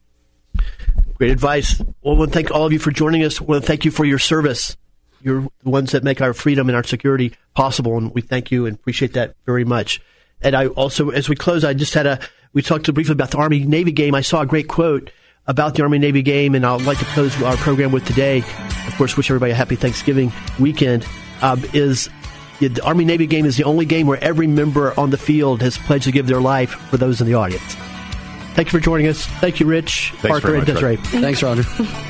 Great 1.20 1.32
advice. 1.32 1.78
Well, 2.00 2.14
I 2.14 2.18
want 2.18 2.32
to 2.32 2.34
thank 2.34 2.50
all 2.50 2.64
of 2.64 2.72
you 2.72 2.78
for 2.78 2.90
joining 2.90 3.24
us. 3.24 3.42
I 3.42 3.44
want 3.44 3.62
to 3.62 3.66
thank 3.66 3.84
you 3.84 3.90
for 3.90 4.06
your 4.06 4.18
service. 4.18 4.74
You're 5.20 5.42
the 5.62 5.68
ones 5.68 5.92
that 5.92 6.02
make 6.02 6.22
our 6.22 6.32
freedom 6.32 6.70
and 6.70 6.74
our 6.74 6.82
security 6.82 7.34
possible, 7.54 7.98
and 7.98 8.14
we 8.14 8.22
thank 8.22 8.50
you 8.50 8.64
and 8.64 8.74
appreciate 8.74 9.12
that 9.12 9.34
very 9.44 9.66
much. 9.66 10.00
And 10.40 10.56
I 10.56 10.68
also, 10.68 11.10
as 11.10 11.28
we 11.28 11.36
close, 11.36 11.62
I 11.62 11.74
just 11.74 11.92
had 11.92 12.06
a, 12.06 12.20
we 12.54 12.62
talked 12.62 12.90
briefly 12.94 13.12
about 13.12 13.32
the 13.32 13.36
Army 13.36 13.66
Navy 13.66 13.92
game. 13.92 14.14
I 14.14 14.22
saw 14.22 14.40
a 14.40 14.46
great 14.46 14.66
quote 14.66 15.10
about 15.46 15.74
the 15.74 15.82
Army 15.82 15.98
Navy 15.98 16.22
game, 16.22 16.54
and 16.54 16.64
I'd 16.64 16.80
like 16.86 16.98
to 17.00 17.04
close 17.04 17.42
our 17.42 17.56
program 17.56 17.92
with 17.92 18.06
today. 18.06 18.38
Of 18.86 18.94
course, 18.96 19.14
wish 19.18 19.30
everybody 19.30 19.52
a 19.52 19.54
happy 19.54 19.76
Thanksgiving 19.76 20.32
weekend. 20.58 21.06
Um, 21.42 21.62
is 21.74 22.08
the 22.60 22.80
Army 22.82 23.04
Navy 23.04 23.26
game 23.26 23.44
is 23.44 23.58
the 23.58 23.64
only 23.64 23.84
game 23.84 24.06
where 24.06 24.24
every 24.24 24.46
member 24.46 24.98
on 24.98 25.10
the 25.10 25.18
field 25.18 25.60
has 25.60 25.76
pledged 25.76 26.04
to 26.04 26.12
give 26.12 26.28
their 26.28 26.40
life 26.40 26.70
for 26.70 26.96
those 26.96 27.20
in 27.20 27.26
the 27.26 27.34
audience. 27.34 27.76
Thank 28.54 28.72
you 28.72 28.78
for 28.78 28.80
joining 28.80 29.06
us. 29.06 29.24
Thank 29.26 29.60
you, 29.60 29.66
Rich, 29.66 30.12
Thanks 30.18 30.40
Parker, 30.40 30.56
and 30.56 30.66
Desiree. 30.66 30.96
Roger. 30.96 31.20
Thanks, 31.20 31.42
Roger. 31.42 31.62